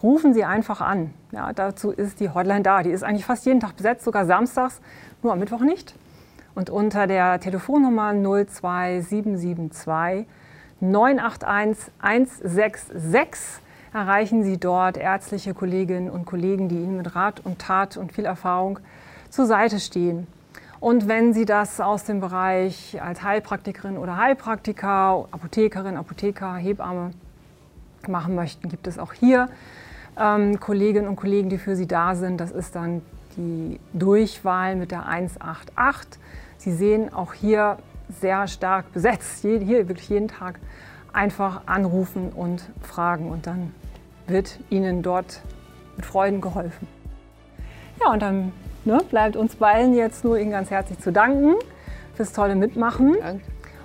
rufen 0.02 0.34
Sie 0.34 0.44
einfach 0.44 0.82
an. 0.82 1.14
Ja, 1.32 1.54
dazu 1.54 1.92
ist 1.92 2.20
die 2.20 2.30
Hotline 2.30 2.62
da. 2.62 2.84
Die 2.84 2.90
ist 2.90 3.04
eigentlich 3.04 3.26
fast 3.26 3.46
jeden 3.46 3.60
Tag 3.60 3.76
besetzt, 3.76 4.06
sogar 4.06 4.26
samstags, 4.26 4.82
nur 5.24 5.34
am 5.34 5.40
Mittwoch 5.40 5.62
nicht. 5.62 5.96
Und 6.56 6.70
unter 6.70 7.08
der 7.08 7.40
Telefonnummer 7.40 8.14
02772 8.14 10.26
981 10.80 11.92
166 12.00 13.62
erreichen 13.94 14.44
Sie 14.44 14.58
dort 14.58 14.98
ärztliche 14.98 15.54
Kolleginnen 15.54 16.10
und 16.10 16.26
Kollegen, 16.26 16.70
die 16.70 16.76
Ihnen 16.76 16.98
mit 16.98 17.16
Rat 17.16 17.42
und 17.44 17.60
Tat 17.60 17.98
und 17.98 18.12
viel 18.12 18.26
Erfahrung 18.26 18.80
zur 19.30 19.46
Seite 19.46 19.80
stehen. 19.80 20.28
Und 20.80 21.08
wenn 21.08 21.34
Sie 21.34 21.46
das 21.46 21.82
aus 21.82 22.04
dem 22.04 22.20
Bereich 22.20 23.02
als 23.02 23.24
Heilpraktikerin 23.24 23.98
oder 23.98 24.18
Heilpraktiker, 24.18 25.28
Apothekerin, 25.32 25.98
Apotheker, 25.98 26.56
Hebamme 26.56 27.12
machen 28.08 28.36
möchten, 28.36 28.70
gibt 28.70 28.88
es 28.88 29.00
auch 29.00 29.14
hier 29.14 29.50
ähm, 30.20 30.60
Kolleginnen 30.60 31.08
und 31.08 31.16
Kollegen, 31.16 31.50
die 31.50 31.58
für 31.58 31.76
Sie 31.76 31.88
da 31.88 32.16
sind. 32.16 32.40
Das 32.40 32.52
ist 32.52 32.76
dann 32.76 33.02
die 33.38 33.80
Durchwahl 33.94 34.76
mit 34.76 34.92
der 34.92 35.08
188. 35.08 36.20
Sie 36.58 36.74
sehen 36.74 37.14
auch 37.14 37.34
hier 37.34 37.78
sehr 38.20 38.48
stark 38.48 38.92
besetzt. 38.94 39.42
Hier 39.42 39.88
wirklich 39.88 40.10
jeden 40.10 40.28
Tag 40.28 40.60
einfach 41.12 41.62
anrufen 41.66 42.32
und 42.34 42.70
fragen 42.82 43.32
und 43.32 43.48
dann 43.48 43.74
wird 44.28 44.60
Ihnen 44.70 45.02
dort 45.02 45.42
mit 45.96 46.06
Freuden 46.06 46.42
geholfen. 46.42 46.88
Ja, 48.00 48.12
und 48.12 48.22
dann 48.22 48.52
ne, 48.88 49.00
bleibt 49.10 49.36
uns 49.36 49.56
beiden 49.56 49.94
jetzt 49.94 50.24
nur 50.24 50.40
Ihnen 50.40 50.52
ganz 50.52 50.72
herzlich 50.72 51.00
zu 51.00 51.12
danken 51.12 51.56
fürs 52.16 52.34
tolle 52.34 52.56
Mitmachen. 52.56 53.16
Danke. 53.20 53.44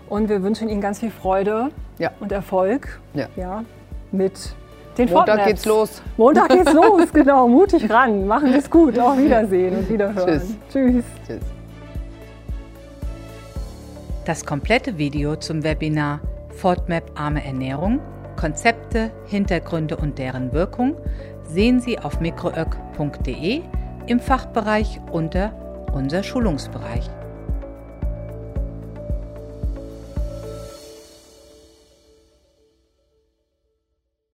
Und 0.08 0.28
wir 0.28 0.42
wünschen 0.42 0.68
Ihnen 0.68 0.80
ganz 0.80 1.00
viel 1.00 1.10
Freude 1.10 1.70
ja. 1.98 2.10
und 2.20 2.32
Erfolg 2.32 3.00
ja. 3.14 3.28
Ja, 3.36 3.64
mit 4.10 4.54
den 4.98 5.08
Montag 5.08 5.26
Fortnaps. 5.26 5.48
geht's 5.48 5.64
los. 5.64 6.02
Montag 6.16 6.48
geht's 6.50 6.72
los, 6.74 7.12
genau. 7.12 7.48
Mutig 7.48 7.90
ran. 7.90 8.26
Machen 8.26 8.52
es 8.52 8.70
gut. 8.70 8.98
Auf 8.98 9.18
Wiedersehen 9.18 9.76
und 9.76 9.88
Wiederhören. 9.88 10.40
Tschüss. 10.40 10.56
Tschüss. 10.70 11.04
Tschüss. 11.26 11.40
Das 14.24 14.46
komplette 14.46 14.98
Video 14.98 15.34
zum 15.36 15.64
Webinar 15.64 16.20
FODMAP 16.50 17.18
Arme 17.18 17.44
Ernährung, 17.44 17.98
Konzepte, 18.36 19.10
Hintergründe 19.26 19.96
und 19.96 20.18
deren 20.18 20.52
Wirkung 20.52 20.94
sehen 21.48 21.80
Sie 21.80 21.98
auf 21.98 22.20
mikroök.de 22.20 23.62
im 24.06 24.20
Fachbereich 24.20 25.00
unter 25.10 25.52
unser 25.92 26.22
Schulungsbereich. 26.22 27.08